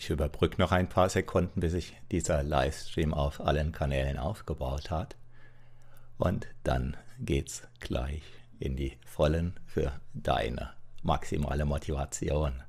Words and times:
Ich 0.00 0.10
überbrücke 0.10 0.60
noch 0.60 0.70
ein 0.70 0.88
paar 0.88 1.08
Sekunden, 1.08 1.58
bis 1.58 1.72
sich 1.72 1.96
dieser 2.12 2.44
Livestream 2.44 3.12
auf 3.12 3.40
allen 3.40 3.72
Kanälen 3.72 4.16
aufgebaut 4.16 4.92
hat. 4.92 5.16
Und 6.18 6.46
dann 6.62 6.96
geht's 7.18 7.62
gleich 7.80 8.22
in 8.60 8.76
die 8.76 8.96
Vollen 9.04 9.58
für 9.66 9.92
deine 10.14 10.70
maximale 11.02 11.64
Motivation. 11.64 12.62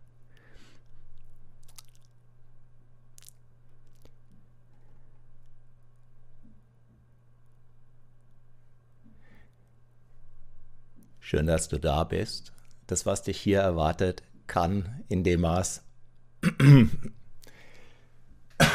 Schön, 11.19 11.45
dass 11.45 11.69
du 11.69 11.77
da 11.79 12.05
bist. 12.05 12.53
Das, 12.87 13.05
was 13.05 13.21
dich 13.21 13.39
hier 13.39 13.59
erwartet, 13.59 14.23
kann 14.47 15.03
in 15.09 15.23
dem 15.23 15.41
Maß. 15.41 15.83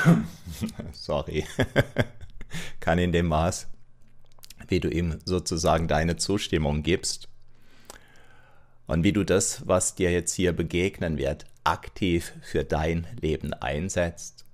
Sorry. 0.93 1.45
kann 2.81 2.99
in 2.99 3.12
dem 3.12 3.27
Maß, 3.27 3.69
wie 4.69 4.81
du 4.81 4.89
ihm 4.89 5.19
sozusagen 5.25 5.89
deine 5.89 6.17
Zustimmung 6.17 6.83
gibst 6.83 7.29
und 8.87 9.05
wie 9.05 9.12
du 9.12 9.25
das, 9.25 9.67
was 9.67 9.95
dir 9.95 10.12
jetzt 10.12 10.35
hier 10.35 10.53
begegnen 10.53 11.19
wird, 11.19 11.47
aktiv 11.65 12.33
für 12.43 12.65
dein 12.65 13.07
Leben 13.21 13.55
einsetzt, 13.55 14.45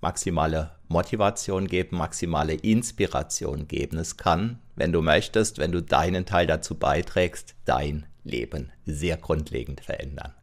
maximale 0.00 0.72
Motivation 0.88 1.66
geben, 1.66 1.96
maximale 1.96 2.54
Inspiration 2.54 3.68
geben. 3.68 3.98
Es 3.98 4.16
kann, 4.16 4.60
wenn 4.76 4.92
du 4.92 5.02
möchtest, 5.02 5.58
wenn 5.58 5.72
du 5.72 5.82
deinen 5.82 6.26
Teil 6.26 6.46
dazu 6.46 6.74
beiträgst, 6.74 7.54
dein 7.64 8.06
Leben 8.24 8.72
sehr 8.84 9.16
grundlegend 9.16 9.80
verändern. 9.80 10.34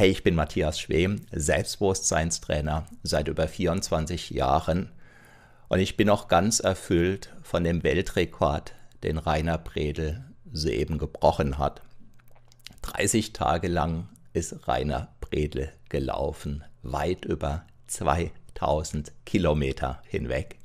Hey, 0.00 0.08
ich 0.08 0.22
bin 0.22 0.34
Matthias 0.34 0.80
Schwem, 0.80 1.26
Selbstbewusstseinstrainer 1.30 2.86
seit 3.02 3.28
über 3.28 3.46
24 3.46 4.30
Jahren 4.30 4.90
und 5.68 5.78
ich 5.78 5.98
bin 5.98 6.08
auch 6.08 6.26
ganz 6.26 6.58
erfüllt 6.58 7.28
von 7.42 7.64
dem 7.64 7.82
Weltrekord, 7.82 8.72
den 9.02 9.18
Rainer 9.18 9.58
Bredel 9.58 10.24
soeben 10.50 10.96
gebrochen 10.96 11.58
hat. 11.58 11.82
30 12.80 13.34
Tage 13.34 13.68
lang 13.68 14.08
ist 14.32 14.66
Rainer 14.66 15.08
Bredel 15.20 15.70
gelaufen, 15.90 16.64
weit 16.80 17.26
über 17.26 17.66
zwei 17.86 18.32
1000 18.54 19.12
Kilometer 19.26 20.02
hinweg. 20.06 20.56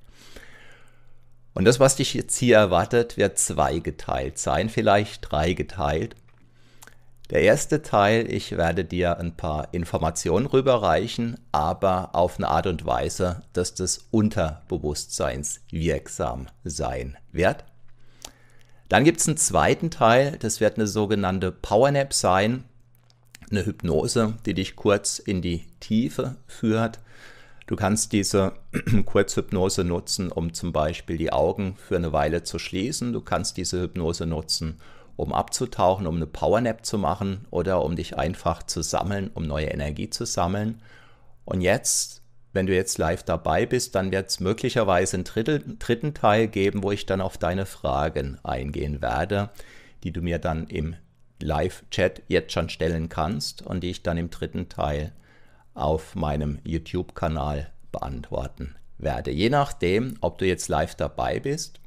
Und 1.54 1.66
das, 1.66 1.82
was 1.82 1.98
dich 1.98 2.14
jetzt 2.14 2.38
hier 2.38 2.56
erwartet, 2.56 3.18
wird 3.18 3.38
zweigeteilt 3.38 4.38
sein, 4.38 4.70
vielleicht 4.70 5.30
dreigeteilt. 5.30 6.16
Der 7.32 7.42
erste 7.42 7.82
Teil, 7.82 8.32
ich 8.32 8.56
werde 8.56 8.86
dir 8.86 9.18
ein 9.18 9.36
paar 9.36 9.74
Informationen 9.74 10.46
rüberreichen, 10.46 11.40
aber 11.52 12.14
auf 12.14 12.38
eine 12.38 12.50
Art 12.50 12.68
und 12.68 12.86
Weise, 12.86 13.42
dass 13.54 13.74
das 13.74 14.08
Unterbewusstseins 14.12 15.62
wirksam 15.72 16.48
sein 16.64 17.18
wird. 17.32 17.64
Dann 18.90 19.04
gibt 19.04 19.22
es 19.22 19.28
einen 19.28 19.38
zweiten 19.38 19.90
Teil, 19.90 20.38
das 20.40 20.60
wird 20.60 20.78
eine 20.78 20.86
sogenannte 20.86 21.52
Powernap 21.52 22.14
sein, 22.14 22.64
eine 23.50 23.66
Hypnose, 23.66 24.36
die 24.46 24.54
dich 24.54 24.76
kurz 24.76 25.18
in 25.18 25.42
die 25.42 25.66
Tiefe 25.80 26.36
führt 26.46 27.00
Du 27.68 27.76
kannst 27.76 28.12
diese 28.12 28.54
Kurzhypnose 29.06 29.84
nutzen, 29.84 30.32
um 30.32 30.54
zum 30.54 30.72
Beispiel 30.72 31.18
die 31.18 31.34
Augen 31.34 31.76
für 31.78 31.96
eine 31.96 32.14
Weile 32.14 32.44
zu 32.44 32.60
schließen. 32.60 33.12
Du 33.12 33.22
kannst 33.22 33.58
diese 33.58 33.82
Hypnose 33.82 34.28
nutzen, 34.28 34.70
um 34.72 34.95
abzutauchen, 35.18 36.08
um 36.08 36.16
eine 36.16 36.28
Powernap 36.28 36.86
zu 36.86 36.98
machen 36.98 37.46
oder 37.52 37.84
um 37.84 37.96
dich 37.96 38.18
einfach 38.18 38.64
zu 38.64 38.82
sammeln, 38.82 39.32
um 39.34 39.44
neue 39.44 39.68
Energie 39.68 40.10
zu 40.10 40.26
sammeln. 40.26 40.82
Und 41.46 41.62
jetzt, 41.62 42.22
wenn 42.54 42.66
du 42.66 42.74
jetzt 42.74 42.98
live 42.98 43.24
dabei 43.24 43.66
bist, 43.66 43.96
dann 43.96 44.12
wird 44.12 44.30
es 44.30 44.40
möglicherweise 44.40 45.18
einen 45.18 45.24
dritten, 45.24 45.80
dritten 45.80 46.14
Teil 46.14 46.48
geben, 46.48 46.84
wo 46.84 46.92
ich 46.92 47.06
dann 47.06 47.22
auf 47.22 47.38
deine 47.38 47.66
Fragen 47.66 48.40
eingehen 48.44 49.02
werde, 49.02 49.50
die 50.04 50.12
du 50.12 50.22
mir 50.22 50.40
dann 50.40 50.68
im 50.68 50.96
Live-Chat 51.42 52.24
jetzt 52.28 52.54
schon 52.54 52.70
stellen 52.70 53.10
kannst 53.10 53.62
und 53.62 53.82
die 53.82 53.92
ich 53.92 54.04
dann 54.04 54.18
im 54.18 54.30
dritten 54.30 54.70
Teil 54.70 55.12
auf 55.74 56.16
meinem 56.16 56.60
YouTube-Kanal 56.64 57.70
beantworten 57.92 58.76
werde. 58.98 59.32
Je 59.32 59.50
nachdem, 59.50 60.16
ob 60.22 60.38
du 60.38 60.46
jetzt 60.46 60.70
live 60.70 60.96
dabei 60.96 61.40
bist, 61.40 61.80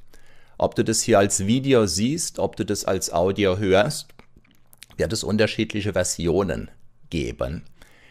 ob 0.58 0.74
du 0.74 0.84
das 0.84 1.00
hier 1.02 1.18
als 1.18 1.46
Video 1.46 1.86
siehst, 1.86 2.38
ob 2.38 2.56
du 2.56 2.64
das 2.64 2.84
als 2.84 3.12
Audio 3.12 3.58
hörst, 3.58 4.08
wird 4.96 5.12
es 5.12 5.24
unterschiedliche 5.24 5.92
Versionen 5.92 6.70
geben. 7.10 7.62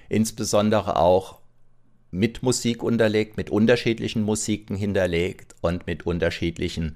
Insbesondere 0.09 0.95
auch 0.97 1.39
mit 2.09 2.41
Musik 2.41 2.83
unterlegt, 2.83 3.35
mit 3.35 3.49
unterschiedlichen 3.49 4.23
Musiken 4.23 4.77
hinterlegt 4.77 5.55
und 5.61 5.85
mit 5.87 6.05
unterschiedlichen 6.05 6.95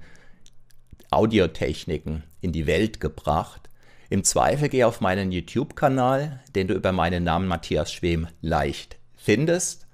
Audiotechniken 1.10 2.24
in 2.40 2.52
die 2.52 2.66
Welt 2.66 2.98
gebracht. 3.00 3.68
Im 4.08 4.24
Zweifel 4.24 4.70
geh 4.70 4.84
auf 4.84 5.00
meinen 5.00 5.32
YouTube-Kanal, 5.32 6.40
den 6.54 6.68
du 6.68 6.74
über 6.74 6.92
meinen 6.92 7.24
Namen 7.24 7.46
Matthias 7.46 7.92
Schwem 7.92 8.28
leicht 8.40 8.96
findest. 9.16 9.86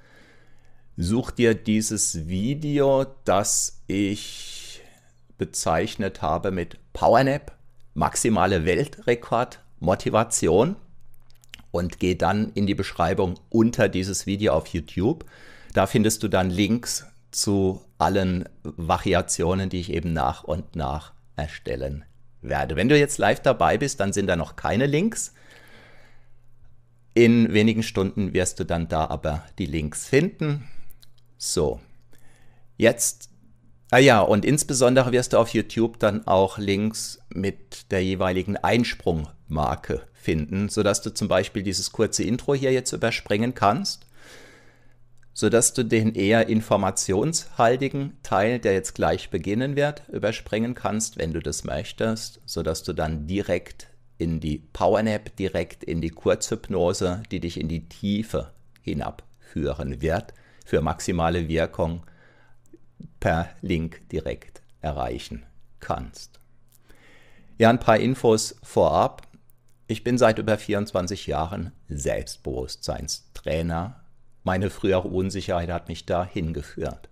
Such 0.96 1.32
dir 1.32 1.54
dieses 1.54 2.28
Video, 2.28 3.06
das 3.24 3.82
ich 3.88 4.57
bezeichnet 5.38 6.20
habe 6.20 6.50
mit 6.50 6.76
Powernap, 6.92 7.52
maximale 7.94 8.64
Weltrekord, 8.64 9.60
Motivation 9.80 10.76
und 11.70 11.98
geh 12.00 12.14
dann 12.14 12.52
in 12.52 12.66
die 12.66 12.74
Beschreibung 12.74 13.38
unter 13.48 13.88
dieses 13.88 14.26
Video 14.26 14.52
auf 14.52 14.66
YouTube. 14.68 15.24
Da 15.72 15.86
findest 15.86 16.22
du 16.22 16.28
dann 16.28 16.50
Links 16.50 17.06
zu 17.30 17.80
allen 17.98 18.48
Variationen, 18.62 19.68
die 19.70 19.80
ich 19.80 19.92
eben 19.92 20.12
nach 20.12 20.44
und 20.44 20.76
nach 20.76 21.12
erstellen 21.36 22.04
werde. 22.40 22.76
Wenn 22.76 22.88
du 22.88 22.98
jetzt 22.98 23.18
live 23.18 23.40
dabei 23.40 23.78
bist, 23.78 24.00
dann 24.00 24.12
sind 24.12 24.26
da 24.26 24.36
noch 24.36 24.56
keine 24.56 24.86
Links. 24.86 25.34
In 27.14 27.52
wenigen 27.52 27.82
Stunden 27.82 28.32
wirst 28.32 28.60
du 28.60 28.64
dann 28.64 28.88
da 28.88 29.06
aber 29.06 29.44
die 29.58 29.66
Links 29.66 30.06
finden. 30.06 30.68
So, 31.36 31.80
jetzt, 32.76 33.30
ah 33.90 33.98
ja, 33.98 34.20
und 34.20 34.44
insbesondere 34.44 35.12
wirst 35.12 35.32
du 35.32 35.38
auf 35.38 35.50
YouTube 35.50 35.98
dann 35.98 36.26
auch 36.26 36.58
Links 36.58 37.20
mit 37.30 37.90
der 37.90 38.04
jeweiligen 38.04 38.56
Einsprungmarke 38.56 40.02
finden, 40.12 40.68
sodass 40.68 41.02
du 41.02 41.14
zum 41.14 41.28
Beispiel 41.28 41.62
dieses 41.62 41.92
kurze 41.92 42.22
Intro 42.24 42.54
hier 42.54 42.72
jetzt 42.72 42.92
überspringen 42.92 43.54
kannst 43.54 44.08
sodass 45.38 45.72
du 45.72 45.84
den 45.84 46.16
eher 46.16 46.48
informationshaltigen 46.48 48.16
Teil, 48.24 48.58
der 48.58 48.72
jetzt 48.72 48.96
gleich 48.96 49.30
beginnen 49.30 49.76
wird, 49.76 50.02
überspringen 50.08 50.74
kannst, 50.74 51.16
wenn 51.16 51.32
du 51.32 51.38
das 51.38 51.62
möchtest, 51.62 52.40
sodass 52.44 52.82
du 52.82 52.92
dann 52.92 53.28
direkt 53.28 53.86
in 54.16 54.40
die 54.40 54.58
Powernap, 54.72 55.36
direkt 55.36 55.84
in 55.84 56.00
die 56.00 56.10
Kurzhypnose, 56.10 57.22
die 57.30 57.38
dich 57.38 57.60
in 57.60 57.68
die 57.68 57.88
Tiefe 57.88 58.50
hinabführen 58.82 60.02
wird, 60.02 60.34
für 60.66 60.80
maximale 60.80 61.46
Wirkung 61.46 62.02
per 63.20 63.48
Link 63.62 64.08
direkt 64.10 64.62
erreichen 64.80 65.46
kannst. 65.80 66.40
Ja, 67.58 67.70
ein 67.70 67.80
paar 67.80 67.98
Infos 67.98 68.56
vorab. 68.62 69.22
Ich 69.86 70.04
bin 70.04 70.18
seit 70.18 70.38
über 70.38 70.58
24 70.58 71.26
Jahren 71.26 71.72
Selbstbewusstseinstrainer 71.88 73.98
meine 74.48 74.70
frühere 74.70 75.08
Unsicherheit 75.08 75.68
hat 75.68 75.88
mich 75.88 76.06
da 76.06 76.24
hingeführt. 76.24 77.10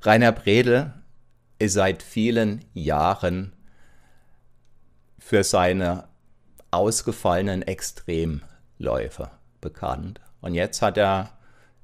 Rainer 0.00 0.32
Bredel 0.32 0.94
ist 1.58 1.74
seit 1.74 2.02
vielen 2.02 2.64
Jahren 2.72 3.52
für 5.18 5.44
seine 5.44 6.08
ausgefallenen 6.70 7.60
Extremläufe 7.60 9.30
bekannt. 9.60 10.22
Und 10.40 10.54
jetzt 10.54 10.80
hat 10.80 10.96
er 10.96 11.37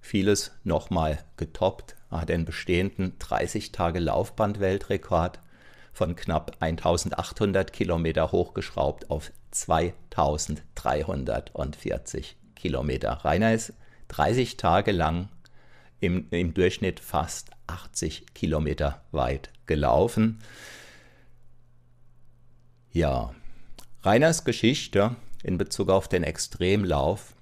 vieles 0.05 0.53
nochmal 0.65 1.25
getoppt. 1.39 1.97
Hat 2.11 2.29
den 2.29 2.45
bestehenden 2.45 3.19
30 3.19 3.73
Tage 3.73 4.01
Laufband-Weltrekord 4.01 5.39
von 5.93 6.15
knapp 6.15 6.59
1800 6.61 7.73
Kilometer 7.73 8.31
hochgeschraubt 8.31 9.09
auf 9.11 9.33
2340 9.51 12.37
Kilometer. 12.55 13.13
Rainer 13.25 13.55
ist 13.55 13.73
30 14.09 14.59
Tage 14.59 14.93
lang 14.93 15.31
im, 16.01 16.27
im 16.31 16.53
Durchschnitt 16.53 17.01
fast 17.01 17.49
80 17.67 18.35
Kilometer 18.35 19.01
weit 19.11 19.49
gelaufen. 19.67 20.41
Ja, 22.93 23.35
Reiners 24.03 24.45
Geschichte 24.45 25.17
in 25.43 25.57
Bezug 25.57 25.89
auf 25.89 26.09
den 26.09 26.25
Extremlauf 26.25 27.34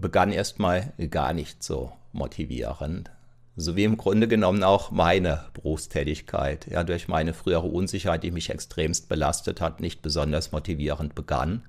begann 0.00 0.32
erstmal 0.32 0.92
gar 1.10 1.32
nicht 1.32 1.62
so 1.62 1.92
motivierend. 2.12 3.10
So 3.56 3.76
wie 3.76 3.84
im 3.84 3.96
Grunde 3.96 4.28
genommen 4.28 4.62
auch 4.62 4.90
meine 4.90 5.44
Berufstätigkeit, 5.54 6.66
ja, 6.70 6.84
durch 6.84 7.08
meine 7.08 7.34
frühere 7.34 7.66
Unsicherheit, 7.66 8.22
die 8.22 8.30
mich 8.30 8.50
extremst 8.50 9.08
belastet 9.08 9.60
hat, 9.60 9.80
nicht 9.80 10.02
besonders 10.02 10.52
motivierend 10.52 11.14
begann. 11.14 11.64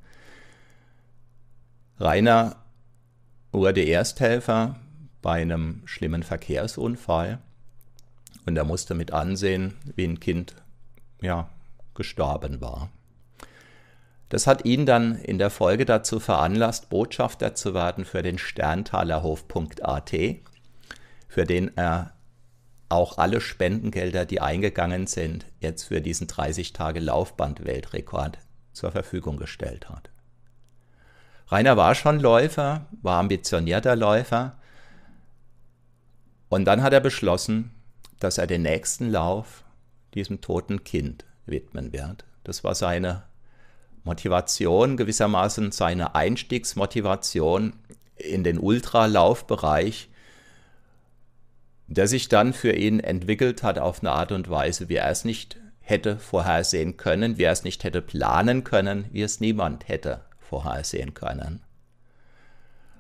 Rainer 2.00 2.56
wurde 3.52 3.84
Ersthelfer 3.84 4.80
bei 5.22 5.42
einem 5.42 5.82
schlimmen 5.86 6.24
Verkehrsunfall 6.24 7.40
und 8.46 8.58
er 8.58 8.64
musste 8.64 8.96
mit 8.96 9.12
ansehen, 9.12 9.74
wie 9.96 10.06
ein 10.06 10.20
Kind 10.20 10.56
ja, 11.22 11.50
gestorben 11.94 12.62
war. 12.62 12.90
Das 14.32 14.48
hat 14.48 14.64
ihn 14.64 14.86
dann 14.86 15.16
in 15.16 15.40
der 15.40 15.50
Folge 15.50 15.84
dazu 15.84 16.22
veranlasst, 16.22 16.88
Botschafter 16.88 17.54
zu 17.54 17.74
werden 17.74 18.06
für 18.06 18.22
den 18.22 18.38
Sterntalerhof.at, 18.38 20.12
für 21.28 21.44
den 21.44 21.76
er 21.76 22.14
auch 22.88 23.18
alle 23.18 23.42
Spendengelder, 23.42 24.26
die 24.26 24.40
eingegangen 24.40 25.06
sind, 25.06 25.48
jetzt 25.60 25.84
für 25.84 26.00
diesen 26.00 26.28
30 26.28 26.72
Tage 26.72 27.02
Laufband-Weltrekord 27.02 28.38
zur 28.72 28.94
Verfügung 28.94 29.36
gestellt 29.36 29.90
hat. 29.90 30.10
Rainer 31.50 31.76
war 31.76 31.94
schon 31.94 32.22
Läufer, 32.22 32.86
war 33.02 33.20
ambitionierter 33.20 33.98
Läufer 33.98 34.58
und 36.48 36.64
dann 36.64 36.84
hat 36.84 36.94
er 36.94 37.02
beschlossen, 37.02 37.72
dass 38.22 38.38
er 38.38 38.48
den 38.48 38.62
nächsten 38.62 39.10
Lauf 39.10 39.66
diesem 40.14 40.40
toten 40.40 40.86
Kind 40.86 41.26
widmen 41.46 41.92
wird. 41.92 42.24
Das 42.46 42.64
war 42.64 42.76
seine 42.76 43.24
Motivation, 44.04 44.98
gewissermaßen 44.98 45.72
seine 45.72 46.16
Einstiegsmotivation 46.16 47.74
in 48.16 48.44
den 48.44 48.60
Ultralaufbereich, 48.60 50.10
der 51.88 52.08
sich 52.08 52.30
dann 52.30 52.54
für 52.54 52.72
ihn 52.72 53.00
entwickelt 53.00 53.64
hat 53.64 53.78
auf 53.78 54.00
eine 54.00 54.12
Art 54.12 54.32
und 54.32 54.50
Weise, 54.50 54.90
wie 54.90 54.96
er 54.96 55.10
es 55.10 55.26
nicht 55.26 55.58
hätte 55.82 56.18
vorhersehen 56.18 56.98
können, 56.98 57.38
wie 57.38 57.44
er 57.44 57.52
es 57.52 57.64
nicht 57.64 57.84
hätte 57.84 58.02
planen 58.02 58.64
können, 58.64 59.06
wie 59.12 59.22
es 59.22 59.40
niemand 59.40 59.88
hätte 59.88 60.22
vorhersehen 60.40 61.14
können. 61.14 61.62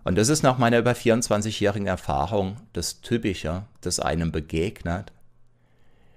Und 0.03 0.17
das 0.17 0.29
ist 0.29 0.41
nach 0.43 0.57
meiner 0.57 0.79
über 0.79 0.91
24-jährigen 0.91 1.87
Erfahrung 1.87 2.57
das 2.73 3.01
Typische, 3.01 3.65
das 3.81 3.99
einem 3.99 4.31
begegnet, 4.31 5.13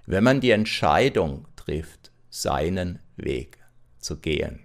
wenn 0.05 0.23
man 0.23 0.41
die 0.41 0.51
Entscheidung 0.51 1.47
trifft, 1.55 2.11
seinen 2.29 2.99
Weg 3.15 3.59
zu 3.99 4.17
gehen. 4.17 4.64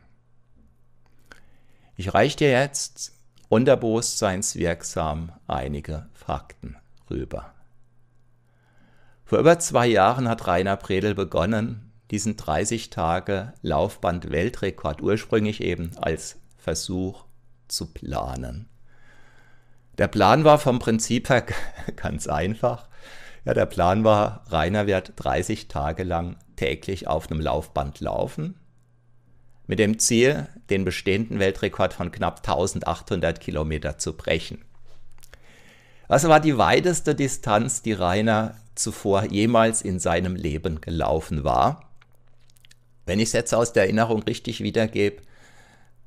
Ich 2.00 2.14
reiche 2.14 2.38
dir 2.38 2.50
jetzt 2.50 3.12
unterbewusstseinswirksam 3.50 5.32
einige 5.46 6.06
Fakten 6.14 6.78
rüber. 7.10 7.52
Vor 9.26 9.38
über 9.38 9.58
zwei 9.58 9.86
Jahren 9.86 10.26
hat 10.26 10.46
Rainer 10.46 10.78
Predel 10.78 11.14
begonnen, 11.14 11.92
diesen 12.10 12.38
30 12.38 12.88
Tage 12.88 13.52
Laufband 13.60 14.30
Weltrekord 14.30 15.02
ursprünglich 15.02 15.62
eben 15.62 15.90
als 15.98 16.38
Versuch 16.56 17.26
zu 17.68 17.92
planen. 17.92 18.70
Der 19.98 20.08
Plan 20.08 20.44
war 20.44 20.58
vom 20.58 20.78
Prinzip 20.78 21.28
her 21.28 21.44
ganz 21.96 22.28
einfach. 22.28 22.88
Ja, 23.44 23.52
der 23.52 23.66
Plan 23.66 24.04
war, 24.04 24.46
Rainer 24.48 24.86
wird 24.86 25.12
30 25.16 25.68
Tage 25.68 26.04
lang 26.04 26.38
täglich 26.56 27.08
auf 27.08 27.30
einem 27.30 27.42
Laufband 27.42 28.00
laufen, 28.00 28.59
mit 29.70 29.78
dem 29.78 29.98
Ziel, 30.00 30.48
den 30.68 30.84
bestehenden 30.84 31.38
Weltrekord 31.38 31.94
von 31.94 32.10
knapp 32.10 32.38
1800 32.38 33.40
Kilometer 33.40 33.98
zu 33.98 34.14
brechen. 34.14 34.58
Was 36.08 36.26
war 36.26 36.40
die 36.40 36.58
weiteste 36.58 37.14
Distanz, 37.14 37.80
die 37.80 37.92
Rainer 37.92 38.56
zuvor 38.74 39.26
jemals 39.26 39.80
in 39.80 40.00
seinem 40.00 40.34
Leben 40.34 40.80
gelaufen 40.80 41.44
war? 41.44 41.88
Wenn 43.06 43.20
ich 43.20 43.28
es 43.28 43.32
jetzt 43.32 43.54
aus 43.54 43.72
der 43.72 43.84
Erinnerung 43.84 44.24
richtig 44.24 44.60
wiedergebe, 44.60 45.22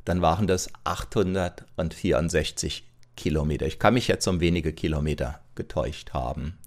dann 0.04 0.22
waren 0.22 0.46
das 0.46 0.70
864 0.84 2.84
Kilometer. 3.16 3.66
Ich 3.66 3.80
kann 3.80 3.94
mich 3.94 4.10
jetzt 4.10 4.28
um 4.28 4.42
wenige 4.42 4.74
Kilometer 4.74 5.40
getäuscht 5.56 6.12
haben. 6.12 6.58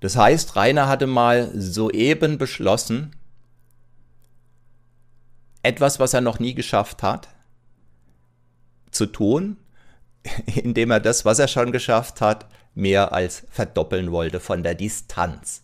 Das 0.00 0.14
heißt, 0.14 0.56
Rainer 0.56 0.88
hatte 0.88 1.06
mal 1.06 1.50
soeben 1.58 2.36
beschlossen, 2.36 3.16
etwas, 5.62 6.00
was 6.00 6.14
er 6.14 6.20
noch 6.20 6.38
nie 6.38 6.54
geschafft 6.54 7.02
hat, 7.02 7.28
zu 8.90 9.06
tun, 9.06 9.56
indem 10.46 10.90
er 10.90 11.00
das, 11.00 11.24
was 11.24 11.38
er 11.38 11.48
schon 11.48 11.72
geschafft 11.72 12.20
hat, 12.20 12.46
mehr 12.74 13.12
als 13.12 13.46
verdoppeln 13.50 14.12
wollte 14.12 14.40
von 14.40 14.62
der 14.62 14.74
Distanz 14.74 15.62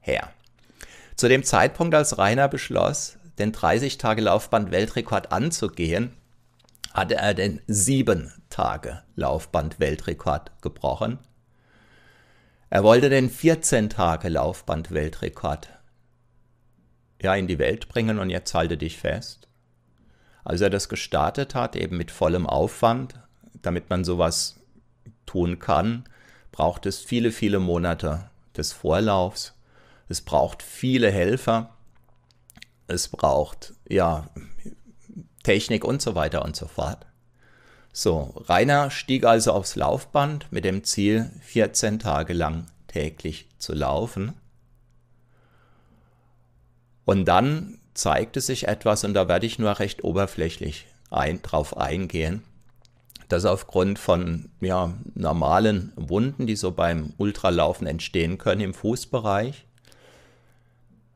her. 0.00 0.30
Zu 1.16 1.28
dem 1.28 1.44
Zeitpunkt, 1.44 1.94
als 1.94 2.18
Rainer 2.18 2.48
beschloss, 2.48 3.18
den 3.38 3.52
30 3.52 3.98
Tage 3.98 4.22
Laufband 4.22 4.70
Weltrekord 4.70 5.32
anzugehen, 5.32 6.12
hatte 6.92 7.16
er 7.16 7.34
den 7.34 7.60
7 7.66 8.32
Tage 8.48 9.02
Laufband 9.14 9.80
Weltrekord 9.80 10.50
gebrochen. 10.62 11.18
Er 12.70 12.82
wollte 12.82 13.10
den 13.10 13.30
14 13.30 13.90
Tage 13.90 14.28
Laufband 14.28 14.90
Weltrekord 14.90 15.68
ja 17.22 17.34
in 17.34 17.46
die 17.46 17.58
Welt 17.58 17.88
bringen 17.88 18.18
und 18.18 18.30
jetzt 18.30 18.54
halte 18.54 18.76
dich 18.76 18.98
fest. 18.98 19.48
Als 20.44 20.60
er 20.60 20.70
das 20.70 20.88
gestartet 20.88 21.54
hat, 21.54 21.74
eben 21.76 21.96
mit 21.96 22.10
vollem 22.10 22.46
Aufwand, 22.46 23.14
damit 23.62 23.90
man 23.90 24.04
sowas 24.04 24.60
tun 25.24 25.58
kann, 25.58 26.04
braucht 26.52 26.86
es 26.86 27.00
viele, 27.00 27.32
viele 27.32 27.58
Monate 27.58 28.30
des 28.56 28.72
Vorlaufs. 28.72 29.54
Es 30.08 30.20
braucht 30.20 30.62
viele 30.62 31.10
Helfer. 31.10 31.70
Es 32.86 33.08
braucht 33.08 33.74
ja 33.88 34.28
Technik 35.42 35.84
und 35.84 36.00
so 36.00 36.14
weiter 36.14 36.44
und 36.44 36.56
so 36.56 36.66
fort. 36.66 37.06
So, 37.92 38.34
Rainer 38.48 38.90
stieg 38.90 39.24
also 39.24 39.52
aufs 39.52 39.74
Laufband 39.74 40.52
mit 40.52 40.64
dem 40.64 40.84
Ziel, 40.84 41.30
14 41.42 41.98
Tage 41.98 42.34
lang 42.34 42.66
täglich 42.88 43.48
zu 43.58 43.72
laufen. 43.72 44.34
Und 47.06 47.24
dann 47.24 47.78
zeigte 47.94 48.42
sich 48.42 48.68
etwas, 48.68 49.02
und 49.04 49.14
da 49.14 49.26
werde 49.28 49.46
ich 49.46 49.58
nur 49.58 49.78
recht 49.78 50.04
oberflächlich 50.04 50.86
ein, 51.10 51.40
drauf 51.40 51.78
eingehen, 51.78 52.42
dass 53.28 53.46
aufgrund 53.46 53.98
von 53.98 54.50
ja, 54.60 54.92
normalen 55.14 55.94
Wunden, 55.96 56.46
die 56.46 56.56
so 56.56 56.72
beim 56.72 57.14
Ultralaufen 57.16 57.86
entstehen 57.86 58.36
können 58.36 58.60
im 58.60 58.74
Fußbereich, 58.74 59.64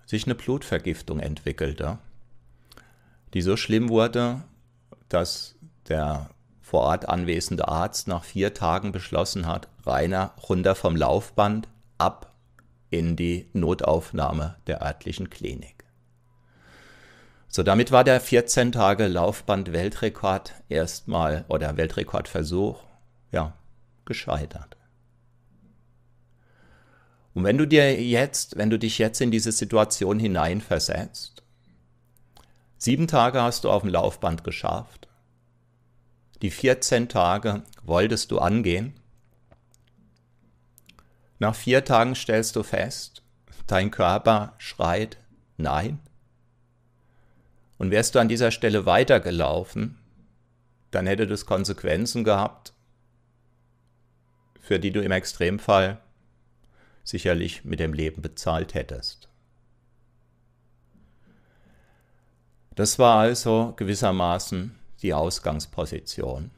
sich 0.07 0.25
eine 0.25 0.35
Blutvergiftung 0.35 1.21
entwickelte 1.21 1.99
die 3.35 3.43
so 3.43 3.57
schlimm 3.57 3.89
wurde, 3.89 4.43
dass 5.09 5.55
der 5.89 6.31
vor 6.61 6.83
Ort 6.83 7.09
anwesende 7.09 7.69
Arzt 7.69 8.09
nach 8.09 8.25
vier 8.25 8.55
Tagen 8.55 8.93
beschlossen 8.93 9.47
hat, 9.47 9.69
Rainer 9.85 10.35
runter 10.49 10.75
vom 10.75 10.97
Laufband 10.97 11.69
ab 11.99 12.33
in 12.91 13.17
die 13.17 13.49
Notaufnahme 13.53 14.57
der 14.67 14.83
örtlichen 14.83 15.31
Klinik. 15.31 15.80
So, 17.51 17.63
damit 17.63 17.93
war 17.93 18.05
der 18.05 18.21
14 18.21 18.73
Tage 18.73 19.07
Laufband 19.09 19.73
Weltrekord 19.73 20.55
erstmal 20.69 21.45
oder 21.49 21.77
Weltrekordversuch, 21.77 22.83
ja, 23.33 23.53
gescheitert. 24.07 24.79
Und 27.35 27.45
wenn 27.45 27.59
du 27.59 27.67
dir 27.67 28.03
jetzt, 28.03 28.57
wenn 28.57 28.71
du 28.71 28.79
dich 28.79 28.97
jetzt 28.99 29.21
in 29.21 29.31
diese 29.31 29.53
Situation 29.53 30.19
hineinversetzt, 30.19 31.41
Sieben 32.83 33.09
Tage 33.09 33.43
hast 33.43 33.65
du 33.65 33.71
auf 33.71 33.83
dem 33.83 33.91
Laufband 33.91 34.43
geschafft. 34.43 35.07
Die 36.41 36.51
14 36.51 37.11
Tage 37.11 37.63
wolltest 37.83 38.31
du 38.31 38.39
angehen. 38.39 38.95
Nach 41.39 41.55
vier 41.55 41.85
Tagen 41.85 42.15
stellst 42.15 42.57
du 42.57 42.63
fest, 42.63 43.23
dein 43.67 43.91
Körper 43.91 44.55
schreit 44.57 45.19
Nein. 45.59 46.01
Und 47.81 47.91
wärst 47.91 48.15
du 48.15 48.19
an 48.19 48.29
dieser 48.29 48.51
Stelle 48.51 48.85
weitergelaufen, 48.85 49.97
dann 50.91 51.07
hätte 51.07 51.27
das 51.27 51.47
Konsequenzen 51.47 52.25
gehabt, 52.25 52.75
für 54.61 54.79
die 54.79 54.91
du 54.91 55.03
im 55.03 55.13
Extremfall 55.13 55.99
sicherlich 57.05 57.65
mit 57.65 57.81
dem 57.81 57.95
Leben 57.95 58.21
bezahlt 58.21 58.75
hättest. 58.75 59.31
Das 62.75 62.99
war 62.99 63.19
also 63.19 63.73
gewissermaßen 63.77 64.79
die 65.01 65.15
Ausgangsposition. 65.15 66.51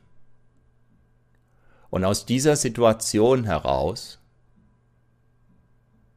Und 1.88 2.05
aus 2.05 2.26
dieser 2.26 2.57
Situation 2.57 3.45
heraus 3.45 4.19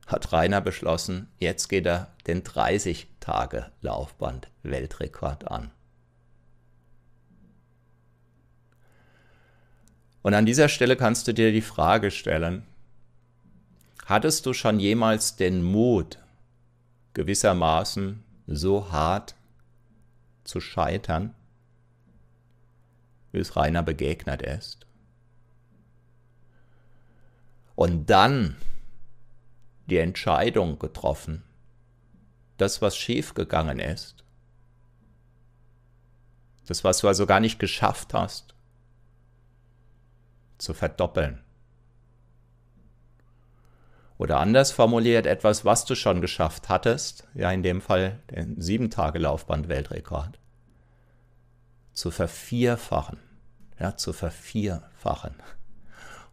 hat 0.08 0.34
Rainer 0.34 0.62
beschlossen, 0.62 1.30
jetzt 1.38 1.68
geht 1.68 1.86
er 1.86 2.12
den 2.26 2.44
30 2.44 3.15
Tage 3.26 3.72
Laufband 3.82 4.50
Weltrekord 4.64 5.50
an. 5.50 5.72
Und 10.22 10.34
an 10.34 10.46
dieser 10.46 10.70
Stelle 10.70 10.96
kannst 10.96 11.28
du 11.28 11.34
dir 11.34 11.52
die 11.52 11.62
Frage 11.62 12.12
stellen, 12.12 12.64
hattest 14.06 14.46
du 14.46 14.54
schon 14.54 14.80
jemals 14.80 15.36
den 15.36 15.64
Mut, 15.64 16.20
gewissermaßen 17.14 18.24
so 18.48 18.92
hart 18.92 19.36
zu 20.44 20.62
scheitern, 20.62 21.34
wie 23.32 23.40
es 23.40 23.56
Rainer 23.56 23.84
begegnet 23.84 24.42
ist. 24.42 24.86
und 27.76 28.10
dann 28.10 28.56
die 29.88 29.98
Entscheidung 29.98 30.80
getroffen, 30.80 31.44
das, 32.58 32.82
was 32.82 32.96
schiefgegangen 32.98 33.80
ist, 33.80 34.24
das, 36.68 36.84
was 36.84 37.00
du 37.00 37.08
also 37.08 37.26
gar 37.26 37.40
nicht 37.40 37.60
geschafft 37.60 38.14
hast, 38.14 38.56
zu 40.58 40.74
verdoppeln. 40.74 41.42
Oder 44.18 44.40
anders 44.40 44.72
formuliert, 44.72 45.26
etwas, 45.26 45.66
was 45.66 45.84
du 45.86 45.94
schon 45.94 46.22
geschafft 46.22 46.70
hattest, 46.70 47.28
ja 47.34 47.52
in 47.52 47.64
dem 47.64 47.82
Fall 47.82 48.20
den 48.32 48.58
7-Tage-Laufband-Weltrekord, 48.58 50.40
zu 51.92 52.12
vervierfachen. 52.12 53.20
Ja, 53.78 53.98
zu 53.98 54.14
vervierfachen. 54.14 55.36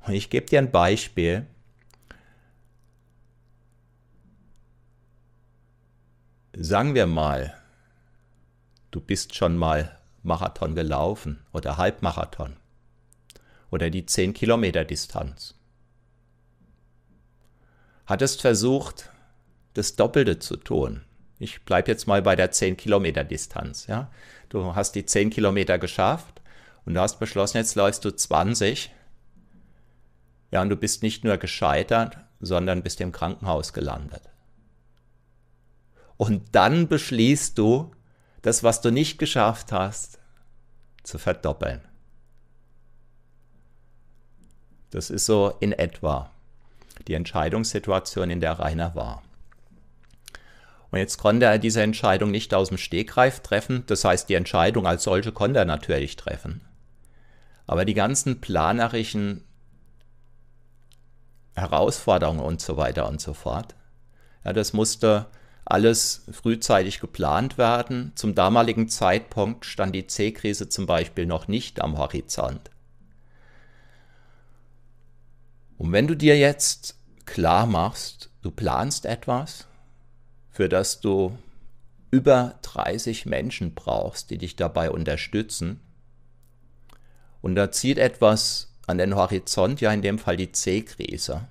Und 0.06 0.14
ich 0.14 0.30
gebe 0.30 0.46
dir 0.46 0.60
ein 0.60 0.70
Beispiel. 0.70 1.46
Sagen 6.54 6.94
wir 6.94 7.06
mal, 7.06 7.54
du 8.90 9.00
bist 9.00 9.34
schon 9.34 9.56
mal 9.56 9.98
Marathon 10.22 10.74
gelaufen 10.74 11.40
oder 11.54 11.78
Halbmarathon 11.78 12.56
oder 13.70 13.88
die 13.88 14.04
10 14.04 14.34
Kilometer 14.34 14.84
Distanz. 14.84 15.54
Hattest 18.04 18.42
versucht, 18.42 19.08
das 19.72 19.96
Doppelte 19.96 20.40
zu 20.40 20.58
tun. 20.58 21.00
Ich 21.38 21.64
bleibe 21.64 21.90
jetzt 21.90 22.06
mal 22.06 22.20
bei 22.20 22.36
der 22.36 22.50
10 22.50 22.76
Kilometer 22.76 23.24
Distanz. 23.24 23.86
Ja? 23.86 24.10
Du 24.50 24.74
hast 24.74 24.94
die 24.94 25.06
10 25.06 25.30
Kilometer 25.30 25.78
geschafft 25.78 26.42
und 26.84 26.92
du 26.92 27.00
hast 27.00 27.18
beschlossen, 27.18 27.56
jetzt 27.56 27.76
läufst 27.76 28.04
du 28.04 28.14
20. 28.14 28.90
Ja, 30.50 30.60
und 30.60 30.68
du 30.68 30.76
bist 30.76 31.02
nicht 31.02 31.24
nur 31.24 31.38
gescheitert, 31.38 32.18
sondern 32.40 32.82
bist 32.82 33.00
im 33.00 33.10
Krankenhaus 33.10 33.72
gelandet. 33.72 34.31
Und 36.16 36.42
dann 36.52 36.88
beschließt 36.88 37.56
du, 37.58 37.90
das, 38.42 38.62
was 38.62 38.80
du 38.80 38.90
nicht 38.90 39.18
geschafft 39.18 39.72
hast, 39.72 40.18
zu 41.02 41.18
verdoppeln. 41.18 41.80
Das 44.90 45.10
ist 45.10 45.26
so 45.26 45.54
in 45.60 45.72
etwa 45.72 46.30
die 47.08 47.14
Entscheidungssituation, 47.14 48.30
in 48.30 48.40
der 48.40 48.58
Rainer 48.58 48.94
war. 48.94 49.22
Und 50.90 50.98
jetzt 50.98 51.16
konnte 51.16 51.46
er 51.46 51.58
diese 51.58 51.82
Entscheidung 51.82 52.30
nicht 52.30 52.52
aus 52.52 52.68
dem 52.68 52.76
Stegreif 52.76 53.40
treffen. 53.40 53.84
Das 53.86 54.04
heißt, 54.04 54.28
die 54.28 54.34
Entscheidung 54.34 54.86
als 54.86 55.04
solche 55.04 55.32
konnte 55.32 55.58
er 55.60 55.64
natürlich 55.64 56.16
treffen. 56.16 56.60
Aber 57.66 57.86
die 57.86 57.94
ganzen 57.94 58.42
planerischen 58.42 59.44
Herausforderungen 61.54 62.40
und 62.40 62.60
so 62.60 62.76
weiter 62.76 63.08
und 63.08 63.20
so 63.20 63.32
fort, 63.32 63.74
ja, 64.44 64.52
das 64.52 64.74
musste 64.74 65.26
alles 65.64 66.24
frühzeitig 66.30 67.00
geplant 67.00 67.58
werden. 67.58 68.12
Zum 68.14 68.34
damaligen 68.34 68.88
Zeitpunkt 68.88 69.64
stand 69.64 69.94
die 69.94 70.06
C-Krise 70.06 70.68
zum 70.68 70.86
Beispiel 70.86 71.26
noch 71.26 71.48
nicht 71.48 71.80
am 71.80 71.98
Horizont. 71.98 72.70
Und 75.78 75.92
wenn 75.92 76.06
du 76.06 76.16
dir 76.16 76.38
jetzt 76.38 76.96
klar 77.24 77.66
machst, 77.66 78.30
du 78.42 78.50
planst 78.50 79.06
etwas, 79.06 79.66
für 80.50 80.68
das 80.68 81.00
du 81.00 81.36
über 82.10 82.58
30 82.62 83.26
Menschen 83.26 83.74
brauchst, 83.74 84.30
die 84.30 84.38
dich 84.38 84.56
dabei 84.56 84.90
unterstützen, 84.90 85.80
und 87.40 87.56
da 87.56 87.72
zieht 87.72 87.98
etwas 87.98 88.72
an 88.86 88.98
den 88.98 89.16
Horizont, 89.16 89.80
ja 89.80 89.92
in 89.92 90.02
dem 90.02 90.18
Fall 90.18 90.36
die 90.36 90.52
C-Krise, 90.52 91.48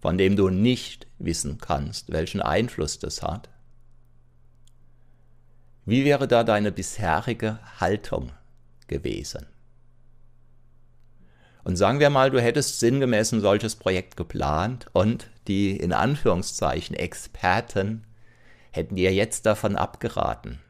von 0.00 0.18
dem 0.18 0.36
du 0.36 0.48
nicht 0.48 1.06
wissen 1.18 1.58
kannst, 1.58 2.10
welchen 2.10 2.40
Einfluss 2.40 2.98
das 2.98 3.22
hat. 3.22 3.48
Wie 5.84 6.04
wäre 6.04 6.28
da 6.28 6.44
deine 6.44 6.72
bisherige 6.72 7.58
Haltung 7.78 8.32
gewesen? 8.86 9.46
Und 11.62 11.76
sagen 11.76 12.00
wir 12.00 12.10
mal, 12.10 12.30
du 12.30 12.40
hättest 12.40 12.80
sinngemäß 12.80 13.32
ein 13.32 13.40
solches 13.40 13.76
Projekt 13.76 14.16
geplant 14.16 14.86
und 14.92 15.28
die 15.46 15.76
in 15.76 15.92
Anführungszeichen 15.92 16.96
Experten 16.96 18.04
hätten 18.70 18.96
dir 18.96 19.12
jetzt 19.12 19.46
davon 19.46 19.76
abgeraten. 19.76 20.60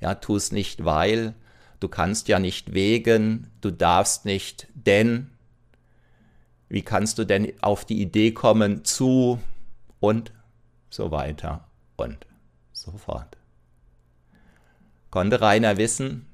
Ja, 0.00 0.14
tu 0.14 0.36
es 0.36 0.52
nicht, 0.52 0.84
weil 0.84 1.34
du 1.80 1.88
kannst 1.88 2.28
ja 2.28 2.38
nicht 2.38 2.72
wegen, 2.72 3.50
du 3.60 3.70
darfst 3.70 4.24
nicht, 4.24 4.68
denn 4.74 5.30
wie 6.68 6.82
kannst 6.82 7.18
du 7.18 7.24
denn 7.24 7.52
auf 7.62 7.84
die 7.84 8.00
Idee 8.00 8.32
kommen 8.32 8.84
zu 8.84 9.40
und 10.00 10.32
so 10.90 11.10
weiter 11.10 11.66
und 11.96 12.26
so 12.72 12.92
fort. 12.92 13.36
Konnte 15.10 15.40
Rainer 15.40 15.76
wissen, 15.76 16.26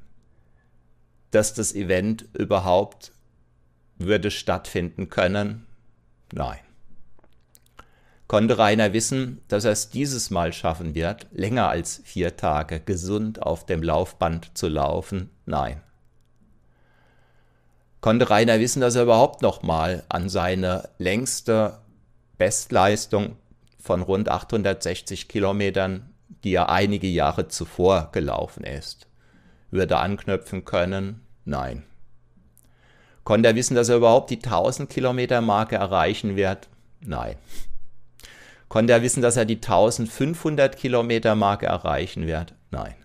dass 1.30 1.54
das 1.54 1.74
Event 1.74 2.28
überhaupt 2.32 3.12
würde 3.98 4.30
stattfinden 4.30 5.08
können? 5.08 5.66
Nein. 6.32 6.58
Konnte 8.26 8.58
Rainer 8.58 8.92
wissen, 8.92 9.42
dass 9.48 9.64
er 9.64 9.72
es 9.72 9.90
dieses 9.90 10.30
Mal 10.30 10.52
schaffen 10.52 10.94
wird, 10.94 11.26
länger 11.30 11.68
als 11.68 12.00
vier 12.04 12.36
Tage 12.36 12.80
gesund 12.80 13.42
auf 13.42 13.66
dem 13.66 13.82
Laufband 13.82 14.56
zu 14.56 14.68
laufen? 14.68 15.30
Nein. 15.46 15.80
Konnte 18.04 18.28
Rainer 18.28 18.60
wissen, 18.60 18.82
dass 18.82 18.96
er 18.96 19.04
überhaupt 19.04 19.40
noch 19.40 19.62
mal 19.62 20.02
an 20.10 20.28
seine 20.28 20.90
längste 20.98 21.78
Bestleistung 22.36 23.36
von 23.78 24.02
rund 24.02 24.28
860 24.28 25.26
Kilometern, 25.26 26.10
die 26.44 26.52
er 26.52 26.68
einige 26.68 27.06
Jahre 27.06 27.48
zuvor 27.48 28.10
gelaufen 28.12 28.62
ist, 28.62 29.06
würde 29.70 29.96
anknüpfen 29.96 30.66
können? 30.66 31.22
Nein. 31.46 31.82
Konnte 33.24 33.48
er 33.48 33.54
wissen, 33.54 33.74
dass 33.74 33.88
er 33.88 33.96
überhaupt 33.96 34.28
die 34.28 34.36
1000 34.36 34.90
Kilometer 34.90 35.40
Marke 35.40 35.76
erreichen 35.76 36.36
wird? 36.36 36.68
Nein. 37.00 37.36
Konnte 38.68 38.92
er 38.92 39.00
wissen, 39.00 39.22
dass 39.22 39.38
er 39.38 39.46
die 39.46 39.62
1500 39.62 40.76
Kilometer 40.76 41.36
Marke 41.36 41.64
erreichen 41.64 42.26
wird? 42.26 42.52
Nein. 42.70 42.96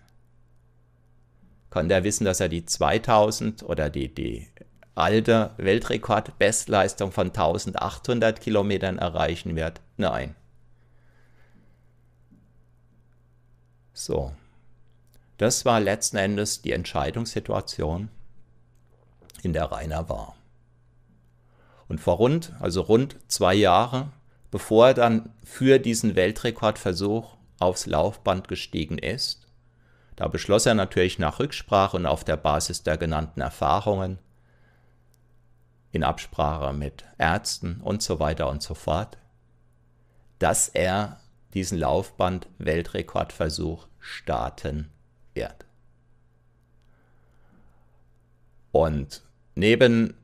Konnte 1.70 1.94
er 1.94 2.04
wissen, 2.04 2.26
dass 2.26 2.40
er 2.40 2.50
die 2.50 2.66
2000 2.66 3.62
oder 3.62 3.88
die, 3.88 4.14
die 4.14 4.49
alte 5.00 5.50
Weltrekord-Bestleistung 5.56 7.12
von 7.12 7.28
1800 7.28 8.40
Kilometern 8.40 8.98
erreichen 8.98 9.56
wird? 9.56 9.80
Nein. 9.96 10.34
So. 13.92 14.32
Das 15.38 15.64
war 15.64 15.80
letzten 15.80 16.16
Endes 16.16 16.62
die 16.62 16.72
Entscheidungssituation 16.72 18.10
in 19.42 19.52
der 19.52 19.64
Rainer 19.72 20.08
war. 20.08 20.36
Und 21.88 22.00
vor 22.00 22.16
rund, 22.16 22.52
also 22.60 22.82
rund 22.82 23.16
zwei 23.28 23.54
Jahre, 23.54 24.10
bevor 24.50 24.88
er 24.88 24.94
dann 24.94 25.32
für 25.42 25.78
diesen 25.78 26.14
Weltrekordversuch 26.14 27.36
aufs 27.58 27.86
Laufband 27.86 28.48
gestiegen 28.48 28.98
ist, 28.98 29.46
da 30.16 30.28
beschloss 30.28 30.66
er 30.66 30.74
natürlich 30.74 31.18
nach 31.18 31.38
Rücksprache 31.38 31.96
und 31.96 32.06
auf 32.06 32.24
der 32.24 32.36
Basis 32.36 32.82
der 32.82 32.98
genannten 32.98 33.40
Erfahrungen, 33.40 34.18
in 35.92 36.04
Absprache 36.04 36.72
mit 36.72 37.04
Ärzten 37.18 37.80
und 37.80 38.02
so 38.02 38.20
weiter 38.20 38.48
und 38.48 38.62
so 38.62 38.74
fort, 38.74 39.18
dass 40.38 40.68
er 40.68 41.18
diesen 41.54 41.78
Laufband-Weltrekordversuch 41.78 43.88
starten 43.98 44.92
wird. 45.34 45.66
Und 48.72 49.22
Neben 49.60 50.14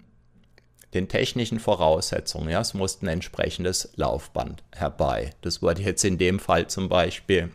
den 0.94 1.08
technischen 1.08 1.60
Voraussetzungen, 1.60 2.48
ja, 2.48 2.60
es 2.60 2.72
musste 2.72 3.04
ein 3.04 3.10
entsprechendes 3.10 3.92
Laufband 3.96 4.62
herbei. 4.72 5.34
Das 5.42 5.60
wurde 5.60 5.82
jetzt 5.82 6.04
in 6.04 6.16
dem 6.16 6.38
Fall 6.38 6.68
zum 6.68 6.88
Beispiel 6.88 7.52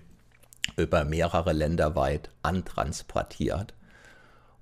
über 0.77 1.03
mehrere 1.03 1.53
Länder 1.53 1.95
weit 1.95 2.29
antransportiert. 2.43 3.73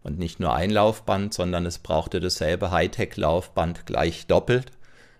Und 0.03 0.17
nicht 0.17 0.39
nur 0.39 0.53
ein 0.53 0.69
Laufband, 0.69 1.33
sondern 1.33 1.65
es 1.65 1.79
brauchte 1.79 2.19
dasselbe 2.19 2.71
Hightech-Laufband 2.71 3.85
gleich 3.85 4.27
doppelt 4.27 4.71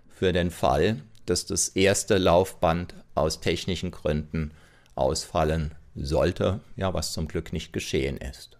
für 0.08 0.32
den 0.32 0.50
Fall, 0.50 1.02
dass 1.26 1.46
das 1.46 1.68
erste 1.68 2.18
Laufband 2.18 2.94
aus 3.14 3.40
technischen 3.40 3.90
Gründen 3.90 4.52
ausfallen 4.94 5.74
sollte, 5.94 6.60
ja, 6.76 6.94
was 6.94 7.12
zum 7.12 7.28
Glück 7.28 7.52
nicht 7.52 7.72
geschehen 7.72 8.16
ist. 8.16 8.58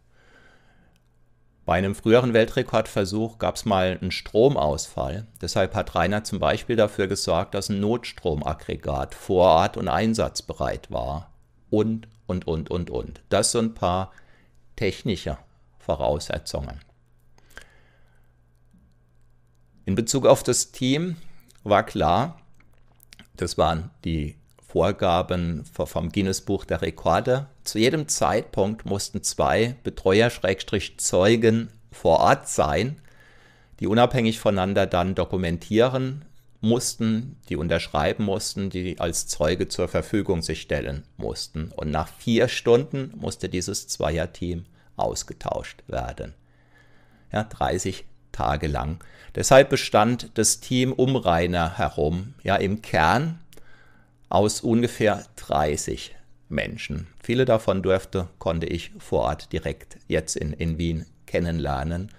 Bei 1.66 1.74
einem 1.76 1.94
früheren 1.94 2.32
Weltrekordversuch 2.32 3.38
gab 3.38 3.56
es 3.56 3.64
mal 3.64 3.98
einen 4.00 4.10
Stromausfall. 4.10 5.26
Deshalb 5.40 5.74
hat 5.74 5.94
Rainer 5.94 6.24
zum 6.24 6.40
Beispiel 6.40 6.74
dafür 6.74 7.06
gesorgt, 7.06 7.54
dass 7.54 7.68
ein 7.68 7.80
Notstromaggregat 7.80 9.14
vor 9.14 9.46
Ort 9.46 9.76
und 9.76 9.86
einsatzbereit 9.86 10.90
war. 10.90 11.30
Und, 11.70 12.08
und, 12.26 12.46
und, 12.48 12.70
und, 12.70 12.90
und. 12.90 13.20
Das 13.28 13.52
sind 13.52 13.66
ein 13.66 13.74
paar 13.74 14.10
technische 14.74 15.38
Voraussetzungen. 15.96 16.78
In 19.86 19.96
Bezug 19.96 20.24
auf 20.24 20.44
das 20.44 20.70
Team 20.70 21.16
war 21.64 21.84
klar, 21.84 22.40
das 23.36 23.58
waren 23.58 23.90
die 24.04 24.36
Vorgaben 24.68 25.64
vom 25.64 26.12
Guinness 26.12 26.42
Buch 26.42 26.64
der 26.64 26.80
Rekorde. 26.82 27.48
Zu 27.64 27.80
jedem 27.80 28.06
Zeitpunkt 28.06 28.86
mussten 28.86 29.24
zwei 29.24 29.74
Betreuer-Zeugen 29.82 31.70
vor 31.90 32.20
Ort 32.20 32.46
sein, 32.46 33.02
die 33.80 33.88
unabhängig 33.88 34.38
voneinander 34.38 34.86
dann 34.86 35.16
dokumentieren 35.16 36.24
mussten, 36.60 37.36
die 37.48 37.56
unterschreiben 37.56 38.24
mussten, 38.24 38.70
die 38.70 39.00
als 39.00 39.26
Zeuge 39.26 39.66
zur 39.66 39.88
Verfügung 39.88 40.42
sich 40.42 40.60
stellen 40.60 41.02
mussten. 41.16 41.72
Und 41.74 41.90
nach 41.90 42.06
vier 42.06 42.46
Stunden 42.46 43.12
musste 43.16 43.48
dieses 43.48 43.88
Zweierteam 43.88 44.66
ausgetauscht 44.96 45.82
werden. 45.86 46.34
Ja, 47.32 47.44
30 47.44 48.04
Tage 48.32 48.66
lang. 48.66 48.98
Deshalb 49.34 49.70
bestand 49.70 50.30
das 50.34 50.60
Team 50.60 50.92
um 50.92 51.16
Rainer 51.16 51.78
herum 51.78 52.34
ja 52.42 52.56
im 52.56 52.82
Kern 52.82 53.40
aus 54.28 54.60
ungefähr 54.60 55.24
30 55.36 56.16
Menschen. 56.48 57.06
Viele 57.22 57.44
davon 57.44 57.82
durfte, 57.82 58.28
konnte 58.38 58.66
ich 58.66 58.92
vor 58.98 59.22
Ort 59.22 59.52
direkt 59.52 59.98
jetzt 60.08 60.36
in, 60.36 60.52
in 60.52 60.78
Wien 60.78 61.06
kennenlernen. 61.26 62.10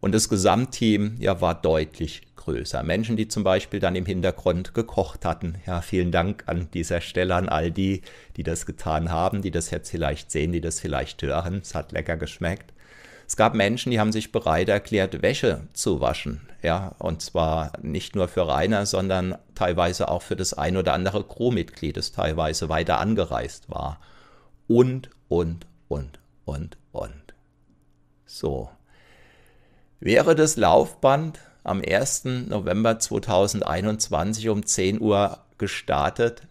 Und 0.00 0.12
das 0.12 0.28
Gesamtteam 0.28 1.16
ja, 1.18 1.40
war 1.40 1.54
deutlich 1.54 2.22
größer. 2.44 2.82
Menschen, 2.82 3.16
die 3.16 3.28
zum 3.28 3.44
Beispiel 3.44 3.80
dann 3.80 3.96
im 3.96 4.06
Hintergrund 4.06 4.74
gekocht 4.74 5.24
hatten. 5.24 5.56
Ja, 5.66 5.80
vielen 5.80 6.12
Dank 6.12 6.44
an 6.46 6.68
dieser 6.72 7.00
Stelle 7.00 7.34
an 7.34 7.48
all 7.48 7.70
die, 7.70 8.02
die 8.36 8.42
das 8.42 8.66
getan 8.66 9.10
haben, 9.10 9.42
die 9.42 9.50
das 9.50 9.70
jetzt 9.70 9.90
vielleicht 9.90 10.30
sehen, 10.30 10.52
die 10.52 10.60
das 10.60 10.80
vielleicht 10.80 11.22
hören. 11.22 11.60
Es 11.62 11.74
hat 11.74 11.92
lecker 11.92 12.16
geschmeckt. 12.16 12.72
Es 13.26 13.36
gab 13.36 13.54
Menschen, 13.54 13.90
die 13.90 13.98
haben 13.98 14.12
sich 14.12 14.32
bereit 14.32 14.68
erklärt, 14.68 15.22
Wäsche 15.22 15.62
zu 15.72 16.00
waschen. 16.00 16.42
Ja, 16.62 16.94
und 16.98 17.22
zwar 17.22 17.72
nicht 17.80 18.14
nur 18.14 18.28
für 18.28 18.46
Rainer, 18.46 18.86
sondern 18.86 19.38
teilweise 19.54 20.08
auch 20.08 20.22
für 20.22 20.36
das 20.36 20.54
ein 20.54 20.76
oder 20.76 20.92
andere 20.92 21.24
Crewmitglied, 21.24 21.96
das 21.96 22.12
teilweise 22.12 22.68
weiter 22.68 22.98
angereist 22.98 23.70
war. 23.70 24.00
Und, 24.68 25.10
und, 25.28 25.66
und, 25.88 26.18
und, 26.44 26.76
und. 26.92 27.34
So. 28.26 28.70
Wäre 30.00 30.34
das 30.34 30.56
Laufband 30.56 31.40
am 31.64 31.82
1. 31.84 32.24
November 32.48 32.98
2021 32.98 34.48
um 34.50 34.64
10 34.64 35.00
Uhr 35.00 35.44
gestartet, 35.58 36.42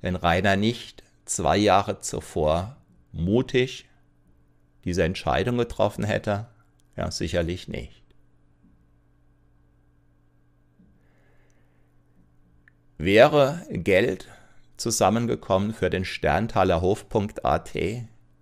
wenn 0.00 0.16
Rainer 0.16 0.56
nicht 0.56 1.02
zwei 1.24 1.56
Jahre 1.56 2.00
zuvor 2.00 2.76
mutig 3.12 3.86
diese 4.84 5.04
Entscheidung 5.04 5.58
getroffen 5.58 6.04
hätte? 6.04 6.46
Ja, 6.96 7.10
sicherlich 7.10 7.68
nicht. 7.68 8.02
Wäre 12.96 13.64
Geld 13.70 14.28
zusammengekommen 14.76 15.72
für 15.72 15.88
den 15.88 16.04
Sterntaler 16.04 16.80
Hof.at, 16.80 17.76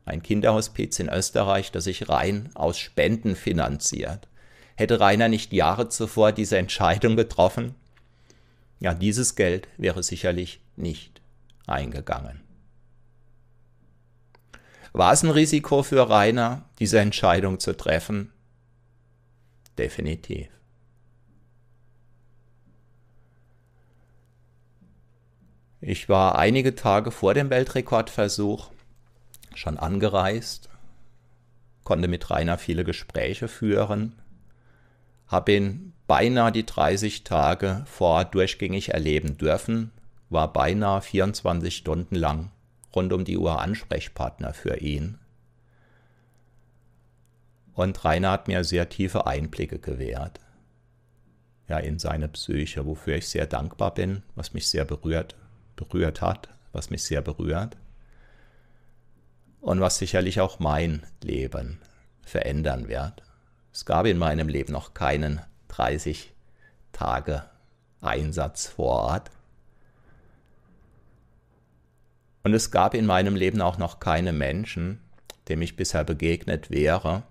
ein 0.07 0.23
Kinderhospiz 0.23 0.99
in 0.99 1.11
Österreich, 1.11 1.73
das 1.73 1.85
sich 1.85 2.09
rein 2.09 2.51
aus 2.55 2.79
Spenden 2.79 3.37
finanziert. 3.37 4.29
Hätte 4.77 5.01
Rainer 5.01 5.29
nicht 5.29 5.53
Jahre 5.53 5.89
zuvor 5.89 6.33
diese 6.33 6.59
Entscheidung 6.59 7.17
getroffen, 7.17 7.75
ja, 8.79 8.93
dieses 8.93 9.37
Geld 9.37 9.69
wäre 9.79 10.03
sicherlich 10.03 10.61
nicht 10.77 11.23
eingegangen. 11.67 12.43
War 14.93 15.13
es 15.13 15.23
ein 15.23 15.31
Risiko 15.31 15.83
für 15.83 16.09
Rainer, 16.09 16.65
diese 16.79 17.01
Entscheidung 17.01 17.59
zu 17.59 17.77
treffen? 17.77 18.33
Definitiv. 19.79 20.49
Ich 25.81 26.09
war 26.09 26.39
einige 26.39 26.75
Tage 26.75 27.11
vor 27.11 27.35
dem 27.35 27.51
Weltrekordversuch 27.51 28.71
schon 29.55 29.79
angereist, 29.79 30.69
konnte 31.85 32.09
mit 32.09 32.31
Rainer 32.31 32.59
viele 32.59 32.85
Gespräche 32.85 33.49
führen, 33.49 34.15
habe 35.29 35.53
ihn 35.53 35.93
beinahe 36.07 36.53
die 36.53 36.67
30 36.67 37.25
Tage 37.25 37.85
vor 37.87 38.25
durchgängig 38.25 38.91
erleben 38.91 39.37
dürfen, 39.39 39.91
war 40.31 40.53
beinahe 40.53 41.03
24 41.03 41.77
Stunden 41.77 42.15
lang 42.15 42.51
rund 42.95 43.13
um 43.13 43.25
die 43.25 43.37
Uhr 43.37 43.61
Ansprechpartner 43.61 44.55
für 44.55 44.79
ihn. 44.79 45.19
Und 47.75 48.05
Rainer 48.05 48.31
hat 48.31 48.49
mir 48.49 48.65
sehr 48.65 48.89
tiefe 48.89 49.27
Einblicke 49.27 49.79
gewährt. 49.79 50.41
Ja, 51.69 51.79
in 51.79 51.99
seine 51.99 52.29
Psyche, 52.29 52.87
wofür 52.87 53.17
ich 53.17 53.29
sehr 53.29 53.47
dankbar 53.47 53.93
bin, 53.93 54.23
was 54.35 54.55
mich 54.55 54.69
sehr 54.69 54.87
berührt, 54.87 55.37
berührt 55.75 56.23
hat, 56.23 56.49
was 56.73 56.89
mich 56.91 57.03
sehr 57.03 57.21
berührt. 57.21 57.77
Und 59.61 59.81
was 59.81 59.99
sicherlich 59.99 60.41
auch 60.41 60.59
mein 60.59 61.03
Leben 61.23 61.81
verändern 62.23 62.89
wird. 62.89 63.26
Es 63.77 63.85
gab 63.85 64.07
in 64.07 64.17
meinem 64.17 64.49
Leben 64.49 64.73
noch 64.73 64.95
keinen 64.95 65.43
30 65.69 66.33
Tage 66.93 67.45
Einsatz 68.01 68.69
vor 68.69 69.03
Ort. 69.03 69.31
Und 72.43 72.55
es 72.55 72.71
gab 72.71 72.95
in 72.95 73.05
meinem 73.05 73.37
Leben 73.37 73.61
auch 73.61 73.77
noch 73.77 74.01
keine 74.01 74.33
Menschen, 74.33 75.03
dem 75.49 75.61
ich 75.61 75.77
bisher 75.77 76.05
begegnet 76.05 76.71
wäre, 76.71 77.25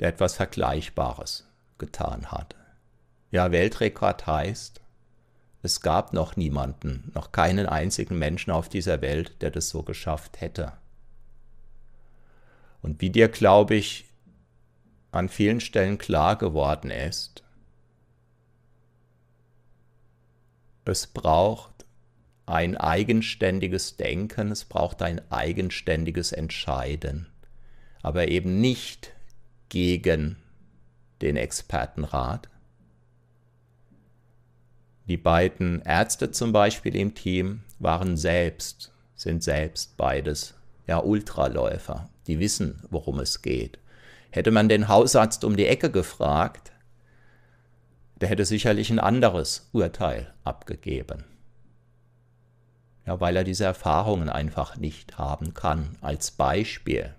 der 0.00 0.08
etwas 0.08 0.34
Vergleichbares 0.34 1.46
getan 1.78 2.32
hat. 2.32 2.56
Ja, 3.30 3.52
Weltrekord 3.52 4.26
heißt, 4.26 4.80
es 5.62 5.82
gab 5.82 6.14
noch 6.14 6.34
niemanden, 6.34 7.12
noch 7.14 7.30
keinen 7.30 7.66
einzigen 7.66 8.18
Menschen 8.18 8.50
auf 8.50 8.68
dieser 8.68 9.00
Welt, 9.02 9.40
der 9.40 9.52
das 9.52 9.68
so 9.68 9.84
geschafft 9.84 10.40
hätte. 10.40 10.72
Und 12.82 13.00
wie 13.00 13.10
dir, 13.10 13.28
glaube 13.28 13.76
ich, 13.76 14.05
an 15.16 15.28
vielen 15.28 15.60
Stellen 15.60 15.98
klar 15.98 16.36
geworden 16.36 16.90
ist, 16.90 17.42
es 20.84 21.06
braucht 21.06 21.84
ein 22.46 22.76
eigenständiges 22.76 23.96
Denken, 23.96 24.52
es 24.52 24.64
braucht 24.64 25.02
ein 25.02 25.20
eigenständiges 25.32 26.32
Entscheiden, 26.32 27.26
aber 28.02 28.28
eben 28.28 28.60
nicht 28.60 29.12
gegen 29.68 30.36
den 31.22 31.36
Expertenrat. 31.36 32.48
Die 35.08 35.16
beiden 35.16 35.82
Ärzte 35.82 36.30
zum 36.30 36.52
Beispiel 36.52 36.94
im 36.94 37.14
Team 37.14 37.62
waren 37.78 38.16
selbst, 38.16 38.92
sind 39.14 39.42
selbst 39.42 39.96
beides 39.96 40.54
ja 40.86 40.98
Ultraläufer, 40.98 42.08
die 42.26 42.38
wissen, 42.38 42.82
worum 42.90 43.18
es 43.18 43.42
geht. 43.42 43.78
Hätte 44.36 44.50
man 44.50 44.68
den 44.68 44.88
Hausarzt 44.88 45.44
um 45.44 45.56
die 45.56 45.66
Ecke 45.66 45.90
gefragt, 45.90 46.72
der 48.20 48.28
hätte 48.28 48.44
sicherlich 48.44 48.90
ein 48.90 49.00
anderes 49.00 49.68
Urteil 49.72 50.32
abgegeben 50.44 51.24
ja, 53.06 53.20
weil 53.20 53.36
er 53.36 53.44
diese 53.44 53.64
Erfahrungen 53.64 54.28
einfach 54.28 54.76
nicht 54.76 55.16
haben 55.16 55.54
kann. 55.54 55.96
Als 56.00 56.32
Beispiel. 56.32 57.14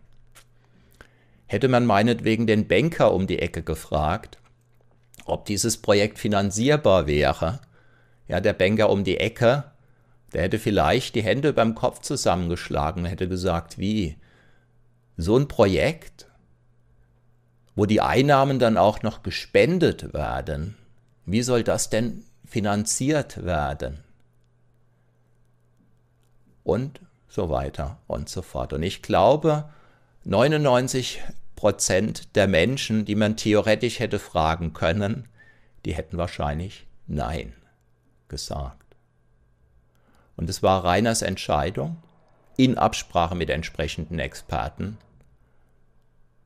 Hätte 1.47 1.69
man 1.69 1.85
meinetwegen 1.85 2.45
den 2.45 2.67
Banker 2.67 3.13
um 3.13 3.25
die 3.25 3.39
Ecke 3.39 3.63
gefragt, 3.63 4.37
ob 5.25 5.45
dieses 5.45 5.77
Projekt 5.77 6.19
finanzierbar 6.19 7.07
wäre, 7.07 7.59
ja, 8.27 8.41
der 8.41 8.53
Banker 8.53 8.89
um 8.89 9.05
die 9.05 9.17
Ecke, 9.17 9.63
der 10.33 10.43
hätte 10.43 10.59
vielleicht 10.59 11.15
die 11.15 11.23
Hände 11.23 11.53
beim 11.53 11.73
Kopf 11.73 12.01
zusammengeschlagen 12.01 13.03
und 13.03 13.09
hätte 13.09 13.29
gesagt, 13.29 13.77
wie, 13.77 14.17
so 15.15 15.37
ein 15.37 15.47
Projekt, 15.47 16.26
wo 17.77 17.85
die 17.85 18.01
Einnahmen 18.01 18.59
dann 18.59 18.75
auch 18.75 19.01
noch 19.03 19.23
gespendet 19.23 20.13
werden, 20.13 20.75
wie 21.25 21.43
soll 21.43 21.63
das 21.63 21.89
denn 21.89 22.25
finanziert 22.45 23.45
werden? 23.45 24.03
und 26.67 26.99
so 27.29 27.49
weiter 27.49 27.97
und 28.07 28.27
so 28.27 28.41
fort. 28.41 28.73
Und 28.73 28.83
ich 28.83 29.01
glaube, 29.01 29.69
99 30.25 31.21
Prozent 31.55 32.35
der 32.35 32.47
Menschen, 32.47 33.05
die 33.05 33.15
man 33.15 33.37
theoretisch 33.37 33.99
hätte 33.99 34.19
fragen 34.19 34.73
können, 34.73 35.29
die 35.85 35.95
hätten 35.95 36.17
wahrscheinlich 36.17 36.85
Nein 37.07 37.53
gesagt. 38.27 38.97
Und 40.35 40.49
es 40.49 40.61
war 40.61 40.83
Reiners 40.83 41.21
Entscheidung 41.21 42.03
in 42.57 42.77
Absprache 42.77 43.33
mit 43.33 43.49
entsprechenden 43.49 44.19
Experten. 44.19 44.97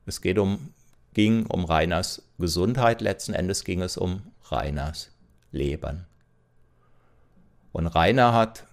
Es 0.06 0.20
geht 0.20 0.38
um, 0.38 0.72
ging 1.14 1.46
um 1.46 1.64
Reiners 1.64 2.22
Gesundheit, 2.38 3.00
letzten 3.00 3.34
Endes 3.34 3.64
ging 3.64 3.82
es 3.82 3.96
um 3.96 4.22
Reiners 4.44 5.10
Leben. 5.50 6.06
Und 7.72 7.86
Rainer 7.86 8.32
hat 8.32 8.64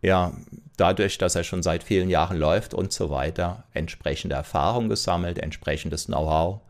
ja 0.00 0.32
dadurch, 0.76 1.18
dass 1.18 1.34
er 1.34 1.44
schon 1.44 1.62
seit 1.62 1.82
vielen 1.82 2.10
Jahren 2.10 2.36
läuft 2.36 2.74
und 2.74 2.92
so 2.92 3.10
weiter, 3.10 3.64
entsprechende 3.72 4.36
Erfahrung 4.36 4.88
gesammelt, 4.88 5.38
entsprechendes 5.38 6.06
Know-how, 6.06 6.60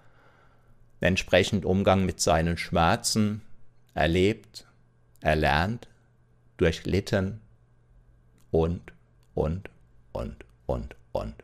entsprechend 1.01 1.65
Umgang 1.65 2.05
mit 2.05 2.21
seinen 2.21 2.59
Schmerzen, 2.59 3.43
erlebt, 3.95 4.67
erlernt, 5.21 5.89
durchlitten 6.57 7.41
und, 8.51 8.93
und, 9.35 9.71
und, 10.13 10.45
und, 10.67 10.95
und. 11.13 11.35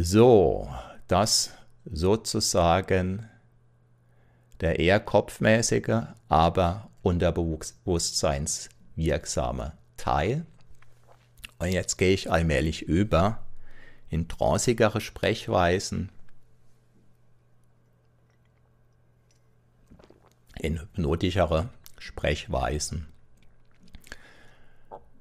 So, 0.00 0.72
das 1.08 1.50
sozusagen 1.84 3.28
der 4.60 4.78
eher 4.78 5.00
kopfmäßige, 5.00 6.02
aber 6.28 6.88
unterbewusstseinswirksame 7.02 9.72
Teil. 9.96 10.46
Und 11.58 11.72
jetzt 11.72 11.96
gehe 11.96 12.14
ich 12.14 12.30
allmählich 12.30 12.82
über 12.82 13.44
in 14.08 14.28
trancigere 14.28 15.00
Sprechweisen, 15.00 16.10
in 20.60 20.80
hypnotischere 20.80 21.70
Sprechweisen, 21.98 23.08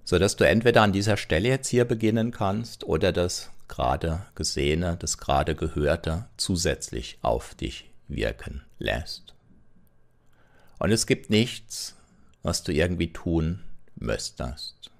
sodass 0.03 0.35
du 0.35 0.47
entweder 0.47 0.83
an 0.83 0.93
dieser 0.93 1.17
Stelle 1.17 1.49
jetzt 1.49 1.67
hier 1.67 1.85
beginnen 1.85 2.29
kannst 2.29 2.83
oder 2.83 3.11
das 3.11 3.49
gerade 3.67 4.25
Gesehene, 4.35 4.97
das 4.97 5.17
gerade 5.17 5.55
Gehörte 5.55 6.27
zusätzlich 6.37 7.19
auf 7.21 7.55
dich 7.55 7.89
wirken 8.07 8.63
lässt. 8.79 9.33
Und 10.79 10.91
es 10.91 11.07
gibt 11.07 11.29
nichts, 11.29 11.95
was 12.43 12.63
du 12.63 12.71
irgendwie 12.71 13.11
tun 13.11 13.63
müsstest. 13.95 14.91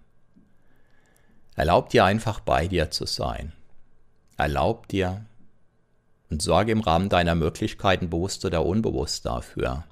Erlaub 1.56 1.90
dir 1.90 2.06
einfach 2.06 2.40
bei 2.40 2.68
dir 2.68 2.92
zu 2.92 3.06
sein. 3.06 3.54
Erlaub 4.38 4.88
dir 4.88 5.26
und 6.30 6.42
sorge 6.42 6.72
im 6.72 6.82
Rahmen 6.82 7.10
deiner 7.10 7.36
Möglichkeiten 7.36 8.10
bewusst 8.10 8.46
oder 8.46 8.66
unbewusst 8.66 9.26
dafür, 9.26 9.84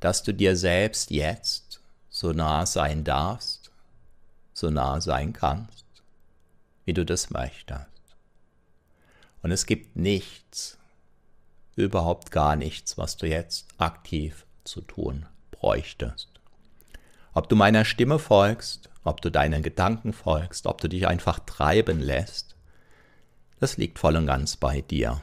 dass 0.00 0.22
du 0.22 0.32
dir 0.32 0.56
selbst 0.56 1.10
jetzt 1.10 1.80
so 2.08 2.32
nah 2.32 2.66
sein 2.66 3.04
darfst, 3.04 3.70
so 4.52 4.70
nah 4.70 5.00
sein 5.00 5.32
kannst, 5.32 5.84
wie 6.84 6.94
du 6.94 7.04
das 7.04 7.30
möchtest. 7.30 7.97
Und 9.42 9.50
es 9.50 9.66
gibt 9.66 9.96
nichts, 9.96 10.78
überhaupt 11.76 12.32
gar 12.32 12.56
nichts, 12.56 12.98
was 12.98 13.16
du 13.16 13.26
jetzt 13.26 13.66
aktiv 13.78 14.46
zu 14.64 14.80
tun 14.80 15.26
bräuchtest. 15.50 16.28
Ob 17.34 17.48
du 17.48 17.56
meiner 17.56 17.84
Stimme 17.84 18.18
folgst, 18.18 18.90
ob 19.04 19.20
du 19.20 19.30
deinen 19.30 19.62
Gedanken 19.62 20.12
folgst, 20.12 20.66
ob 20.66 20.80
du 20.80 20.88
dich 20.88 21.06
einfach 21.06 21.38
treiben 21.40 22.00
lässt, 22.00 22.56
das 23.60 23.76
liegt 23.76 23.98
voll 23.98 24.16
und 24.16 24.26
ganz 24.26 24.56
bei 24.56 24.80
dir. 24.80 25.22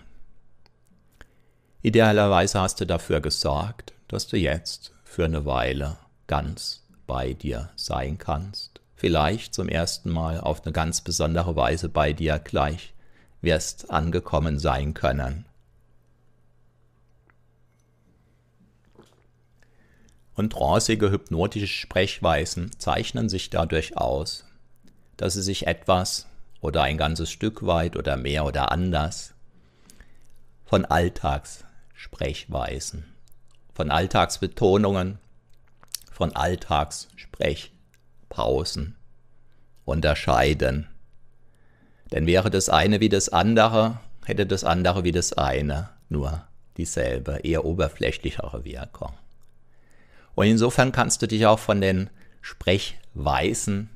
Idealerweise 1.82 2.60
hast 2.62 2.82
du 2.82 2.86
dafür 2.86 3.22
gesorgt, 3.22 3.94
dass 4.08 4.28
du 4.28 4.38
jetzt 4.38 4.92
für 5.04 5.26
eine 5.26 5.46
Weile 5.46 5.98
ganz 6.28 6.84
bei 7.06 7.34
dir 7.34 7.70
sein 7.76 8.18
kannst. 8.18 8.82
Vielleicht 8.96 9.54
zum 9.54 9.70
ersten 9.70 10.10
Mal 10.10 10.40
auf 10.40 10.64
eine 10.64 10.74
ganz 10.74 11.02
besondere 11.02 11.56
Weise 11.56 11.90
bei 11.90 12.12
dir 12.12 12.40
gleich 12.40 12.95
wirst 13.46 13.90
angekommen 13.90 14.60
sein 14.60 14.94
können. 14.94 15.46
Und 20.36 20.52
trancige 20.52 21.12
hypnotische 21.12 21.68
Sprechweisen 21.68 22.78
zeichnen 22.78 23.30
sich 23.30 23.50
dadurch 23.50 23.96
aus, 23.96 24.44
dass 25.16 25.36
sie 25.36 25.44
sich 25.44 25.66
etwas 25.66 26.28
oder 26.60 26.84
ein 26.84 26.98
ganzes 26.98 27.32
Stück 27.32 27.66
weit 27.66 27.96
oder 27.96 28.18
mehr 28.18 28.46
oder 28.46 28.74
anders 28.74 29.34
von 30.66 30.84
Alltagssprechweisen, 30.84 33.06
von 33.74 33.92
Alltagsbetonungen, 33.92 35.20
von 36.12 36.36
Alltagssprechpausen 36.36 38.98
unterscheiden. 39.86 40.90
Denn 42.12 42.28
wäre 42.28 42.50
das 42.50 42.70
eine 42.70 43.00
wie 43.00 43.10
das 43.10 43.30
andere, 43.30 44.00
hätte 44.26 44.46
das 44.46 44.64
andere 44.64 45.04
wie 45.04 45.12
das 45.12 45.34
eine 45.34 45.90
nur 46.10 46.44
dieselbe, 46.78 47.40
eher 47.44 47.66
oberflächlichere 47.66 48.64
Wirkung. 48.66 49.14
Und 50.36 50.48
insofern 50.48 50.92
kannst 50.92 51.22
du 51.22 51.28
dich 51.28 51.46
auch 51.46 51.60
von 51.60 51.82
den 51.82 52.10
Sprechweisen, 52.42 53.90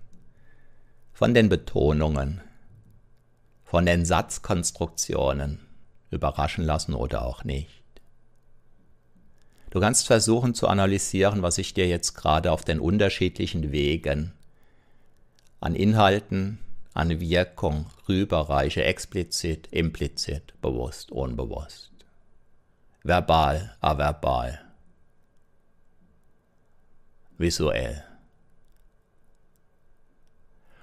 von 1.14 1.34
den 1.34 1.50
Betonungen, 1.50 2.42
von 3.64 3.86
den 3.86 4.06
Satzkonstruktionen 4.06 5.60
überraschen 6.12 6.64
lassen 6.64 6.94
oder 6.94 7.26
auch 7.26 7.44
nicht. 7.44 7.84
Du 9.70 9.80
kannst 9.80 10.08
versuchen 10.08 10.56
zu 10.56 10.68
analysieren, 10.68 11.44
was 11.44 11.60
ich 11.60 11.74
dir 11.74 11.88
jetzt 11.88 12.16
gerade 12.16 12.52
auf 12.52 12.64
den 12.64 12.80
unterschiedlichen 12.80 13.72
Wegen 13.72 14.34
an 15.60 15.76
Inhalten, 15.76 16.58
an 17.00 17.22
Wirkung 17.22 17.86
rüberreiche, 18.10 18.84
explizit, 18.84 19.68
implizit, 19.72 20.54
bewusst, 20.62 21.14
unbewusst, 21.14 21.94
verbal, 23.04 23.74
averbal, 23.80 24.60
visuell. 27.38 28.04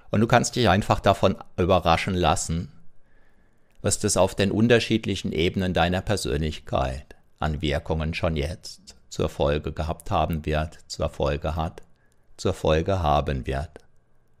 Und 0.09 0.21
du 0.21 0.25
kannst 0.25 0.55
dich 0.55 0.69
einfach 0.69 0.99
davon 0.99 1.35
überraschen 1.55 2.15
lassen, 2.15 2.71
was 3.83 3.99
das 3.99 4.17
auf 4.17 4.33
den 4.33 4.49
unterschiedlichen 4.49 5.31
Ebenen 5.31 5.75
deiner 5.75 6.01
Persönlichkeit 6.01 7.15
an 7.37 7.61
Wirkungen 7.61 8.15
schon 8.15 8.35
jetzt 8.35 8.95
zur 9.09 9.29
Folge 9.29 9.71
gehabt 9.71 10.09
haben 10.09 10.47
wird, 10.47 10.79
zur 10.87 11.09
Folge 11.09 11.55
hat, 11.55 11.83
zur 12.37 12.55
Folge 12.55 13.03
haben 13.03 13.45
wird, 13.45 13.85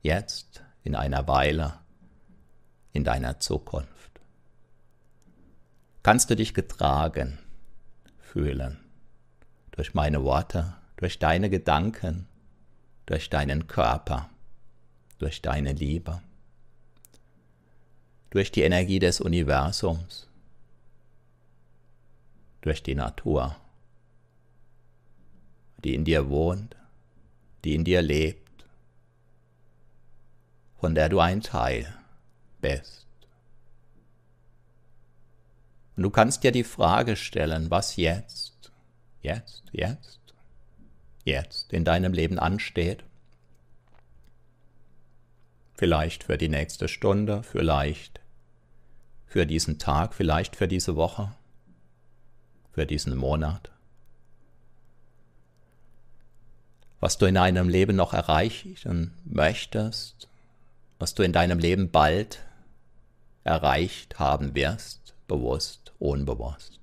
jetzt 0.01 0.63
in 0.87 0.95
einer 0.95 1.27
Weile, 1.27 1.75
in 2.93 3.03
deiner 3.03 3.39
Zukunft. 3.39 4.19
Kannst 6.01 6.29
du 6.29 6.35
dich 6.35 6.55
getragen 6.55 7.37
fühlen 8.19 8.79
durch 9.71 9.93
meine 9.93 10.23
Worte, 10.23 10.73
durch 10.95 11.19
deine 11.19 11.51
Gedanken, 11.51 12.27
durch 13.05 13.29
deinen 13.29 13.67
Körper, 13.67 14.29
durch 15.19 15.41
deine 15.43 15.73
Liebe? 15.73 16.21
durch 18.29 18.51
die 18.51 18.61
Energie 18.61 18.99
des 18.99 19.21
Universums, 19.21 20.27
durch 22.61 22.83
die 22.83 22.95
Natur, 22.95 23.55
die 25.83 25.95
in 25.95 26.03
dir 26.03 26.29
wohnt, 26.29 26.75
die 27.63 27.75
in 27.75 27.83
dir 27.83 28.01
lebt, 28.01 28.46
von 30.79 30.95
der 30.95 31.09
du 31.09 31.19
ein 31.19 31.41
Teil 31.41 31.93
bist. 32.61 33.07
Und 35.95 36.03
du 36.03 36.09
kannst 36.11 36.43
dir 36.43 36.51
die 36.51 36.63
Frage 36.63 37.15
stellen, 37.15 37.71
was 37.71 37.95
jetzt, 37.95 38.71
jetzt, 39.21 39.63
jetzt, 39.71 40.19
jetzt 41.23 41.73
in 41.73 41.83
deinem 41.83 42.13
Leben 42.13 42.37
ansteht. 42.37 43.03
Vielleicht 45.73 46.23
für 46.23 46.37
die 46.37 46.49
nächste 46.49 46.87
Stunde, 46.87 47.41
vielleicht 47.43 48.21
für 49.25 49.45
diesen 49.45 49.79
Tag, 49.79 50.13
vielleicht 50.13 50.55
für 50.55 50.67
diese 50.67 50.95
Woche, 50.95 51.33
für 52.71 52.85
diesen 52.85 53.15
Monat. 53.15 53.71
Was 56.99 57.17
du 57.17 57.25
in 57.25 57.35
deinem 57.35 57.69
Leben 57.69 57.95
noch 57.95 58.13
erreichen 58.13 59.13
möchtest, 59.25 60.27
was 60.99 61.13
du 61.13 61.23
in 61.23 61.33
deinem 61.33 61.59
Leben 61.59 61.91
bald 61.91 62.39
erreicht 63.43 64.19
haben 64.19 64.55
wirst, 64.55 65.15
bewusst, 65.27 65.93
unbewusst. 65.99 66.79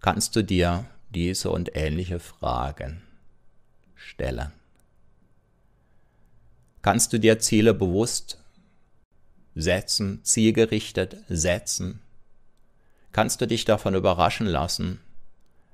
Kannst 0.00 0.36
du 0.36 0.42
dir 0.42 0.86
diese 1.10 1.50
und 1.50 1.74
ähnliche 1.74 2.18
Fragen 2.18 3.02
stellen? 3.94 4.52
kannst 6.82 7.12
du 7.12 7.18
dir 7.18 7.38
Ziele 7.38 7.72
bewusst 7.72 8.38
setzen, 9.54 10.24
zielgerichtet 10.24 11.16
setzen. 11.28 12.02
Kannst 13.12 13.40
du 13.40 13.46
dich 13.46 13.64
davon 13.64 13.94
überraschen 13.94 14.46
lassen, 14.46 15.00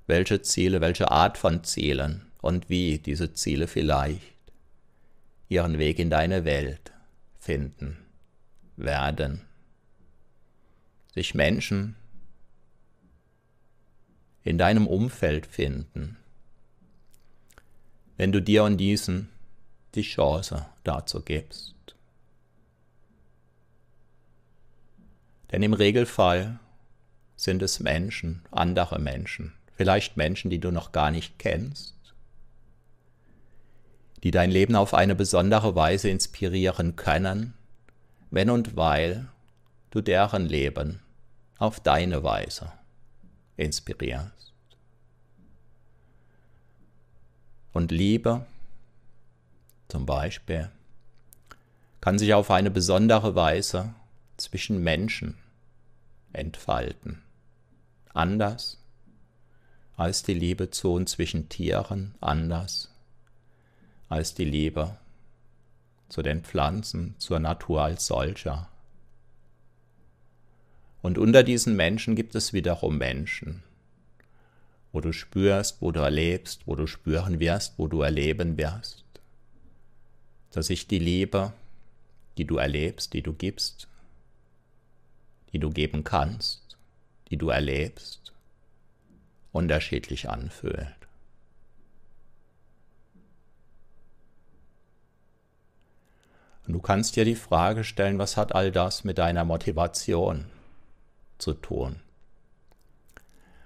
welche 0.07 0.43
Ziele, 0.43 0.81
welche 0.81 1.11
Art 1.11 1.39
von 1.39 1.65
Zielen 1.65 2.27
und 2.41 2.69
wie 2.69 2.99
diese 2.99 3.33
Ziele 3.33 3.67
vielleicht 3.67 4.23
ihren 5.49 5.79
Weg 5.79 5.99
in 5.99 6.11
deine 6.11 6.45
Welt 6.45 6.93
finden 7.39 7.97
werden. 8.77 9.43
Sich 11.15 11.35
Menschen 11.35 11.97
in 14.45 14.59
deinem 14.59 14.87
Umfeld 14.87 15.47
finden, 15.47 16.17
wenn 18.17 18.33
du 18.33 18.41
dir 18.41 18.65
und 18.65 18.77
diesen 18.77 19.29
die 19.95 20.03
Chance 20.03 20.67
dazu 20.85 21.23
gibst. 21.23 21.75
Denn 25.51 25.63
im 25.63 25.73
Regelfall 25.73 26.59
sind 27.37 27.63
es 27.63 27.81
Menschen, 27.81 28.43
andere 28.51 28.99
Menschen, 28.99 29.55
vielleicht 29.75 30.17
Menschen, 30.17 30.51
die 30.51 30.61
du 30.61 30.71
noch 30.71 30.93
gar 30.93 31.11
nicht 31.11 31.39
kennst, 31.39 31.98
die 34.23 34.31
dein 34.31 34.51
Leben 34.51 34.75
auf 34.75 34.95
eine 34.95 35.15
besondere 35.15 35.75
Weise 35.75 36.09
inspirieren 36.09 36.97
können, 36.97 37.55
wenn 38.31 38.51
und 38.51 38.77
weil 38.77 39.29
du 39.91 40.01
deren 40.01 40.47
Leben 40.47 41.01
auf 41.59 41.81
deine 41.81 42.23
Weise 42.23 42.73
inspirierst. 43.57 44.53
Und 47.73 47.93
Liebe, 47.93 48.45
zum 49.89 50.05
Beispiel, 50.05 50.71
kann 52.01 52.19
sich 52.19 52.35
auf 52.35 52.51
eine 52.51 52.71
besondere 52.71 53.35
Weise 53.35 53.95
zwischen 54.37 54.83
Menschen 54.83 55.37
entfalten. 56.33 57.23
Anders 58.15 58.79
als 59.97 60.23
die 60.23 60.35
Liebe 60.35 60.71
zu 60.71 60.93
und 60.93 61.09
zwischen 61.09 61.49
Tieren, 61.49 62.15
anders 62.21 62.91
als 64.09 64.35
die 64.35 64.45
Liebe 64.45 64.97
zu 66.09 66.23
den 66.23 66.43
Pflanzen, 66.43 67.15
zur 67.19 67.39
Natur 67.39 67.83
als 67.83 68.07
solcher. 68.07 68.69
Und 71.03 71.19
unter 71.19 71.43
diesen 71.43 71.77
Menschen 71.77 72.17
gibt 72.17 72.35
es 72.35 72.53
wiederum 72.53 72.99
Menschen, 72.99 73.63
wo 74.93 75.01
du 75.01 75.13
spürst, 75.13 75.81
wo 75.81 75.93
du 75.93 76.01
erlebst, 76.01 76.67
wo 76.67 76.75
du 76.75 76.87
spüren 76.87 77.39
wirst, 77.41 77.75
wo 77.79 77.87
du 77.87 78.03
erleben 78.03 78.57
wirst, 78.57 79.05
dass 80.51 80.67
sich 80.67 80.89
die 80.89 80.99
Liebe, 80.99 81.53
die 82.37 82.47
du 82.47 82.57
erlebst, 82.57 83.13
die 83.13 83.23
du 83.23 83.33
gibst, 83.33 83.89
die 85.53 85.59
du 85.59 85.71
geben 85.71 86.05
kannst, 86.05 86.77
die 87.31 87.37
du 87.37 87.51
erlebst, 87.51 88.33
unterschiedlich 89.53 90.29
anfühlt. 90.29 90.98
Und 96.69 96.75
du 96.75 96.81
kannst 96.81 97.17
dir 97.17 97.25
die 97.25 97.35
Frage 97.35 97.83
stellen, 97.83 98.19
was 98.19 98.37
hat 98.37 98.55
all 98.55 98.71
das 98.71 99.03
mit 99.03 99.17
deiner 99.17 99.47
Motivation 99.47 100.45
zu 101.39 101.55
tun? 101.55 102.01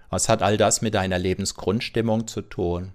Was 0.08 0.28
hat 0.28 0.40
all 0.40 0.56
das 0.56 0.82
mit 0.82 0.94
deiner 0.94 1.18
Lebensgrundstimmung 1.18 2.28
zu 2.28 2.42
tun? 2.42 2.92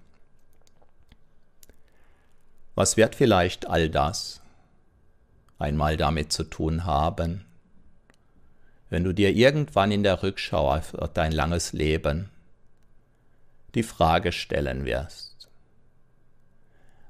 Was 2.74 2.96
wird 2.96 3.16
vielleicht 3.16 3.68
all 3.68 3.90
das 3.90 4.40
einmal 5.58 5.98
damit 5.98 6.32
zu 6.32 6.44
tun 6.44 6.86
haben, 6.86 7.44
wenn 8.88 9.04
du 9.04 9.12
dir 9.12 9.36
irgendwann 9.36 9.92
in 9.92 10.04
der 10.04 10.22
Rückschau 10.22 10.72
auf 10.72 10.94
dein 11.12 11.32
langes 11.32 11.74
Leben 11.74 12.30
die 13.74 13.82
Frage 13.82 14.32
stellen 14.32 14.86
wirst, 14.86 15.50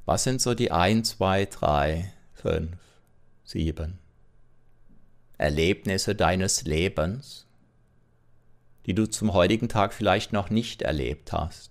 was 0.04 0.24
sind 0.24 0.40
so 0.40 0.54
die 0.54 0.72
1, 0.72 1.10
2, 1.10 1.44
3, 1.44 2.12
5, 2.32 2.87
7 3.48 3.98
Erlebnisse 5.38 6.14
deines 6.14 6.64
Lebens, 6.64 7.46
die 8.84 8.92
du 8.92 9.06
zum 9.06 9.32
heutigen 9.32 9.70
Tag 9.70 9.94
vielleicht 9.94 10.34
noch 10.34 10.50
nicht 10.50 10.82
erlebt 10.82 11.32
hast, 11.32 11.70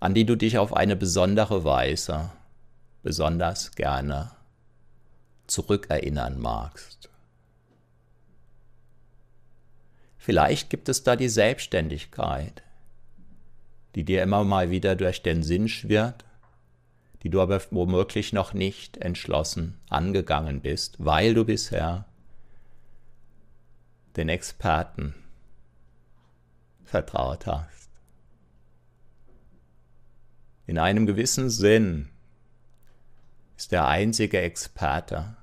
an 0.00 0.12
die 0.12 0.26
du 0.26 0.34
dich 0.34 0.58
auf 0.58 0.74
eine 0.74 0.96
besondere 0.96 1.62
Weise 1.62 2.32
besonders 3.04 3.76
gerne 3.76 4.32
zurückerinnern 5.46 6.40
magst. 6.40 7.08
Vielleicht 10.18 10.70
gibt 10.70 10.88
es 10.88 11.04
da 11.04 11.14
die 11.14 11.28
Selbstständigkeit, 11.28 12.64
die 13.94 14.02
dir 14.02 14.24
immer 14.24 14.42
mal 14.42 14.70
wieder 14.70 14.96
durch 14.96 15.22
den 15.22 15.44
Sinn 15.44 15.68
schwirrt, 15.68 16.24
die 17.24 17.30
du 17.30 17.40
aber 17.40 17.60
womöglich 17.70 18.34
noch 18.34 18.52
nicht 18.52 18.98
entschlossen 18.98 19.80
angegangen 19.88 20.60
bist, 20.60 20.96
weil 20.98 21.32
du 21.32 21.46
bisher 21.46 22.04
den 24.16 24.28
Experten 24.28 25.14
vertraut 26.84 27.46
hast. 27.46 27.88
In 30.66 30.78
einem 30.78 31.06
gewissen 31.06 31.48
Sinn 31.48 32.10
ist 33.56 33.72
der 33.72 33.88
einzige 33.88 34.40
Experte, 34.42 35.34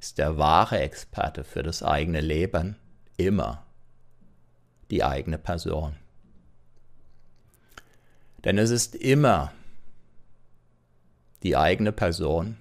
ist 0.00 0.16
der 0.16 0.38
wahre 0.38 0.78
Experte 0.78 1.44
für 1.44 1.62
das 1.62 1.82
eigene 1.82 2.22
Leben 2.22 2.76
immer 3.18 3.66
die 4.90 5.04
eigene 5.04 5.36
Person. 5.36 5.96
Denn 8.44 8.56
es 8.56 8.70
ist 8.70 8.94
immer 8.94 9.52
die 11.44 11.56
eigene 11.56 11.92
Person, 11.92 12.56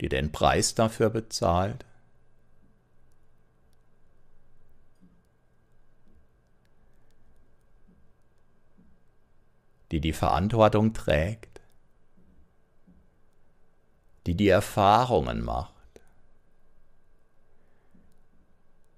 die 0.00 0.08
den 0.08 0.30
Preis 0.30 0.74
dafür 0.74 1.08
bezahlt, 1.10 1.86
die 9.90 10.00
die 10.00 10.12
Verantwortung 10.12 10.92
trägt, 10.92 11.60
die 14.26 14.34
die 14.34 14.48
Erfahrungen 14.48 15.42
macht, 15.42 15.72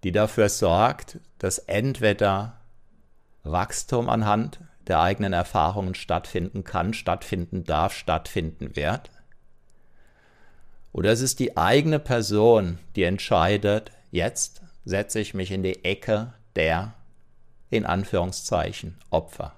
die 0.03 0.13
dafür 0.13 0.49
sorgt, 0.49 1.21
dass 1.39 1.59
entweder 1.59 2.61
Wachstum 3.45 4.09
anhand 4.09 4.61
der 4.87 5.01
eigenen 5.01 5.33
Erfahrungen 5.33 5.95
stattfinden 5.95 6.65
kann, 6.65 6.95
stattfinden 6.95 7.65
darf, 7.65 7.95
stattfinden 7.95 8.77
wird. 8.77 9.11
Oder 10.93 11.11
es 11.11 11.21
ist 11.21 11.41
die 11.41 11.57
eigene 11.57 11.99
Person, 11.99 12.79
die 12.95 13.03
entscheidet, 13.03 13.91
jetzt 14.11 14.63
setze 14.85 15.21
ich 15.21 15.35
mich 15.35 15.51
in 15.51 15.63
die 15.63 15.85
Ecke 15.85 16.35
der, 16.55 16.95
in 17.71 17.85
Anführungszeichen, 17.85 18.99
Opfer, 19.11 19.55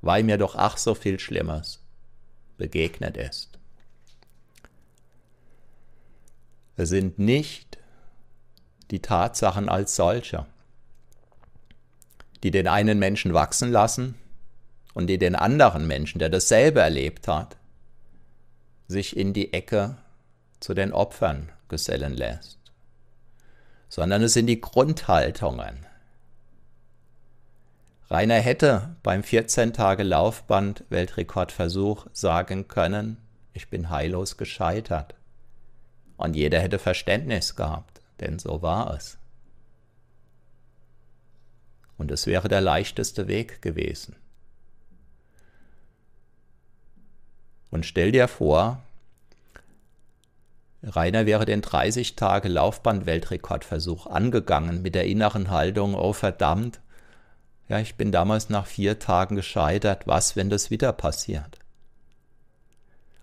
weil 0.00 0.22
mir 0.22 0.38
doch 0.38 0.54
ach 0.54 0.78
so 0.78 0.94
viel 0.94 1.18
Schlimmes 1.18 1.80
begegnet 2.56 3.16
ist. 3.16 3.58
Es 6.76 6.88
sind 6.88 7.18
nicht 7.18 7.78
die 8.90 9.02
Tatsachen 9.02 9.68
als 9.68 9.96
solche, 9.96 10.46
die 12.42 12.50
den 12.50 12.68
einen 12.68 12.98
Menschen 12.98 13.34
wachsen 13.34 13.70
lassen 13.70 14.14
und 14.94 15.06
die 15.06 15.18
den 15.18 15.36
anderen 15.36 15.86
Menschen, 15.86 16.18
der 16.18 16.28
dasselbe 16.28 16.80
erlebt 16.80 17.28
hat, 17.28 17.56
sich 18.88 19.16
in 19.16 19.32
die 19.32 19.52
Ecke 19.52 19.96
zu 20.58 20.74
den 20.74 20.92
Opfern 20.92 21.50
gesellen 21.68 22.14
lässt, 22.14 22.58
sondern 23.88 24.22
es 24.22 24.34
sind 24.34 24.46
die 24.46 24.60
Grundhaltungen. 24.60 25.86
Rainer 28.08 28.40
hätte 28.40 28.96
beim 29.04 29.22
14 29.22 29.72
Tage 29.72 30.02
Laufband 30.02 30.84
Weltrekordversuch 30.88 32.06
sagen 32.12 32.66
können, 32.66 33.18
ich 33.52 33.68
bin 33.68 33.90
heillos 33.90 34.36
gescheitert. 34.36 35.14
Und 36.16 36.34
jeder 36.34 36.60
hätte 36.60 36.78
Verständnis 36.78 37.54
gehabt 37.56 38.00
denn 38.20 38.38
so 38.38 38.62
war 38.62 38.94
es. 38.94 39.18
Und 41.96 42.10
es 42.10 42.26
wäre 42.26 42.48
der 42.48 42.60
leichteste 42.60 43.28
Weg 43.28 43.60
gewesen. 43.62 44.16
Und 47.70 47.86
stell 47.86 48.12
dir 48.12 48.28
vor, 48.28 48.82
Rainer 50.82 51.26
wäre 51.26 51.44
den 51.44 51.62
30 51.62 52.16
Tage 52.16 52.48
Laufband-Weltrekordversuch 52.48 54.06
angegangen 54.06 54.82
mit 54.82 54.94
der 54.94 55.06
inneren 55.06 55.50
Haltung, 55.50 55.94
oh 55.94 56.12
verdammt, 56.12 56.80
ja, 57.68 57.78
ich 57.78 57.94
bin 57.94 58.10
damals 58.10 58.48
nach 58.48 58.66
vier 58.66 58.98
Tagen 58.98 59.36
gescheitert, 59.36 60.06
was, 60.06 60.34
wenn 60.34 60.50
das 60.50 60.70
wieder 60.70 60.92
passiert? 60.92 61.60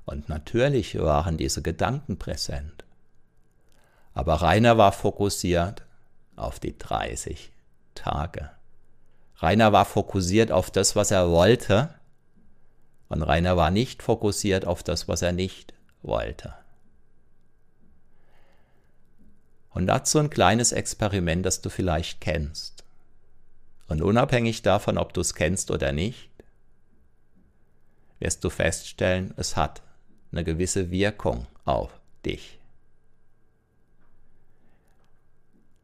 Und 0.05 0.29
natürlich 0.29 0.97
waren 0.97 1.35
diese 1.35 1.61
Gedanken 1.61 2.17
präsent. 2.17 2.85
Aber 4.13 4.35
Rainer 4.35 4.77
war 4.77 4.93
fokussiert 4.93 5.83
auf 6.37 6.61
die 6.61 6.77
30 6.77 7.51
Tage. 7.93 8.49
Rainer 9.39 9.73
war 9.73 9.83
fokussiert 9.83 10.49
auf 10.51 10.71
das, 10.71 10.95
was 10.95 11.11
er 11.11 11.29
wollte. 11.29 11.89
Und 13.09 13.23
Rainer 13.23 13.55
war 13.57 13.71
nicht 13.71 14.03
fokussiert 14.03 14.65
auf 14.65 14.83
das, 14.83 15.07
was 15.07 15.21
er 15.21 15.31
nicht 15.31 15.73
wollte. 16.01 16.53
Und 19.69 19.87
dazu 19.87 20.19
ein 20.19 20.29
kleines 20.29 20.71
Experiment, 20.71 21.45
das 21.45 21.61
du 21.61 21.69
vielleicht 21.69 22.19
kennst. 22.19 22.83
Und 23.87 24.01
unabhängig 24.01 24.61
davon, 24.61 24.97
ob 24.97 25.13
du 25.13 25.21
es 25.21 25.35
kennst 25.35 25.71
oder 25.71 25.91
nicht, 25.91 26.29
wirst 28.19 28.43
du 28.43 28.49
feststellen, 28.49 29.33
es 29.37 29.55
hat 29.55 29.81
eine 30.31 30.43
gewisse 30.43 30.91
Wirkung 30.91 31.47
auf 31.63 31.91
dich. 32.25 32.59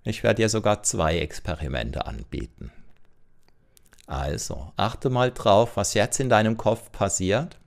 Ich 0.04 0.24
werde 0.24 0.42
dir 0.42 0.50
sogar 0.50 0.84
zwei 0.84 1.20
Experimente 1.20 2.06
anbieten. 2.06 2.72
Also, 4.06 4.74
achte 4.76 5.10
mal 5.10 5.32
drauf, 5.32 5.78
was 5.78 5.94
jetzt 5.94 6.20
in 6.20 6.30
deinem 6.30 6.58
Kopf 6.58 6.92
passiert, 6.92 7.58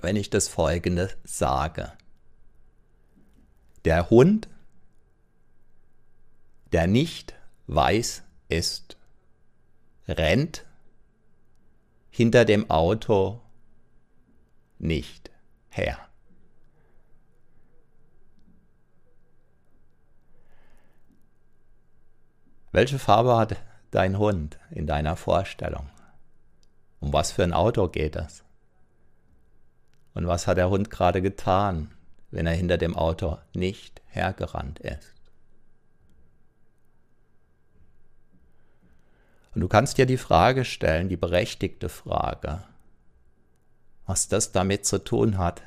wenn 0.00 0.16
ich 0.16 0.30
das 0.30 0.48
folgende 0.48 1.10
sage. 1.24 1.92
Der 3.84 4.08
Hund, 4.08 4.48
der 6.72 6.86
nicht 6.86 7.34
weiß 7.66 8.22
ist, 8.48 8.96
rennt 10.08 10.64
hinter 12.10 12.44
dem 12.44 12.70
Auto 12.70 13.40
nicht 14.78 15.30
her. 15.68 15.98
Welche 22.72 22.98
Farbe 22.98 23.36
hat 23.36 23.56
dein 23.94 24.18
Hund 24.18 24.58
in 24.70 24.86
deiner 24.86 25.16
Vorstellung? 25.16 25.88
Um 27.00 27.12
was 27.12 27.32
für 27.32 27.44
ein 27.44 27.52
Auto 27.52 27.88
geht 27.88 28.16
es? 28.16 28.44
Und 30.14 30.26
was 30.26 30.46
hat 30.46 30.58
der 30.58 30.70
Hund 30.70 30.90
gerade 30.90 31.22
getan, 31.22 31.92
wenn 32.30 32.46
er 32.46 32.54
hinter 32.54 32.78
dem 32.78 32.96
Auto 32.96 33.38
nicht 33.54 34.00
hergerannt 34.06 34.80
ist? 34.80 35.14
Und 39.54 39.60
du 39.60 39.68
kannst 39.68 39.98
dir 39.98 40.06
die 40.06 40.16
Frage 40.16 40.64
stellen, 40.64 41.08
die 41.08 41.16
berechtigte 41.16 41.88
Frage, 41.88 42.64
was 44.06 44.28
das 44.28 44.50
damit 44.50 44.84
zu 44.84 44.98
tun 44.98 45.38
hat, 45.38 45.62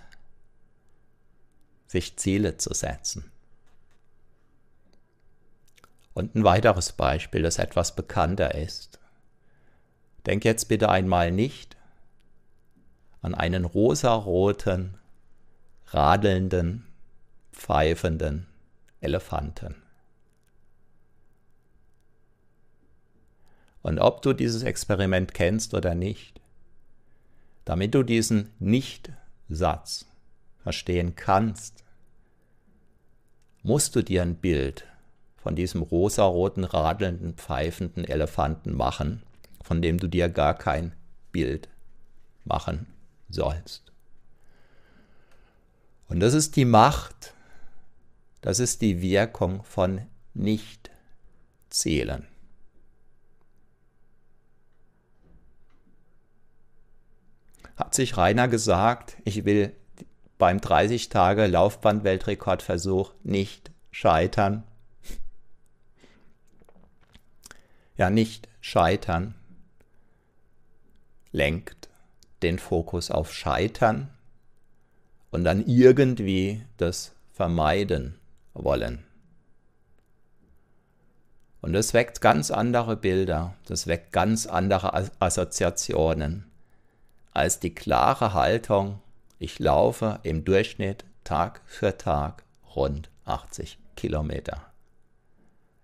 sich 1.88 2.18
Ziele 2.18 2.58
zu 2.58 2.74
setzen. 2.74 3.32
Und 6.18 6.34
ein 6.34 6.44
weiteres 6.44 6.94
Beispiel, 6.94 7.44
das 7.44 7.60
etwas 7.60 7.96
bekannter 7.96 8.56
ist. 8.56 9.00
Denk 10.26 10.46
jetzt 10.46 10.68
bitte 10.68 10.90
einmal 10.90 11.32
nicht 11.32 11.78
an 13.22 13.36
einen 13.36 13.66
rosaroten, 13.66 14.98
radelnden, 15.90 16.88
pfeifenden 17.52 18.48
Elefanten. 19.00 19.76
Und 23.84 24.00
ob 24.00 24.24
du 24.24 24.34
dieses 24.34 24.64
Experiment 24.64 25.36
kennst 25.36 25.76
oder 25.76 25.94
nicht, 25.94 26.42
damit 27.64 27.94
du 27.94 28.02
diesen 28.02 28.50
Nicht-Satz 28.58 30.08
verstehen 30.64 31.16
kannst, 31.16 31.84
musst 33.62 33.96
du 33.96 34.02
dir 34.02 34.24
ein 34.24 34.38
Bild 34.38 34.88
von 35.38 35.56
diesem 35.56 35.82
rosaroten, 35.82 36.64
radelnden, 36.64 37.36
pfeifenden 37.36 38.04
Elefanten 38.04 38.76
machen, 38.76 39.24
von 39.64 39.82
dem 39.82 39.98
du 39.98 40.08
dir 40.08 40.30
gar 40.30 40.54
kein 40.54 40.94
Bild 41.32 41.70
machen 42.44 42.88
sollst. 43.30 43.92
Und 46.10 46.20
das 46.20 46.34
ist 46.34 46.56
die 46.56 46.66
Macht, 46.66 47.34
das 48.42 48.60
ist 48.60 48.82
die 48.82 49.02
Wirkung 49.02 49.64
von 49.64 50.02
Nicht-Zählen. 50.34 52.28
Hat 57.76 57.94
sich 57.94 58.18
Rainer 58.18 58.48
gesagt, 58.48 59.18
ich 59.24 59.46
will 59.46 59.76
beim 60.38 60.60
30 60.60 61.10
Tage 61.10 61.46
Laufband-Weltrekordversuch 61.46 63.14
nicht 63.24 63.72
scheitern? 63.92 64.64
Ja 67.98 68.10
nicht 68.10 68.48
scheitern, 68.62 69.36
lenkt 71.32 71.90
den 72.42 72.60
Fokus 72.60 73.12
auf 73.12 73.34
Scheitern 73.34 74.10
und 75.32 75.44
dann 75.44 75.66
irgendwie 75.66 76.64
das 76.78 77.14
vermeiden 77.34 78.18
wollen. 78.54 79.04
Und 81.62 81.74
das 81.74 81.94
weckt 81.94 82.22
ganz 82.22 82.52
andere 82.52 82.96
Bilder, 82.96 83.56
das 83.66 83.88
weckt 83.88 84.14
ganz 84.14 84.46
andere 84.46 85.10
Assoziationen 85.20 86.48
als 87.38 87.60
die 87.60 87.76
klare 87.76 88.34
Haltung, 88.34 89.00
ich 89.38 89.60
laufe 89.60 90.20
im 90.24 90.44
Durchschnitt 90.44 91.06
Tag 91.24 91.62
für 91.68 91.96
Tag 91.96 92.44
rund 92.76 93.12
80 93.26 93.78
Kilometer. 93.96 94.66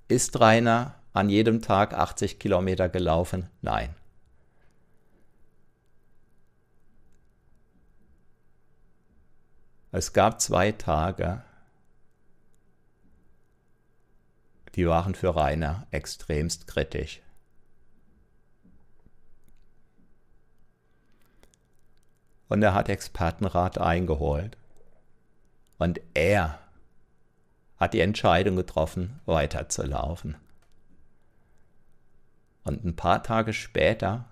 Ist 0.07 0.39
Rainer 0.39 0.95
an 1.13 1.29
jedem 1.29 1.61
Tag 1.61 1.93
80 1.93 2.39
Kilometer 2.39 2.89
gelaufen? 2.89 3.49
Nein. 3.61 3.95
Es 9.91 10.11
gab 10.11 10.41
zwei 10.41 10.71
Tage, 10.71 11.43
die 14.73 14.87
waren 14.87 15.13
für 15.13 15.35
Rainer 15.35 15.85
extremst 15.91 16.65
kritisch. 16.65 17.21
Und 22.49 22.63
er 22.63 22.73
hat 22.73 22.89
Expertenrat 22.89 23.77
eingeholt. 23.77 24.57
Und 25.77 26.01
er 26.13 26.59
hat 27.77 27.93
die 27.93 27.99
Entscheidung 27.99 28.55
getroffen, 28.55 29.19
weiterzulaufen. 29.25 30.35
Und 32.63 32.83
ein 32.85 32.95
paar 32.95 33.23
Tage 33.23 33.53
später 33.53 34.25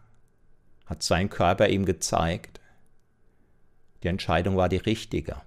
hat 0.86 1.04
sein 1.04 1.30
Körper 1.30 1.70
ihm 1.70 1.86
gezeigt, 1.86 2.60
die 4.04 4.08
Entscheidung 4.08 4.58
war 4.58 4.70
die 4.70 4.78
richtige. 4.78 5.42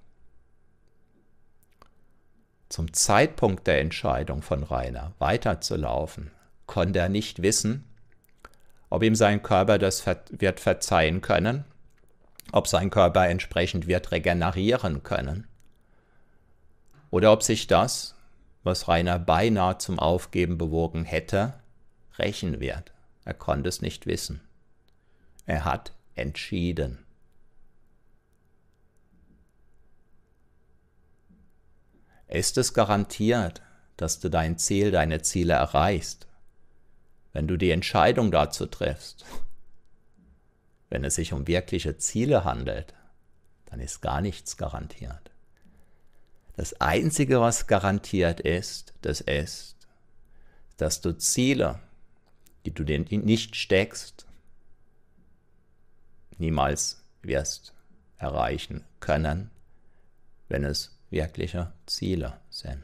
Zum 2.68 2.92
Zeitpunkt 2.92 3.66
der 3.66 3.80
Entscheidung 3.80 4.42
von 4.42 4.62
Rainer 4.62 5.12
weiterzulaufen, 5.18 6.30
konnte 6.66 6.98
er 6.98 7.08
nicht 7.08 7.42
wissen, 7.42 7.84
ob 8.90 9.02
ihm 9.02 9.14
sein 9.14 9.42
Körper 9.42 9.78
das 9.78 10.06
wird 10.06 10.60
verzeihen 10.60 11.20
können, 11.20 11.64
ob 12.52 12.68
sein 12.68 12.90
Körper 12.90 13.28
entsprechend 13.28 13.86
wird 13.86 14.12
regenerieren 14.12 15.02
können, 15.02 15.46
oder 17.10 17.32
ob 17.32 17.42
sich 17.42 17.66
das, 17.66 18.14
was 18.62 18.88
Rainer 18.88 19.18
beinahe 19.18 19.78
zum 19.78 19.98
Aufgeben 19.98 20.58
bewogen 20.58 21.04
hätte, 21.04 21.54
rächen 22.18 22.60
wird. 22.60 22.92
Er 23.24 23.34
konnte 23.34 23.68
es 23.68 23.80
nicht 23.82 24.06
wissen. 24.06 24.40
Er 25.46 25.64
hat 25.64 25.92
entschieden. 26.14 27.04
Ist 32.28 32.58
es 32.58 32.74
garantiert, 32.74 33.62
dass 33.96 34.18
du 34.18 34.28
dein 34.28 34.58
Ziel, 34.58 34.90
deine 34.90 35.22
Ziele 35.22 35.54
erreichst, 35.54 36.26
wenn 37.32 37.46
du 37.46 37.56
die 37.56 37.70
Entscheidung 37.70 38.30
dazu 38.30 38.66
triffst? 38.66 39.24
Wenn 40.90 41.04
es 41.04 41.16
sich 41.16 41.32
um 41.32 41.46
wirkliche 41.46 41.96
Ziele 41.98 42.44
handelt, 42.44 42.94
dann 43.66 43.80
ist 43.80 44.00
gar 44.00 44.20
nichts 44.20 44.56
garantiert. 44.56 45.30
Das 46.56 46.80
Einzige, 46.80 47.40
was 47.40 47.66
garantiert 47.66 48.40
ist, 48.40 48.94
das 49.02 49.20
ist, 49.20 49.76
dass 50.76 51.00
du 51.00 51.16
Ziele 51.16 51.80
die 52.64 52.72
du 52.72 52.84
dir 52.84 52.98
nicht 52.98 53.56
steckst, 53.56 54.26
niemals 56.38 57.04
wirst 57.22 57.74
erreichen 58.16 58.84
können, 59.00 59.50
wenn 60.48 60.64
es 60.64 60.98
wirkliche 61.10 61.72
Ziele 61.86 62.40
sind. 62.50 62.82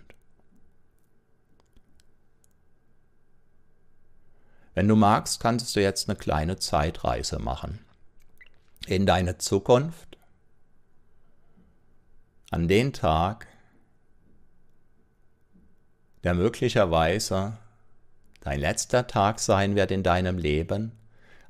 Wenn 4.75 4.87
du 4.87 4.97
magst, 4.97 5.41
kannst 5.41 5.75
du 5.75 5.81
jetzt 5.81 6.09
eine 6.09 6.17
kleine 6.17 6.59
Zeitreise 6.59 7.39
machen 7.39 7.81
in 8.87 9.05
deine 9.05 9.39
Zukunft, 9.39 10.17
an 12.51 12.67
den 12.69 12.93
Tag, 12.93 13.47
der 16.23 16.35
möglicherweise 16.35 17.59
dein 18.41 18.61
letzter 18.61 19.07
Tag 19.07 19.39
sein 19.39 19.77
wird 19.77 19.91
in 19.91 20.03
deinem 20.03 20.39
Leben, 20.39 20.93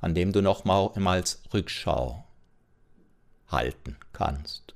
an 0.00 0.14
dem 0.14 0.32
du 0.32 0.42
nochmals 0.42 1.42
Rückschau 1.52 2.24
halten 3.48 3.96
kannst. 4.12 4.74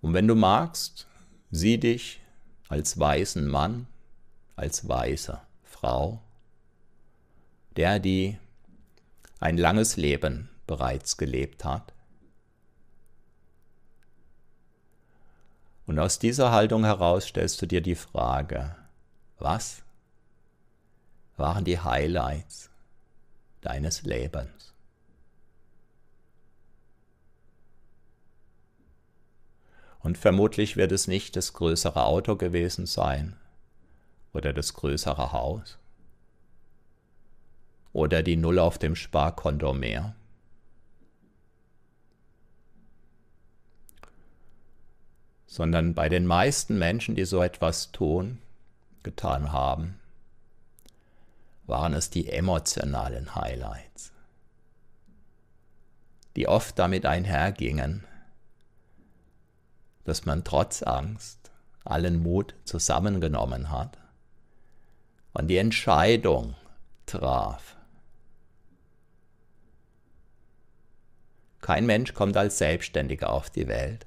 Und 0.00 0.14
wenn 0.14 0.26
du 0.26 0.34
magst, 0.34 1.06
sieh 1.50 1.78
dich 1.78 2.20
als 2.68 2.98
weisen 2.98 3.48
Mann, 3.48 3.86
als 4.56 4.88
weise 4.88 5.40
Frau, 5.64 6.22
der 7.76 7.98
die 7.98 8.38
ein 9.38 9.56
langes 9.56 9.96
Leben 9.96 10.50
bereits 10.66 11.16
gelebt 11.16 11.64
hat. 11.64 11.92
Und 15.86 15.98
aus 15.98 16.18
dieser 16.18 16.52
Haltung 16.52 16.84
heraus 16.84 17.26
stellst 17.26 17.60
du 17.60 17.66
dir 17.66 17.80
die 17.80 17.96
Frage, 17.96 18.76
was 19.40 19.82
waren 21.36 21.64
die 21.64 21.78
Highlights 21.78 22.70
deines 23.60 24.02
Lebens? 24.02 24.74
Und 30.00 30.16
vermutlich 30.16 30.76
wird 30.76 30.92
es 30.92 31.08
nicht 31.08 31.36
das 31.36 31.52
größere 31.52 32.04
Auto 32.04 32.36
gewesen 32.36 32.86
sein 32.86 33.36
oder 34.32 34.52
das 34.52 34.74
größere 34.74 35.32
Haus 35.32 35.78
oder 37.92 38.22
die 38.22 38.36
Null 38.36 38.58
auf 38.58 38.78
dem 38.78 38.96
Sparkonto 38.96 39.72
mehr. 39.74 40.14
Sondern 45.46 45.94
bei 45.94 46.08
den 46.08 46.26
meisten 46.26 46.78
Menschen, 46.78 47.16
die 47.16 47.24
so 47.24 47.42
etwas 47.42 47.90
tun, 47.90 48.38
getan 49.02 49.52
haben, 49.52 49.98
waren 51.66 51.94
es 51.94 52.10
die 52.10 52.28
emotionalen 52.28 53.34
Highlights, 53.34 54.12
die 56.36 56.48
oft 56.48 56.78
damit 56.78 57.06
einhergingen, 57.06 58.04
dass 60.04 60.26
man 60.26 60.44
trotz 60.44 60.82
Angst 60.82 61.50
allen 61.84 62.22
Mut 62.22 62.54
zusammengenommen 62.64 63.70
hat 63.70 63.98
und 65.32 65.48
die 65.48 65.56
Entscheidung 65.56 66.54
traf. 67.06 67.76
Kein 71.60 71.86
Mensch 71.86 72.14
kommt 72.14 72.36
als 72.36 72.58
Selbstständiger 72.58 73.30
auf 73.30 73.50
die 73.50 73.68
Welt. 73.68 74.06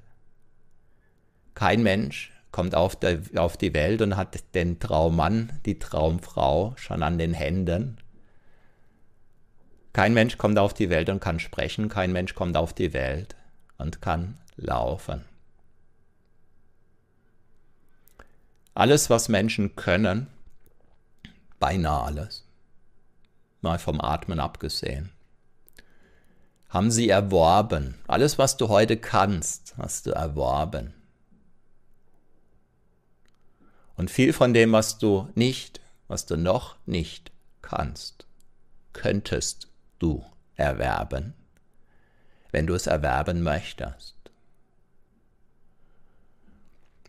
Kein 1.54 1.82
Mensch 1.82 2.33
kommt 2.54 2.76
auf, 2.76 2.94
der, 2.94 3.20
auf 3.34 3.56
die 3.56 3.74
Welt 3.74 4.00
und 4.00 4.16
hat 4.16 4.54
den 4.54 4.78
Traummann, 4.78 5.58
die 5.66 5.80
Traumfrau 5.80 6.74
schon 6.76 7.02
an 7.02 7.18
den 7.18 7.34
Händen. 7.34 7.98
Kein 9.92 10.14
Mensch 10.14 10.38
kommt 10.38 10.56
auf 10.60 10.72
die 10.72 10.88
Welt 10.88 11.08
und 11.08 11.18
kann 11.18 11.40
sprechen, 11.40 11.88
kein 11.88 12.12
Mensch 12.12 12.36
kommt 12.36 12.56
auf 12.56 12.72
die 12.72 12.92
Welt 12.92 13.34
und 13.76 14.00
kann 14.00 14.38
laufen. 14.54 15.24
Alles, 18.72 19.10
was 19.10 19.28
Menschen 19.28 19.74
können, 19.74 20.28
beinahe 21.58 22.04
alles, 22.04 22.46
mal 23.62 23.80
vom 23.80 24.00
Atmen 24.00 24.38
abgesehen, 24.38 25.10
haben 26.68 26.92
sie 26.92 27.08
erworben. 27.08 27.96
Alles, 28.06 28.38
was 28.38 28.56
du 28.56 28.68
heute 28.68 28.96
kannst, 28.96 29.74
hast 29.76 30.06
du 30.06 30.12
erworben. 30.12 30.93
Und 33.96 34.10
viel 34.10 34.32
von 34.32 34.54
dem, 34.54 34.72
was 34.72 34.98
du 34.98 35.28
nicht, 35.34 35.80
was 36.08 36.26
du 36.26 36.36
noch 36.36 36.76
nicht 36.86 37.30
kannst, 37.62 38.26
könntest 38.92 39.68
du 39.98 40.24
erwerben, 40.56 41.34
wenn 42.50 42.66
du 42.66 42.74
es 42.74 42.86
erwerben 42.86 43.42
möchtest. 43.42 44.14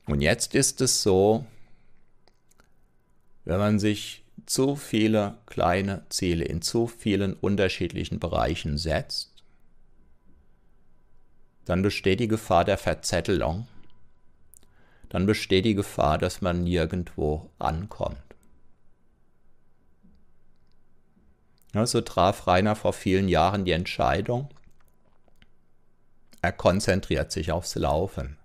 Und 0.06 0.22
jetzt 0.22 0.54
ist 0.54 0.82
es 0.82 1.02
so, 1.02 1.46
wenn 3.44 3.58
man 3.58 3.80
sich 3.80 4.24
zu 4.46 4.76
viele 4.76 5.38
kleine 5.48 6.06
Ziele 6.10 6.46
in 6.46 6.62
zu 6.62 6.88
vielen 6.88 7.34
unterschiedlichen 7.34 8.20
Bereichen 8.20 8.78
setzt, 8.78 9.32
dann 11.66 11.82
besteht 11.82 12.20
die 12.20 12.28
Gefahr 12.28 12.64
der 12.64 12.78
Verzettelung, 12.78 13.68
dann 15.10 15.26
besteht 15.26 15.66
die 15.66 15.76
Gefahr, 15.76 16.18
dass 16.18 16.42
man 16.42 16.64
nirgendwo 16.64 17.50
ankommt. 17.60 18.18
Ja, 21.74 21.86
so 21.86 22.02
traf 22.02 22.48
Rainer 22.48 22.76
vor 22.76 22.94
vielen 22.94 23.28
Jahren 23.28 23.66
die 23.66 23.72
Entscheidung, 23.72 24.50
er 26.42 26.52
konzentriert 26.52 27.32
sich 27.32 27.52
aufs 27.52 27.74
Laufen. 27.74 28.38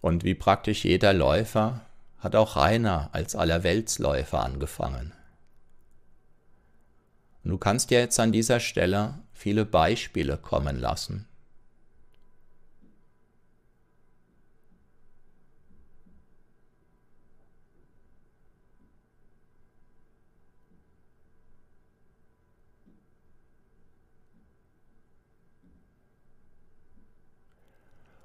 Und 0.00 0.24
wie 0.24 0.34
praktisch 0.34 0.84
jeder 0.84 1.12
Läufer 1.12 1.82
hat 2.18 2.36
auch 2.36 2.56
Rainer 2.56 3.10
als 3.12 3.36
Allerweltsläufer 3.36 4.40
angefangen. 4.40 5.12
Und 7.44 7.50
du 7.50 7.58
kannst 7.58 7.90
dir 7.90 8.00
jetzt 8.00 8.18
an 8.18 8.32
dieser 8.32 8.58
Stelle 8.58 9.18
viele 9.36 9.66
Beispiele 9.66 10.38
kommen 10.38 10.80
lassen. 10.80 11.28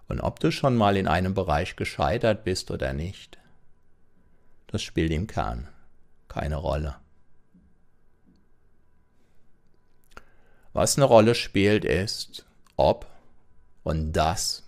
Und 0.07 0.22
ob 0.22 0.39
du 0.39 0.51
schon 0.51 0.76
mal 0.76 0.97
in 0.97 1.07
einem 1.07 1.34
Bereich 1.34 1.76
gescheitert 1.76 2.43
bist 2.43 2.72
oder 2.72 2.93
nicht, 2.93 3.38
das 4.68 4.82
spielt 4.82 5.12
im 5.12 5.28
Kern 5.28 5.68
keine 6.28 6.55
Rolle. 6.55 7.01
Was 10.74 10.95
eine 10.95 11.05
Rolle 11.05 11.36
spielt, 11.36 11.84
ist, 11.84 12.45
ob 12.78 13.07
und 13.84 14.13
dass 14.13 14.63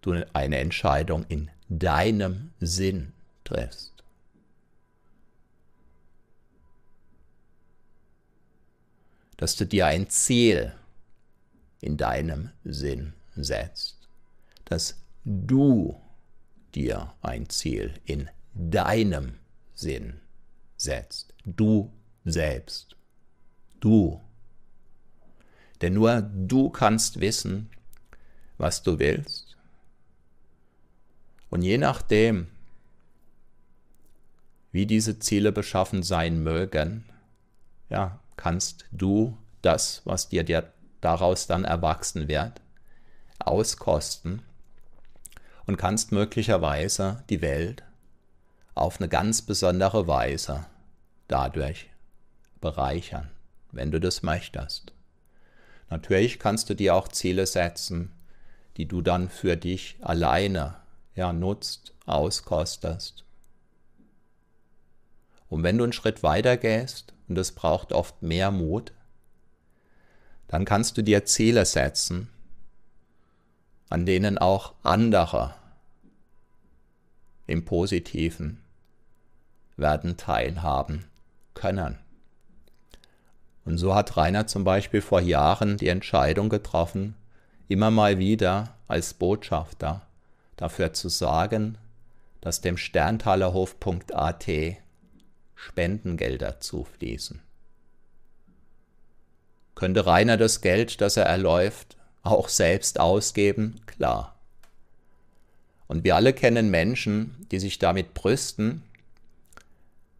du 0.00 0.24
eine 0.32 0.58
Entscheidung 0.58 1.24
in 1.28 1.50
deinem 1.68 2.52
Sinn 2.60 3.12
triffst. 3.44 3.92
Dass 9.36 9.54
du 9.54 9.66
dir 9.66 9.86
ein 9.86 10.08
Ziel 10.10 10.74
in 11.80 11.96
deinem 11.96 12.50
Sinn 12.64 13.14
setzt, 13.36 14.08
dass 14.64 15.00
du 15.24 16.00
dir 16.74 17.14
ein 17.22 17.48
Ziel 17.48 17.94
in 18.04 18.28
deinem 18.54 19.38
Sinn 19.74 20.20
setzt, 20.76 21.34
du 21.44 21.92
selbst, 22.24 22.96
du. 23.80 24.20
Denn 25.80 25.94
nur 25.94 26.22
du 26.22 26.70
kannst 26.70 27.20
wissen, 27.20 27.70
was 28.56 28.82
du 28.82 28.98
willst. 28.98 29.56
Und 31.50 31.62
je 31.62 31.78
nachdem, 31.78 32.48
wie 34.72 34.86
diese 34.86 35.18
Ziele 35.18 35.52
beschaffen 35.52 36.02
sein 36.02 36.42
mögen, 36.42 37.04
ja, 37.88 38.18
kannst 38.36 38.84
du 38.92 39.36
das, 39.62 40.02
was 40.04 40.28
dir 40.28 40.72
daraus 41.00 41.46
dann 41.46 41.64
erwachsen 41.64 42.28
wird, 42.28 42.60
auskosten 43.38 44.42
und 45.66 45.76
kannst 45.76 46.12
möglicherweise 46.12 47.24
die 47.30 47.40
Welt 47.40 47.82
auf 48.74 49.00
eine 49.00 49.08
ganz 49.08 49.42
besondere 49.42 50.06
Weise 50.06 50.66
dadurch 51.28 51.90
bereichern, 52.60 53.30
wenn 53.72 53.90
du 53.90 54.00
das 54.00 54.22
möchtest. 54.22 54.92
Natürlich 55.90 56.38
kannst 56.38 56.68
du 56.70 56.74
dir 56.74 56.94
auch 56.94 57.08
Ziele 57.08 57.46
setzen, 57.46 58.12
die 58.76 58.86
du 58.86 59.00
dann 59.00 59.28
für 59.28 59.56
dich 59.56 59.96
alleine 60.00 60.76
ja, 61.14 61.32
nutzt, 61.32 61.94
auskostest. 62.06 63.24
Und 65.48 65.62
wenn 65.62 65.78
du 65.78 65.84
einen 65.84 65.92
Schritt 65.92 66.22
weiter 66.22 66.56
gehst, 66.56 67.14
und 67.28 67.34
das 67.34 67.52
braucht 67.52 67.92
oft 67.92 68.22
mehr 68.22 68.50
Mut, 68.50 68.92
dann 70.46 70.64
kannst 70.64 70.96
du 70.96 71.02
dir 71.02 71.24
Ziele 71.24 71.64
setzen, 71.64 72.28
an 73.90 74.06
denen 74.06 74.38
auch 74.38 74.74
andere 74.82 75.54
im 77.46 77.64
Positiven 77.64 78.62
werden 79.76 80.16
teilhaben 80.16 81.04
können. 81.54 81.98
Und 83.68 83.76
so 83.76 83.94
hat 83.94 84.16
Rainer 84.16 84.46
zum 84.46 84.64
Beispiel 84.64 85.02
vor 85.02 85.20
Jahren 85.20 85.76
die 85.76 85.88
Entscheidung 85.88 86.48
getroffen, 86.48 87.14
immer 87.68 87.90
mal 87.90 88.18
wieder 88.18 88.74
als 88.86 89.12
Botschafter 89.12 90.06
dafür 90.56 90.94
zu 90.94 91.10
sorgen, 91.10 91.76
dass 92.40 92.62
dem 92.62 92.78
Sterntalerhof.at 92.78 94.46
Spendengelder 95.54 96.60
zufließen. 96.60 97.42
Könnte 99.74 100.06
Rainer 100.06 100.38
das 100.38 100.62
Geld, 100.62 101.02
das 101.02 101.18
er 101.18 101.26
erläuft, 101.26 101.98
auch 102.22 102.48
selbst 102.48 102.98
ausgeben, 102.98 103.82
klar. 103.84 104.34
Und 105.88 106.04
wir 106.04 106.16
alle 106.16 106.32
kennen 106.32 106.70
Menschen, 106.70 107.46
die 107.50 107.58
sich 107.58 107.78
damit 107.78 108.14
brüsten, 108.14 108.82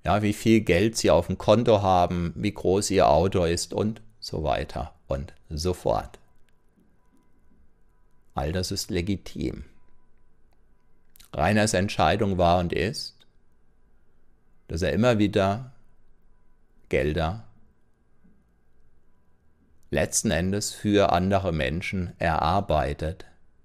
ja, 0.05 0.23
wie 0.23 0.33
viel 0.33 0.61
Geld 0.61 0.97
sie 0.97 1.11
auf 1.11 1.27
dem 1.27 1.39
Konto 1.39 1.83
haben, 1.83 2.33
wie 2.37 2.53
groß 2.53 2.91
ihr 2.91 3.09
Auto 3.09 3.45
ist 3.45 3.73
und 3.73 4.01
so 4.21 4.43
weiter 4.43 4.95
und 5.07 5.35
so 5.49 5.75
fort. 5.75 6.19
All 8.35 8.53
das 8.53 8.71
ist 8.71 8.91
legitim. 8.91 9.65
Reiners 11.33 11.75
Entscheidung 11.75 12.39
war 12.39 12.59
und 12.59 12.73
ist, 12.73 13.17
dass 14.69 14.83
er 14.83 14.93
immer 14.93 15.19
wieder 15.19 15.73
Gelder 16.89 17.45
letzten 19.91 20.31
Endes 20.31 20.73
für 20.73 21.13
andere 21.13 21.53
Menschen 21.53 22.13
erarbeitet, 22.19 23.25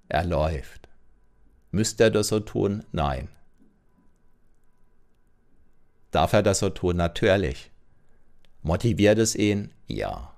erläuft. 0.10 0.88
Müsste 1.72 2.06
er 2.06 2.12
das 2.12 2.30
so 2.30 2.40
tun? 2.40 2.84
Nein. 2.92 3.30
Darf 6.14 6.34
er 6.34 6.44
das 6.44 6.60
so 6.60 6.70
tun? 6.70 6.96
Natürlich. 6.96 7.72
Motiviert 8.62 9.18
es 9.18 9.36
ihn? 9.36 9.74
Ja. 9.88 10.36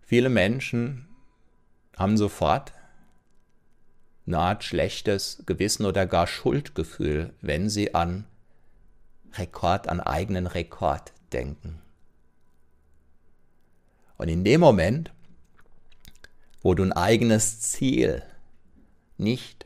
Viele 0.00 0.30
Menschen 0.30 1.06
haben 1.94 2.16
sofort 2.16 2.72
eine 4.26 4.38
Art 4.38 4.64
schlechtes 4.64 5.42
Gewissen 5.44 5.84
oder 5.84 6.06
gar 6.06 6.26
Schuldgefühl, 6.26 7.34
wenn 7.42 7.68
sie 7.68 7.94
an 7.94 8.24
Rekord, 9.34 9.88
an 9.88 10.00
eigenen 10.00 10.46
Rekord 10.46 11.12
denken. 11.34 11.82
Und 14.16 14.28
in 14.28 14.42
dem 14.42 14.62
Moment, 14.62 15.12
wo 16.62 16.72
du 16.72 16.82
ein 16.82 16.94
eigenes 16.94 17.60
Ziel 17.60 18.22
nicht 19.18 19.65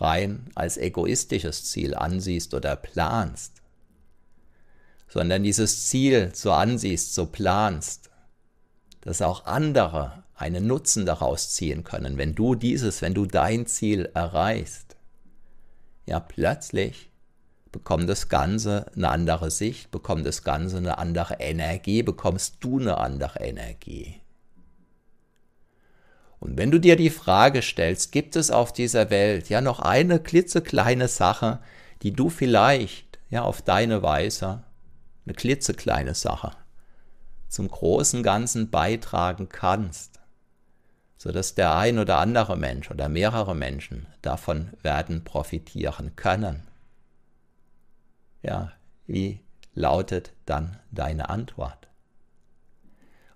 rein 0.00 0.50
als 0.54 0.76
egoistisches 0.76 1.64
Ziel 1.64 1.94
ansiehst 1.94 2.54
oder 2.54 2.76
planst, 2.76 3.60
sondern 5.08 5.42
dieses 5.42 5.86
Ziel 5.88 6.30
so 6.34 6.52
ansiehst, 6.52 7.14
so 7.14 7.26
planst, 7.26 8.10
dass 9.02 9.22
auch 9.22 9.46
andere 9.46 10.24
einen 10.34 10.66
Nutzen 10.66 11.04
daraus 11.04 11.50
ziehen 11.50 11.84
können, 11.84 12.16
wenn 12.16 12.34
du 12.34 12.54
dieses, 12.54 13.02
wenn 13.02 13.14
du 13.14 13.26
dein 13.26 13.66
Ziel 13.66 14.10
erreichst, 14.14 14.96
ja 16.06 16.20
plötzlich 16.20 17.10
bekommt 17.72 18.08
das 18.08 18.28
Ganze 18.28 18.90
eine 18.96 19.10
andere 19.10 19.50
Sicht, 19.50 19.90
bekommt 19.90 20.26
das 20.26 20.42
Ganze 20.42 20.78
eine 20.78 20.98
andere 20.98 21.34
Energie, 21.34 22.02
bekommst 22.02 22.56
du 22.60 22.78
eine 22.78 22.98
andere 22.98 23.40
Energie. 23.40 24.19
Und 26.40 26.56
wenn 26.56 26.70
du 26.70 26.80
dir 26.80 26.96
die 26.96 27.10
Frage 27.10 27.60
stellst, 27.60 28.12
gibt 28.12 28.34
es 28.34 28.50
auf 28.50 28.72
dieser 28.72 29.10
Welt 29.10 29.50
ja 29.50 29.60
noch 29.60 29.80
eine 29.80 30.18
klitzekleine 30.18 31.06
Sache, 31.06 31.60
die 32.02 32.12
du 32.12 32.30
vielleicht 32.30 33.18
ja 33.28 33.42
auf 33.42 33.60
deine 33.60 34.02
Weise, 34.02 34.64
eine 35.26 35.34
klitzekleine 35.34 36.14
Sache, 36.14 36.52
zum 37.48 37.68
großen 37.68 38.22
Ganzen 38.22 38.70
beitragen 38.70 39.50
kannst, 39.50 40.20
sodass 41.18 41.54
der 41.54 41.76
ein 41.76 41.98
oder 41.98 42.18
andere 42.18 42.56
Mensch 42.56 42.90
oder 42.90 43.10
mehrere 43.10 43.54
Menschen 43.54 44.06
davon 44.22 44.70
werden 44.82 45.24
profitieren 45.24 46.16
können. 46.16 46.66
Ja, 48.42 48.72
wie 49.06 49.40
lautet 49.74 50.32
dann 50.46 50.78
deine 50.90 51.28
Antwort? 51.28 51.79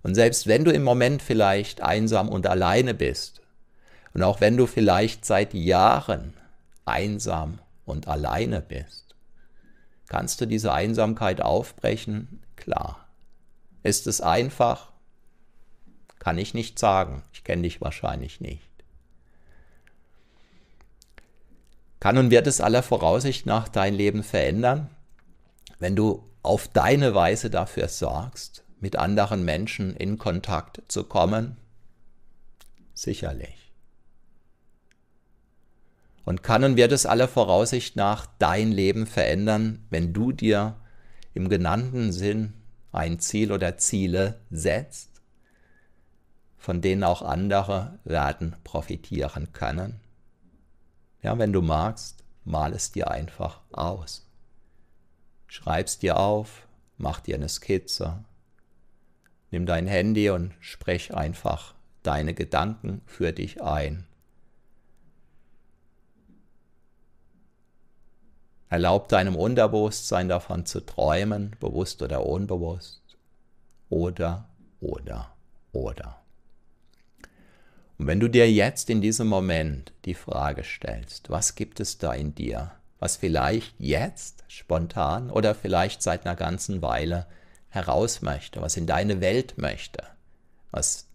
Und 0.05 0.13
selbst 0.13 0.45
wenn 0.45 0.63
du 0.63 0.71
im 0.71 0.83
Moment 0.83 1.23
vielleicht 1.23 1.81
einsam 1.81 2.29
und 2.29 2.45
alleine 2.45 2.93
bist, 2.93 3.41
und 4.13 4.21
auch 4.21 4.39
wenn 4.39 4.55
du 4.55 4.67
vielleicht 4.67 5.25
seit 5.25 5.55
Jahren 5.55 6.35
einsam 6.85 7.57
und 7.87 8.07
alleine 8.07 8.61
bist, 8.61 9.15
kannst 10.07 10.39
du 10.39 10.45
diese 10.45 10.71
Einsamkeit 10.73 11.41
aufbrechen? 11.41 12.43
Klar. 12.55 13.07
Ist 13.81 14.05
es 14.05 14.21
einfach? 14.21 14.91
Kann 16.19 16.37
ich 16.37 16.53
nicht 16.53 16.77
sagen. 16.77 17.23
Ich 17.33 17.43
kenne 17.43 17.63
dich 17.63 17.81
wahrscheinlich 17.81 18.39
nicht. 18.39 18.69
Kann 21.99 22.19
und 22.19 22.29
wird 22.29 22.45
es 22.45 22.61
aller 22.61 22.83
Voraussicht 22.83 23.47
nach 23.47 23.69
dein 23.69 23.95
Leben 23.95 24.21
verändern, 24.21 24.91
wenn 25.79 25.95
du 25.95 26.23
auf 26.43 26.67
deine 26.67 27.15
Weise 27.15 27.49
dafür 27.49 27.87
sorgst, 27.87 28.64
mit 28.85 28.97
anderen 28.97 29.43
Menschen 29.43 29.95
in 29.95 30.19
Kontakt 30.19 30.83
zu 30.89 31.05
kommen? 31.05 31.57
Sicherlich. 32.93 33.73
Und 36.23 36.43
kann 36.43 36.63
und 36.63 36.77
wird 36.77 36.91
es 36.91 37.07
aller 37.07 37.27
Voraussicht 37.27 37.95
nach 37.95 38.27
dein 38.37 38.71
Leben 38.71 39.07
verändern, 39.07 39.83
wenn 39.89 40.13
du 40.13 40.31
dir 40.31 40.75
im 41.33 41.49
genannten 41.49 42.11
Sinn 42.11 42.53
ein 42.91 43.17
Ziel 43.19 43.51
oder 43.51 43.79
Ziele 43.79 44.39
setzt, 44.51 45.09
von 46.55 46.79
denen 46.79 47.03
auch 47.03 47.23
andere 47.23 47.97
werden 48.03 48.55
profitieren 48.63 49.51
können? 49.51 49.99
Ja, 51.23 51.39
wenn 51.39 51.53
du 51.53 51.63
magst, 51.63 52.23
mal 52.43 52.71
es 52.71 52.91
dir 52.91 53.09
einfach 53.09 53.61
aus. 53.71 54.29
Schreib's 55.47 55.97
dir 55.97 56.19
auf, 56.19 56.67
mach 56.99 57.19
dir 57.19 57.33
eine 57.33 57.49
Skizze, 57.49 58.23
Nimm 59.55 59.65
dein 59.65 59.87
Handy 59.87 60.29
und 60.31 60.51
sprech 60.59 61.13
einfach 61.13 61.75
deine 62.03 62.33
Gedanken 62.33 63.01
für 63.05 63.31
dich 63.31 63.63
ein. 63.63 64.05
Erlaub 68.67 69.07
deinem 69.07 69.37
Unterbewusstsein 69.37 70.27
davon 70.27 70.65
zu 70.65 70.81
träumen, 70.81 71.55
bewusst 71.61 72.01
oder 72.01 72.25
unbewusst. 72.25 73.01
Oder, 73.87 74.49
oder, 74.81 75.33
oder. 75.71 76.19
Und 77.97 78.07
wenn 78.07 78.19
du 78.19 78.27
dir 78.27 78.51
jetzt 78.51 78.89
in 78.89 78.99
diesem 78.99 79.27
Moment 79.27 79.93
die 80.03 80.15
Frage 80.15 80.65
stellst, 80.65 81.29
was 81.29 81.55
gibt 81.55 81.79
es 81.79 81.97
da 81.97 82.11
in 82.11 82.35
dir, 82.35 82.71
was 82.99 83.15
vielleicht 83.15 83.73
jetzt 83.79 84.43
spontan 84.49 85.31
oder 85.31 85.55
vielleicht 85.55 86.01
seit 86.01 86.25
einer 86.25 86.35
ganzen 86.35 86.81
Weile 86.81 87.25
heraus 87.75 88.21
möchte, 88.21 88.61
was 88.61 88.77
in 88.77 88.87
deine 88.87 89.21
Welt 89.21 89.57
möchte, 89.57 90.03
was 90.71 91.07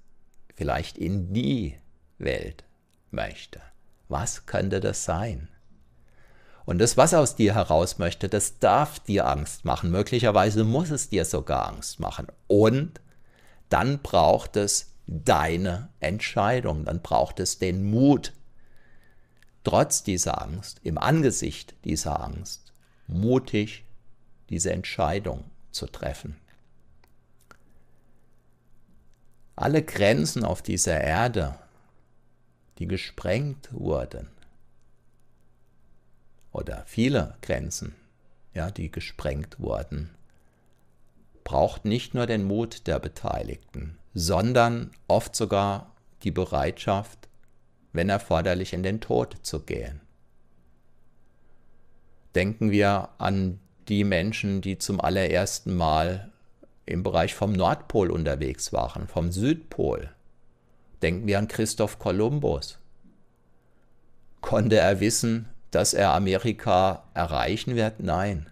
vielleicht 0.54 0.98
in 0.98 1.32
die 1.32 1.78
Welt 2.18 2.64
möchte. 3.10 3.60
Was 4.08 4.46
könnte 4.46 4.80
das 4.80 5.04
sein? 5.04 5.48
Und 6.66 6.78
das, 6.78 6.96
was 6.96 7.14
aus 7.14 7.34
dir 7.34 7.54
heraus 7.54 7.98
möchte, 7.98 8.28
das 8.28 8.58
darf 8.58 9.00
dir 9.00 9.26
Angst 9.26 9.64
machen. 9.64 9.90
Möglicherweise 9.90 10.62
muss 10.64 10.90
es 10.90 11.08
dir 11.08 11.24
sogar 11.24 11.66
Angst 11.66 11.98
machen. 11.98 12.26
Und 12.46 13.00
dann 13.70 14.00
braucht 14.00 14.56
es 14.56 14.92
deine 15.06 15.88
Entscheidung, 15.98 16.84
dann 16.84 17.02
braucht 17.02 17.40
es 17.40 17.58
den 17.58 17.90
Mut, 17.90 18.32
trotz 19.64 20.04
dieser 20.04 20.40
Angst, 20.42 20.80
im 20.82 20.98
Angesicht 20.98 21.74
dieser 21.84 22.22
Angst, 22.22 22.72
mutig 23.06 23.84
diese 24.48 24.72
Entscheidung 24.72 25.44
zu 25.72 25.86
treffen. 25.86 26.36
Alle 29.60 29.82
Grenzen 29.82 30.42
auf 30.42 30.62
dieser 30.62 30.98
Erde, 30.98 31.54
die 32.78 32.86
gesprengt 32.86 33.68
wurden, 33.72 34.28
oder 36.50 36.82
viele 36.86 37.36
Grenzen, 37.42 37.94
ja, 38.54 38.70
die 38.70 38.90
gesprengt 38.90 39.60
wurden, 39.60 40.08
braucht 41.44 41.84
nicht 41.84 42.14
nur 42.14 42.24
den 42.26 42.44
Mut 42.44 42.86
der 42.86 42.98
Beteiligten, 42.98 43.98
sondern 44.14 44.92
oft 45.08 45.36
sogar 45.36 45.94
die 46.22 46.30
Bereitschaft, 46.30 47.28
wenn 47.92 48.08
erforderlich, 48.08 48.72
in 48.72 48.82
den 48.82 49.02
Tod 49.02 49.36
zu 49.42 49.60
gehen. 49.60 50.00
Denken 52.34 52.70
wir 52.70 53.10
an 53.18 53.60
die 53.88 54.04
Menschen, 54.04 54.62
die 54.62 54.78
zum 54.78 55.02
allerersten 55.02 55.76
Mal 55.76 56.32
im 56.90 57.02
Bereich 57.02 57.34
vom 57.34 57.52
Nordpol 57.52 58.10
unterwegs 58.10 58.72
waren, 58.72 59.06
vom 59.08 59.32
Südpol. 59.32 60.10
Denken 61.02 61.26
wir 61.26 61.38
an 61.38 61.48
Christoph 61.48 61.98
Kolumbus. 61.98 62.78
Konnte 64.40 64.76
er 64.76 65.00
wissen, 65.00 65.48
dass 65.70 65.94
er 65.94 66.14
Amerika 66.14 67.04
erreichen 67.14 67.76
wird? 67.76 68.00
Nein. 68.00 68.50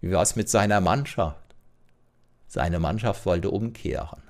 Wie 0.00 0.12
war 0.12 0.22
es 0.22 0.36
mit 0.36 0.48
seiner 0.48 0.80
Mannschaft? 0.80 1.54
Seine 2.48 2.80
Mannschaft 2.80 3.26
wollte 3.26 3.50
umkehren. 3.50 4.22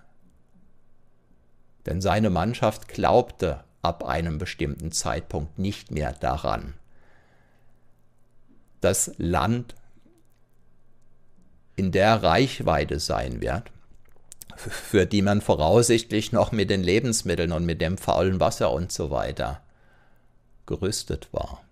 Denn 1.87 2.01
seine 2.01 2.31
Mannschaft 2.31 2.89
glaubte 2.89 3.65
ab 3.83 4.05
einem 4.05 4.39
bestimmten 4.39 4.93
Zeitpunkt 4.93 5.59
nicht 5.59 5.91
mehr 5.91 6.13
daran, 6.13 6.75
das 8.81 9.13
Land 9.19 9.75
in 11.81 11.93
der 11.93 12.23
Reichweite 12.23 13.01
sein 13.01 13.41
wird, 13.41 13.71
für 14.55 15.07
die 15.07 15.23
man 15.23 15.41
voraussichtlich 15.41 16.31
noch 16.31 16.53
mit 16.53 16.69
den 16.69 16.83
Lebensmitteln 16.83 17.53
und 17.53 17.65
mit 17.65 17.81
dem 17.81 17.97
faulen 17.97 18.39
Wasser 18.39 18.71
und 18.71 18.93
so 18.93 19.11
weiter 19.11 19.63
gerüstet 20.67 21.29
war. 21.33 21.65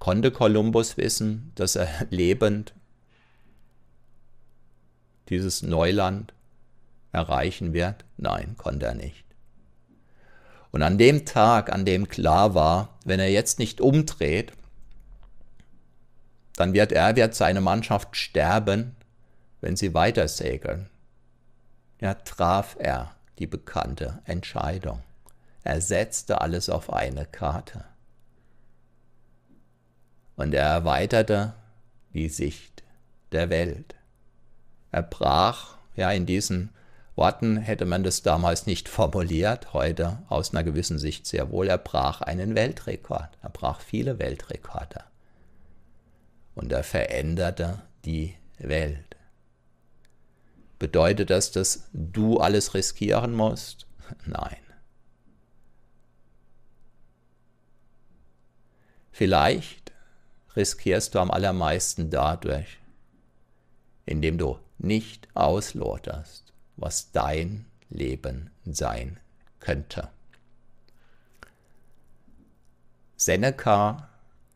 Konnte 0.00 0.32
Kolumbus 0.32 0.96
wissen, 0.96 1.52
dass 1.54 1.76
er 1.76 1.88
lebend 2.10 2.74
dieses 5.28 5.62
Neuland 5.62 6.34
erreichen 7.12 7.72
wird? 7.72 8.04
Nein, 8.16 8.56
konnte 8.58 8.86
er 8.86 8.94
nicht. 8.94 9.24
Und 10.72 10.82
an 10.82 10.98
dem 10.98 11.24
Tag, 11.24 11.72
an 11.72 11.84
dem 11.84 12.08
klar 12.08 12.56
war, 12.56 12.98
wenn 13.04 13.20
er 13.20 13.30
jetzt 13.30 13.60
nicht 13.60 13.80
umdreht, 13.80 14.52
dann 16.56 16.72
wird 16.72 16.92
er, 16.92 17.16
wird 17.16 17.34
seine 17.34 17.60
Mannschaft 17.60 18.16
sterben, 18.16 18.96
wenn 19.60 19.76
sie 19.76 19.94
weiter 19.94 20.28
segeln. 20.28 20.88
Ja, 22.00 22.14
traf 22.14 22.76
er 22.78 23.14
die 23.38 23.46
bekannte 23.46 24.20
Entscheidung. 24.24 25.02
Er 25.62 25.80
setzte 25.80 26.40
alles 26.40 26.68
auf 26.68 26.92
eine 26.92 27.26
Karte. 27.26 27.84
Und 30.36 30.54
er 30.54 30.66
erweiterte 30.66 31.54
die 32.12 32.28
Sicht 32.28 32.84
der 33.32 33.50
Welt. 33.50 33.94
Er 34.92 35.02
brach, 35.02 35.76
ja, 35.96 36.10
in 36.10 36.26
diesen 36.26 36.70
Worten 37.16 37.56
hätte 37.56 37.86
man 37.86 38.04
das 38.04 38.22
damals 38.22 38.66
nicht 38.66 38.88
formuliert, 38.88 39.72
heute 39.72 40.18
aus 40.28 40.52
einer 40.52 40.62
gewissen 40.64 40.98
Sicht 40.98 41.26
sehr 41.26 41.50
wohl. 41.50 41.68
Er 41.68 41.78
brach 41.78 42.20
einen 42.20 42.54
Weltrekord. 42.54 43.30
Er 43.42 43.48
brach 43.48 43.80
viele 43.80 44.18
Weltrekorde. 44.18 45.02
Und 46.56 46.72
er 46.72 46.82
veränderte 46.82 47.82
die 48.04 48.34
Welt. 48.58 49.16
Bedeutet 50.78 51.30
das, 51.30 51.52
dass 51.52 51.88
du 51.92 52.38
alles 52.38 52.74
riskieren 52.74 53.34
musst? 53.34 53.86
Nein. 54.24 54.56
Vielleicht 59.12 59.92
riskierst 60.56 61.14
du 61.14 61.20
am 61.20 61.30
allermeisten 61.30 62.10
dadurch, 62.10 62.78
indem 64.06 64.38
du 64.38 64.58
nicht 64.78 65.28
ausloterst, 65.34 66.52
was 66.76 67.12
dein 67.12 67.66
Leben 67.90 68.50
sein 68.64 69.20
könnte. 69.60 70.08
Seneca 73.16 74.08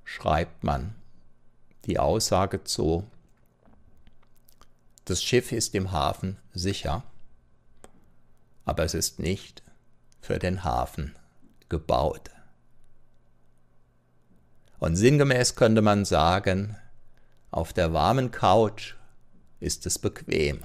schreibt 0.05 0.65
man 0.65 0.95
die 1.91 1.99
Aussage 1.99 2.62
zu, 2.62 3.05
das 5.07 5.24
Schiff 5.24 5.51
ist 5.51 5.74
im 5.74 5.91
Hafen 5.91 6.36
sicher, 6.55 7.03
aber 8.64 8.84
es 8.84 8.95
ist 8.95 9.18
nicht 9.18 9.64
für 10.20 10.38
den 10.38 10.62
Hafen 10.62 11.16
gebaut. 11.68 12.30
Und 14.78 14.95
sinngemäß 14.95 15.57
könnte 15.57 15.82
man 15.82 16.05
sagen, 16.05 16.76
auf 17.51 17.72
der 17.72 17.93
warmen 17.93 18.30
Couch 18.30 18.95
ist 19.59 19.84
es 19.84 19.99
bequem. 19.99 20.64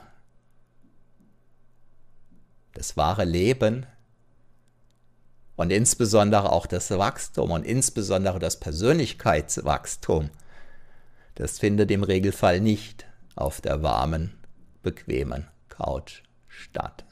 Das 2.73 2.97
wahre 2.97 3.25
Leben 3.25 3.87
und 5.55 5.71
insbesondere 5.71 6.51
auch 6.51 6.67
das 6.67 6.91
Wachstum 6.91 7.49
und 7.49 7.65
insbesondere 7.65 8.37
das 8.37 8.59
Persönlichkeitswachstum, 8.59 10.29
das 11.35 11.59
findet 11.59 11.91
im 11.91 12.03
Regelfall 12.03 12.59
nicht 12.59 13.05
auf 13.35 13.61
der 13.61 13.83
warmen, 13.83 14.33
bequemen 14.81 15.47
Couch 15.69 16.23
statt. 16.47 17.05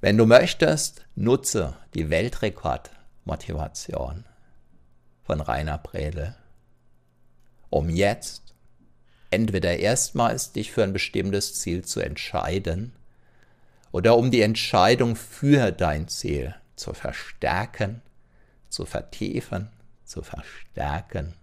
Wenn 0.00 0.18
du 0.18 0.26
möchtest, 0.26 1.06
nutze 1.14 1.74
die 1.94 2.10
Weltrekordmotivation 2.10 4.24
von 5.22 5.40
Rainer 5.40 5.78
Bredel, 5.78 6.36
um 7.70 7.88
jetzt 7.88 8.54
entweder 9.30 9.78
erstmals 9.78 10.52
dich 10.52 10.70
für 10.70 10.84
ein 10.84 10.92
bestimmtes 10.92 11.58
Ziel 11.58 11.84
zu 11.84 12.00
entscheiden 12.00 12.92
oder 13.90 14.16
um 14.16 14.30
die 14.30 14.42
Entscheidung 14.42 15.16
für 15.16 15.72
dein 15.72 16.08
Ziel 16.08 16.54
zu 16.76 16.92
verstärken, 16.92 18.02
zu 18.68 18.84
vertiefen, 18.84 19.70
zu 20.04 20.22
verstärken, 20.22 21.34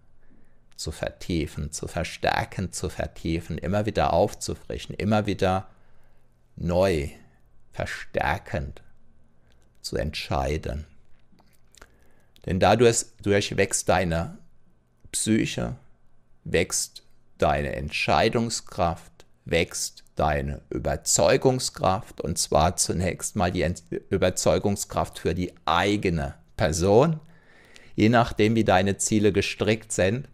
zu 0.76 0.91
vertiefen, 0.91 1.71
zu 1.71 1.88
verstärken, 1.88 2.71
zu 2.71 2.89
vertiefen, 2.89 3.57
immer 3.57 3.86
wieder 3.86 4.13
aufzufrischen, 4.13 4.95
immer 4.95 5.26
wieder 5.26 5.67
neu, 6.55 7.09
verstärkend 7.71 8.82
zu 9.82 9.97
entscheiden. 9.97 10.86
Denn 12.45 12.59
dadurch 12.59 13.05
wächst 13.24 13.89
deine 13.89 14.38
Psyche, 15.11 15.76
wächst 16.43 17.03
deine 17.38 17.76
Entscheidungskraft, 17.76 19.26
wächst 19.45 20.03
deine 20.15 20.61
Überzeugungskraft 20.69 22.21
und 22.21 22.38
zwar 22.38 22.76
zunächst 22.76 23.36
mal 23.36 23.51
die 23.51 23.65
Überzeugungskraft 24.09 25.19
für 25.19 25.34
die 25.34 25.53
eigene 25.65 26.36
Person. 26.55 27.19
Je 27.95 28.09
nachdem, 28.09 28.55
wie 28.55 28.63
deine 28.63 28.97
Ziele 28.97 29.32
gestrickt 29.32 29.91
sind, 29.91 30.28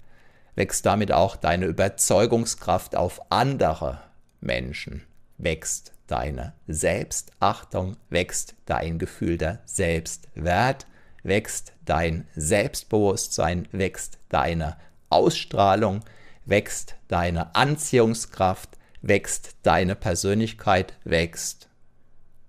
wächst 0.60 0.86
damit 0.86 1.14
auch 1.14 1.38
deine 1.38 1.68
Überzeugungskraft 1.68 2.94
auf 2.98 3.32
andere 3.32 4.02
Menschen, 4.42 5.04
wächst 5.38 5.94
deine 6.06 6.54
Selbstachtung, 6.68 7.96
wächst 8.10 8.56
dein 8.66 9.00
Gefühl 9.00 9.38
der 9.38 9.62
Selbstwert, 9.64 10.86
wächst 11.24 11.72
dein 11.86 12.28
Selbstbewusstsein, 12.36 13.70
wächst 13.72 14.18
deine 14.28 14.76
Ausstrahlung, 15.10 16.02
wächst 16.44 16.96
deine 17.08 17.56
Anziehungskraft, 17.56 18.78
wächst 19.02 19.56
deine 19.64 19.96
Persönlichkeit, 19.96 20.94
wächst 21.06 21.70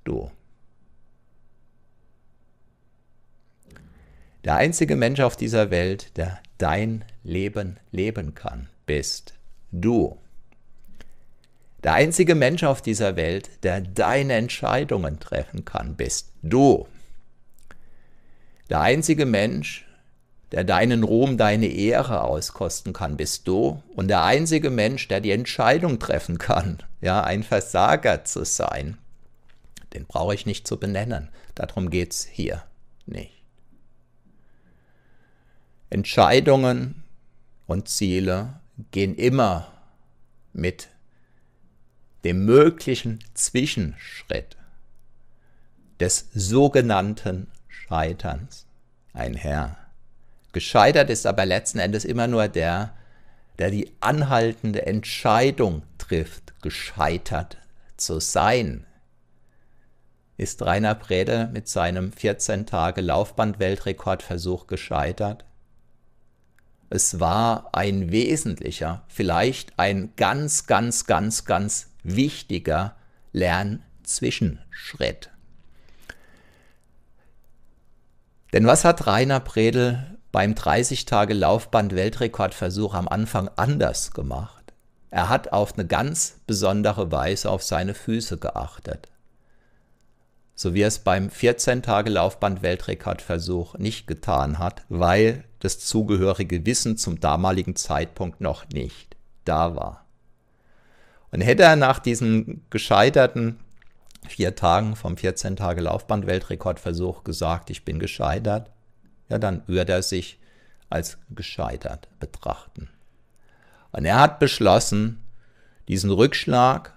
du. 0.03 0.33
Der 4.45 4.57
einzige 4.57 4.97
Mensch 4.97 5.21
auf 5.21 5.37
dieser 5.37 5.71
Welt, 5.71 6.17
der 6.17 6.41
dein 6.57 7.05
Leben 7.23 7.79
leben 7.91 8.35
kann, 8.35 8.69
bist 8.87 9.35
du. 9.71 10.17
Der 11.85 11.95
einzige 11.95 12.35
Mensch 12.35 12.65
auf 12.65 12.81
dieser 12.81 13.17
Welt, 13.17 13.51
der 13.63 13.81
deine 13.81 14.35
Entscheidungen 14.35 15.21
treffen 15.21 15.65
kann, 15.65 15.97
bist 15.97 16.33
du. 16.43 16.87
Der 18.71 18.81
einzige 18.81 19.27
Mensch, 19.27 19.87
der 20.53 20.65
deinen 20.65 21.05
Ruhm, 21.05 21.37
deine 21.37 21.67
Ehre 21.67 22.23
auskosten 22.23 22.93
kann, 22.93 23.17
bist 23.17 23.47
du. 23.47 23.83
Und 23.95 24.09
der 24.09 24.25
einzige 24.25 24.71
Mensch, 24.71 25.09
der 25.09 25.21
die 25.21 25.33
Entscheidung 25.33 25.99
treffen 25.99 26.39
kann, 26.39 26.79
ja, 27.01 27.23
ein 27.23 27.43
Versager 27.43 28.25
zu 28.25 28.45
sein, 28.45 28.99
den 29.93 30.07
brauche 30.07 30.35
ich 30.35 30.47
nicht 30.47 30.67
zu 30.67 30.79
benennen. 30.79 31.29
Darum 31.55 31.91
geht 31.91 32.13
es 32.13 32.25
hier 32.25 32.63
nicht. 33.07 33.40
Entscheidungen 35.91 37.03
und 37.67 37.89
Ziele 37.89 38.61
gehen 38.93 39.17
immer 39.17 39.73
mit 40.53 40.89
dem 42.25 42.45
möglichen 42.45 43.19
Zwischenschritt 43.35 44.57
des 45.99 46.29
sogenannten 46.33 47.49
Scheiterns 47.69 48.67
einher. 49.13 49.77
Gescheitert 50.53 51.11
ist 51.11 51.27
aber 51.27 51.45
letzten 51.45 51.79
Endes 51.79 52.05
immer 52.05 52.27
nur 52.27 52.49
der, 52.49 52.95
der 53.59 53.71
die 53.71 53.93
anhaltende 54.01 54.87
Entscheidung 54.87 55.83
trifft, 55.99 56.61
gescheitert 56.63 57.59
zu 57.97 58.21
sein. 58.21 58.87
Ist 60.37 60.63
Rainer 60.63 60.95
Brede 60.95 61.51
mit 61.53 61.69
seinem 61.69 62.13
14 62.13 62.65
Tage 62.65 63.03
Laufband-Weltrekordversuch 63.03 64.67
gescheitert? 64.67 65.45
Es 66.93 67.21
war 67.21 67.69
ein 67.73 68.11
wesentlicher, 68.11 69.05
vielleicht 69.07 69.79
ein 69.79 70.13
ganz, 70.17 70.67
ganz, 70.67 71.07
ganz, 71.07 71.45
ganz 71.45 71.91
wichtiger 72.03 72.97
Lernzwischenschritt. 73.33 75.31
Denn 78.53 78.67
was 78.67 78.85
hat 78.85 79.07
Rainer 79.07 79.39
Bredel 79.39 80.19
beim 80.33 80.55
30-Tage-Laufband-Weltrekordversuch 80.55 82.95
am 82.95 83.07
Anfang 83.07 83.49
anders 83.55 84.11
gemacht? 84.11 84.73
Er 85.11 85.29
hat 85.29 85.53
auf 85.53 85.75
eine 85.75 85.87
ganz 85.87 86.41
besondere 86.49 87.13
Weise 87.13 87.51
auf 87.51 87.63
seine 87.63 87.95
Füße 87.95 88.39
geachtet. 88.39 89.07
So 90.61 90.75
wie 90.75 90.83
er 90.83 90.89
es 90.89 90.99
beim 90.99 91.29
14-Tage-Laufband-Weltrekordversuch 91.29 93.79
nicht 93.79 94.07
getan 94.07 94.59
hat, 94.59 94.85
weil 94.91 95.45
das 95.61 95.79
zugehörige 95.79 96.67
Wissen 96.67 96.99
zum 96.99 97.19
damaligen 97.19 97.77
Zeitpunkt 97.77 98.43
noch 98.43 98.69
nicht 98.69 99.17
da 99.47 99.75
war. 99.75 100.05
Und 101.31 101.41
hätte 101.41 101.63
er 101.63 101.77
nach 101.77 101.99
diesen 101.99 102.67
gescheiterten 102.69 103.59
vier 104.29 104.55
Tagen 104.55 104.97
vom 104.97 105.17
14 105.17 105.57
Tage 105.57 105.81
Laufband 105.81 106.27
Weltrekordversuch 106.27 107.25
gesagt, 107.25 107.71
ich 107.71 107.87
bin 107.87 107.99
gescheitert, 107.99 108.71
ja, 109.31 109.39
dann 109.39 109.63
würde 109.67 109.95
er 109.95 110.03
sich 110.03 110.39
als 110.91 111.17
gescheitert 111.31 112.09
betrachten. 112.19 112.91
Und 113.93 114.05
er 114.05 114.21
hat 114.21 114.39
beschlossen, 114.39 115.23
diesen 115.89 116.11
Rückschlag, 116.11 116.93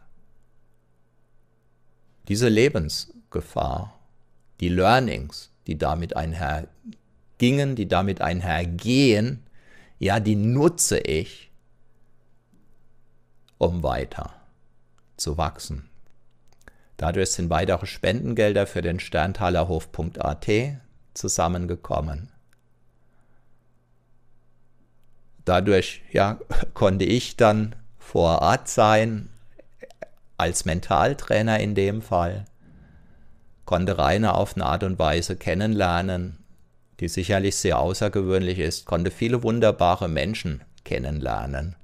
diese 2.27 2.49
Lebensgefahr, 3.33 3.99
die 4.59 4.69
Learnings, 4.69 5.51
die 5.67 5.77
damit 5.77 6.15
einhergingen, 6.15 7.75
die 7.75 7.87
damit 7.87 8.21
einhergehen, 8.21 9.43
ja, 9.99 10.19
die 10.19 10.35
nutze 10.35 10.99
ich, 10.99 11.51
um 13.57 13.83
weiter 13.83 14.33
zu 15.17 15.37
wachsen. 15.37 15.89
Dadurch 16.97 17.31
sind 17.31 17.49
weitere 17.49 17.85
Spendengelder 17.85 18.67
für 18.67 18.81
den 18.81 18.99
Sterntalerhof.at 18.99 20.47
zusammengekommen. 21.13 22.29
Dadurch 25.45 26.01
ja, 26.11 26.39
konnte 26.73 27.05
ich 27.05 27.35
dann 27.35 27.75
vor 27.97 28.41
Ort 28.41 28.67
sein, 28.67 29.29
als 30.37 30.65
Mentaltrainer 30.65 31.59
in 31.59 31.75
dem 31.75 32.01
Fall, 32.01 32.45
konnte 33.65 33.97
Rainer 33.97 34.35
auf 34.35 34.55
eine 34.55 34.65
Art 34.65 34.83
und 34.83 34.99
Weise 34.99 35.35
kennenlernen, 35.35 36.37
die 36.99 37.07
sicherlich 37.07 37.55
sehr 37.55 37.79
außergewöhnlich 37.79 38.59
ist, 38.59 38.85
konnte 38.85 39.11
viele 39.11 39.43
wunderbare 39.43 40.07
Menschen 40.07 40.63
kennenlernen, 40.83 41.75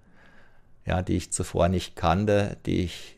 ja, 0.86 1.02
die 1.02 1.18
ich 1.18 1.32
zuvor 1.32 1.70
nicht 1.70 1.96
kannte, 1.96 2.58
die 2.66 2.84
ich 2.84 3.16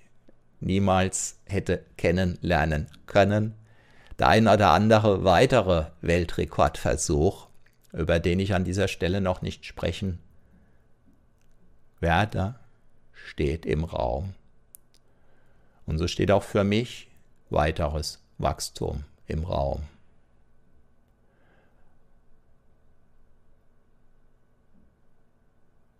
niemals 0.59 1.39
hätte 1.45 1.83
kennenlernen 1.97 2.87
können. 3.07 3.55
Der 4.19 4.27
ein 4.27 4.47
oder 4.47 4.69
andere 4.71 5.23
weitere 5.23 5.87
Weltrekordversuch, 6.01 7.47
über 7.93 8.19
den 8.19 8.39
ich 8.39 8.53
an 8.53 8.63
dieser 8.63 8.87
Stelle 8.87 9.21
noch 9.21 9.41
nicht 9.41 9.65
sprechen 9.65 10.19
werde, 11.99 12.55
steht 13.11 13.65
im 13.65 13.83
Raum. 13.83 14.35
Und 15.85 15.97
so 15.97 16.07
steht 16.07 16.31
auch 16.31 16.43
für 16.43 16.63
mich 16.63 17.09
weiteres 17.49 18.21
Wachstum 18.41 19.03
im 19.27 19.43
Raum. 19.43 19.83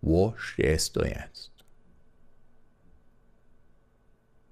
Wo 0.02 0.34
stehst 0.38 0.96
du 0.96 1.04
jetzt? 1.04 1.52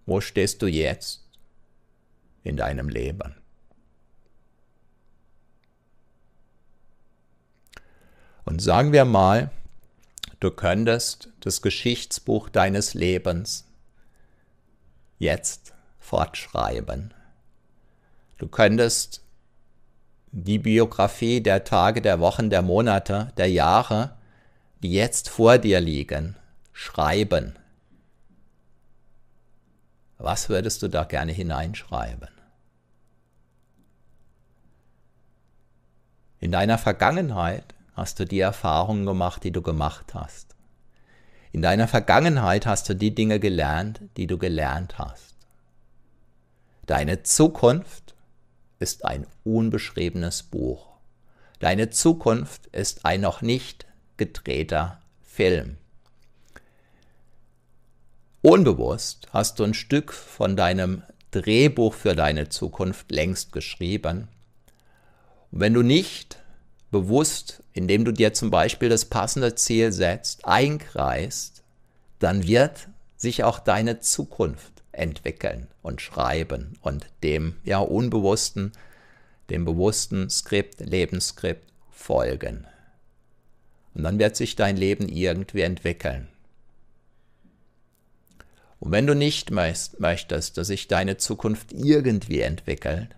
Wo 0.06 0.22
stehst 0.22 0.62
du 0.62 0.68
jetzt 0.68 1.28
in 2.44 2.58
deinem 2.58 2.90
Leben? 2.90 3.36
Und 8.46 8.62
sagen 8.62 8.92
wir 8.92 9.06
mal, 9.06 9.52
du 10.40 10.50
könntest 10.50 11.30
das 11.42 11.62
Geschichtsbuch 11.62 12.50
deines 12.50 12.94
Lebens 12.94 13.66
jetzt 15.20 15.74
fortschreiben. 16.00 17.14
Du 18.40 18.48
könntest 18.48 19.22
die 20.32 20.60
Biografie 20.60 21.42
der 21.42 21.66
Tage, 21.66 22.02
der 22.02 22.20
Wochen, 22.20 22.50
der 22.50 22.62
Monate, 22.62 23.34
der 23.38 23.52
Jahre, 23.52 24.18
die 24.82 24.94
jetzt 24.94 25.30
vor 25.30 25.58
dir 25.58 25.82
liegen, 25.82 26.38
schreiben. 26.72 27.58
Was 30.18 30.50
würdest 30.50 30.82
du 30.82 30.88
da 30.88 31.04
gerne 31.04 31.34
hineinschreiben? 31.34 32.30
In 36.40 36.54
deiner 36.54 36.78
Vergangenheit 36.78 37.76
hast 37.94 38.20
du 38.22 38.26
die 38.26 38.40
Erfahrungen 38.40 39.06
gemacht, 39.06 39.44
die 39.44 39.52
du 39.52 39.62
gemacht 39.62 40.14
hast. 40.14 40.56
In 41.52 41.62
deiner 41.62 41.90
Vergangenheit 41.90 42.66
hast 42.66 42.88
du 42.88 42.96
die 42.96 43.14
Dinge 43.14 43.42
gelernt, 43.42 44.02
die 44.16 44.28
du 44.28 44.38
gelernt 44.38 44.98
hast. 44.98 45.36
Deine 46.86 47.24
Zukunft 47.24 48.09
ist 48.80 49.06
ein 49.06 49.28
unbeschriebenes 49.44 50.44
Buch. 50.44 50.88
Deine 51.60 51.90
Zukunft 51.90 52.68
ist 52.68 53.06
ein 53.06 53.22
noch 53.22 53.42
nicht 53.42 53.86
gedrehter 54.18 55.02
Film. 55.22 55.78
Unbewusst 58.42 59.28
hast 59.34 59.60
du 59.60 59.66
ein 59.66 59.74
Stück 59.74 60.14
von 60.14 60.56
deinem 60.56 61.04
Drehbuch 61.32 61.94
für 61.94 62.16
deine 62.16 62.50
Zukunft 62.50 63.12
längst 63.12 63.52
geschrieben. 63.52 64.30
Und 65.52 65.60
wenn 65.60 65.74
du 65.74 65.82
nicht 65.82 66.38
bewusst, 66.90 67.62
indem 67.74 68.06
du 68.06 68.14
dir 68.14 68.34
zum 68.34 68.50
Beispiel 68.50 68.90
das 68.90 69.06
passende 69.06 69.56
Ziel 69.56 69.92
setzt, 69.92 70.46
einkreist, 70.46 71.64
dann 72.20 72.48
wird 72.48 72.88
sich 73.18 73.44
auch 73.44 73.60
deine 73.60 74.00
Zukunft 74.00 74.79
entwickeln 75.00 75.68
und 75.82 76.02
schreiben 76.02 76.78
und 76.82 77.08
dem 77.24 77.56
ja 77.64 77.80
unbewussten, 77.80 78.72
dem 79.50 79.66
bewussten 79.66 80.30
Skript, 80.30 80.80
Lebensskript 80.80 81.72
folgen. 81.92 82.66
Und 83.94 84.04
dann 84.04 84.20
wird 84.20 84.36
sich 84.36 84.56
dein 84.56 84.78
Leben 84.78 85.10
irgendwie 85.10 85.62
entwickeln. 85.62 86.28
Und 88.80 88.92
wenn 88.92 89.08
du 89.08 89.16
nicht 89.16 89.52
möchtest, 89.52 90.58
dass 90.58 90.68
sich 90.68 90.88
deine 90.88 91.18
Zukunft 91.18 91.74
irgendwie 91.74 92.42
entwickelt, 92.42 93.10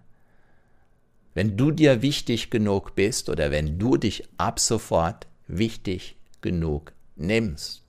wenn 1.34 1.56
du 1.56 1.72
dir 1.72 2.02
wichtig 2.02 2.50
genug 2.50 2.96
bist 2.96 3.30
oder 3.30 3.52
wenn 3.52 3.78
du 3.78 3.96
dich 3.98 4.28
ab 4.38 4.60
sofort 4.60 5.28
wichtig 5.48 6.16
genug 6.42 6.94
nimmst, 7.16 7.81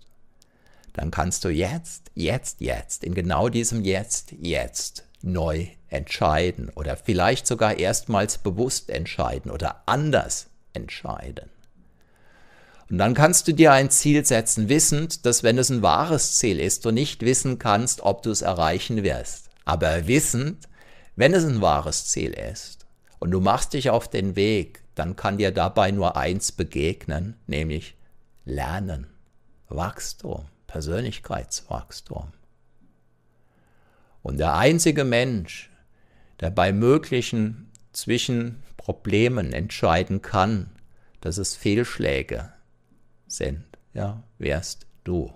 dann 0.93 1.11
kannst 1.11 1.45
du 1.45 1.49
jetzt, 1.49 2.11
jetzt, 2.15 2.61
jetzt, 2.61 3.05
in 3.05 3.15
genau 3.15 3.49
diesem 3.49 3.85
Jetzt, 3.85 4.33
jetzt 4.33 5.05
neu 5.23 5.69
entscheiden 5.89 6.71
oder 6.75 6.97
vielleicht 6.97 7.47
sogar 7.47 7.79
erstmals 7.79 8.39
bewusst 8.39 8.91
entscheiden 8.91 9.51
oder 9.51 9.83
anders 9.87 10.49
entscheiden. 10.73 11.49
Und 12.91 12.99
dann 12.99 13.15
kannst 13.15 13.49
du 13.49 13.55
dir 13.55 13.73
ein 13.73 13.91
Ziel 13.91 14.25
setzen, 14.25 14.69
wissend, 14.69 15.25
dass 15.25 15.43
wenn 15.43 15.57
es 15.57 15.71
ein 15.71 15.83
wahres 15.83 16.37
Ziel 16.37 16.61
ist, 16.61 16.85
du 16.85 16.91
nicht 16.91 17.23
wissen 17.23 17.59
kannst, 17.59 18.03
ob 18.03 18.23
du 18.23 18.31
es 18.31 18.43
erreichen 18.43 19.03
wirst. 19.03 19.49
Aber 19.65 20.07
wissend, 20.07 20.69
wenn 21.17 21.33
es 21.33 21.45
ein 21.45 21.63
wahres 21.63 22.07
Ziel 22.07 22.33
ist 22.33 22.87
und 23.19 23.31
du 23.31 23.41
machst 23.41 23.73
dich 23.73 23.89
auf 23.89 24.09
den 24.09 24.37
Weg, 24.37 24.83
dann 24.95 25.17
kann 25.17 25.39
dir 25.39 25.53
dabei 25.53 25.91
nur 25.91 26.17
eins 26.17 26.53
begegnen, 26.53 27.37
nämlich 27.47 27.97
Lernen, 28.45 29.07
Wachstum, 29.69 30.45
Persönlichkeitswachstum. 30.73 32.33
Und 34.23 34.39
der 34.39 34.55
einzige 34.55 35.05
Mensch, 35.05 35.71
der 36.41 36.51
bei 36.51 36.73
möglichen 36.73 37.71
Zwischenproblemen 37.93 39.53
entscheiden 39.53 40.23
kann, 40.23 40.71
dass 41.21 41.37
es 41.37 41.55
Fehlschläge 41.57 42.55
sind, 43.27 43.67
ja, 43.93 44.23
wärst 44.39 44.87
du. 45.05 45.35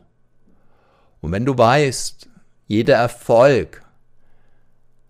Und 1.21 1.33
wenn 1.33 1.45
du 1.45 1.59
weißt, 1.59 2.31
jeder 2.67 2.97
Erfolg, 2.97 3.85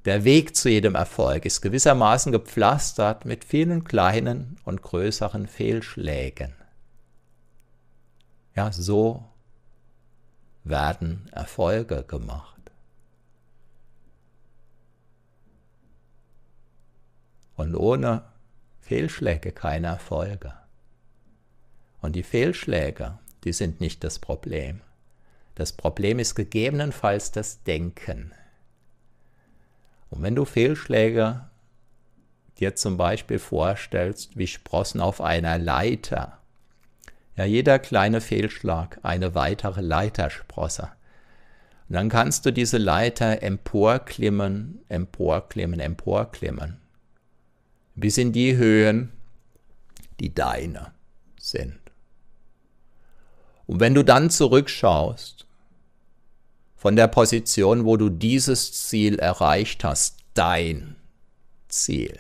der 0.06 0.24
Weg 0.24 0.56
zu 0.56 0.68
jedem 0.68 0.96
Erfolg 0.96 1.44
ist 1.44 1.60
gewissermaßen 1.60 2.32
gepflastert 2.32 3.26
mit 3.26 3.44
vielen 3.44 3.84
kleinen 3.84 4.58
und 4.64 4.82
größeren 4.82 5.46
Fehlschlägen. 5.46 6.52
Ja, 8.56 8.72
so 8.72 9.24
werden 10.68 11.28
Erfolge 11.32 12.02
gemacht. 12.02 12.54
Und 17.56 17.74
ohne 17.74 18.24
Fehlschläge 18.80 19.52
keine 19.52 19.88
Erfolge. 19.88 20.54
Und 22.02 22.14
die 22.14 22.22
Fehlschläge, 22.22 23.18
die 23.44 23.52
sind 23.52 23.80
nicht 23.80 24.04
das 24.04 24.18
Problem. 24.18 24.80
Das 25.54 25.72
Problem 25.72 26.18
ist 26.18 26.34
gegebenenfalls 26.34 27.32
das 27.32 27.62
Denken. 27.62 28.32
Und 30.10 30.22
wenn 30.22 30.34
du 30.34 30.44
Fehlschläge 30.44 31.48
dir 32.58 32.76
zum 32.76 32.96
Beispiel 32.96 33.38
vorstellst 33.38 34.36
wie 34.36 34.46
Sprossen 34.46 35.00
auf 35.00 35.20
einer 35.20 35.58
Leiter, 35.58 36.38
ja 37.36 37.44
jeder 37.44 37.78
kleine 37.78 38.20
Fehlschlag 38.20 38.98
eine 39.02 39.34
weitere 39.34 39.80
Leitersprosse, 39.80 40.90
und 41.88 41.94
dann 41.94 42.08
kannst 42.08 42.44
du 42.44 42.52
diese 42.52 42.78
Leiter 42.78 43.42
emporklimmen, 43.42 44.80
emporklimmen, 44.88 45.78
emporklimmen, 45.78 46.78
bis 47.94 48.18
in 48.18 48.32
die 48.32 48.56
Höhen, 48.56 49.12
die 50.18 50.34
deine 50.34 50.92
sind. 51.38 51.78
Und 53.66 53.80
wenn 53.80 53.94
du 53.94 54.02
dann 54.02 54.30
zurückschaust, 54.30 55.46
von 56.76 56.94
der 56.94 57.08
Position, 57.08 57.84
wo 57.84 57.96
du 57.96 58.10
dieses 58.10 58.72
Ziel 58.88 59.18
erreicht 59.18 59.82
hast, 59.82 60.18
dein 60.34 60.96
Ziel, 61.68 62.18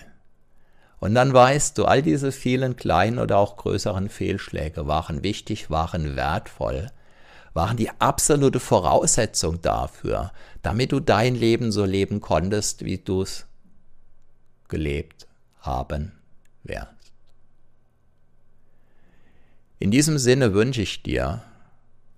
Und 0.98 1.14
dann 1.14 1.32
weißt 1.32 1.76
du, 1.76 1.84
all 1.84 2.02
diese 2.02 2.32
vielen 2.32 2.76
kleinen 2.76 3.18
oder 3.18 3.38
auch 3.38 3.56
größeren 3.56 4.08
Fehlschläge 4.08 4.86
waren 4.86 5.22
wichtig, 5.22 5.70
waren 5.70 6.16
wertvoll, 6.16 6.90
waren 7.52 7.76
die 7.76 7.90
absolute 7.98 8.60
Voraussetzung 8.60 9.60
dafür, 9.60 10.32
damit 10.62 10.92
du 10.92 11.00
dein 11.00 11.34
Leben 11.34 11.70
so 11.70 11.84
leben 11.84 12.20
konntest, 12.20 12.84
wie 12.84 12.98
du 12.98 13.22
es 13.22 13.46
gelebt 14.68 15.26
haben 15.60 16.12
wirst. 16.64 16.90
In 19.78 19.90
diesem 19.90 20.16
Sinne 20.16 20.54
wünsche 20.54 20.82
ich 20.82 21.02
dir, 21.02 21.42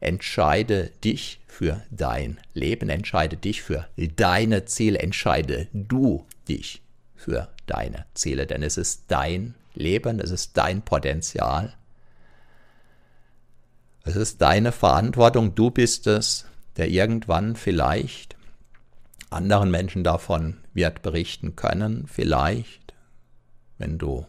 entscheide 0.01 0.91
dich 1.03 1.41
für 1.49 1.83
dein 1.91 2.39
Leben, 2.55 2.89
entscheide 2.89 3.37
dich 3.37 3.63
für 3.63 3.89
deine 3.97 4.65
Ziele, 4.65 5.01
entscheide 5.01 5.67
du 5.73 6.25
dich 6.49 6.83
für 7.29 7.49
deine 7.67 8.07
Ziele, 8.15 8.47
denn 8.47 8.63
es 8.63 8.79
ist 8.79 9.05
dein 9.09 9.55
Leben, 9.75 10.19
es 10.19 10.31
ist 10.31 10.57
dein 10.57 10.81
Potenzial, 10.81 11.75
es 14.05 14.17
ist 14.17 14.41
deine 14.41 14.73
Verantwortung, 14.73 15.55
du 15.55 15.71
bist 15.71 16.07
es, 16.07 16.47
der 16.79 16.89
irgendwann 16.89 17.55
vielleicht 17.55 18.37
anderen 19.29 19.71
Menschen 19.71 20.05
davon 20.05 20.57
wird 20.73 21.03
berichten 21.03 21.55
können, 21.55 22.07
vielleicht, 22.07 22.95
wenn 23.77 23.99
du 23.99 24.25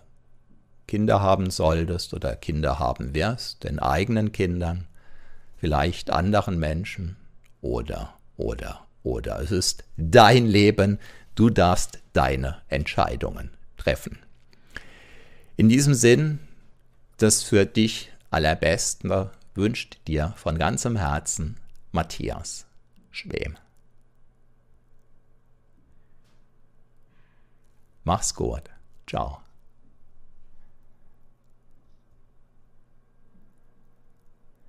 Kinder 0.85 1.21
haben 1.21 1.51
solltest 1.51 2.13
oder 2.13 2.35
Kinder 2.35 2.79
haben 2.79 3.15
wirst, 3.15 3.63
den 3.63 3.79
eigenen 3.79 4.33
Kindern, 4.33 4.87
vielleicht 5.55 6.09
anderen 6.09 6.59
Menschen 6.59 7.15
oder, 7.61 8.15
oder, 8.35 8.87
oder. 9.03 9.39
Es 9.39 9.51
ist 9.51 9.85
dein 9.95 10.47
Leben, 10.47 10.99
du 11.39 11.49
darfst 11.49 11.99
deine 12.11 12.61
Entscheidungen 12.67 13.51
treffen. 13.77 14.19
In 15.55 15.69
diesem 15.69 15.93
Sinn, 15.93 16.39
das 17.15 17.43
für 17.43 17.65
dich 17.65 18.11
Allerbeste 18.29 19.31
wünscht 19.55 19.99
dir 20.05 20.33
von 20.35 20.57
ganzem 20.57 20.97
Herzen 20.97 21.55
Matthias 21.93 22.65
Schwem. 23.11 23.57
Mach's 28.03 28.35
gut. 28.35 28.63
Ciao. 29.07 29.41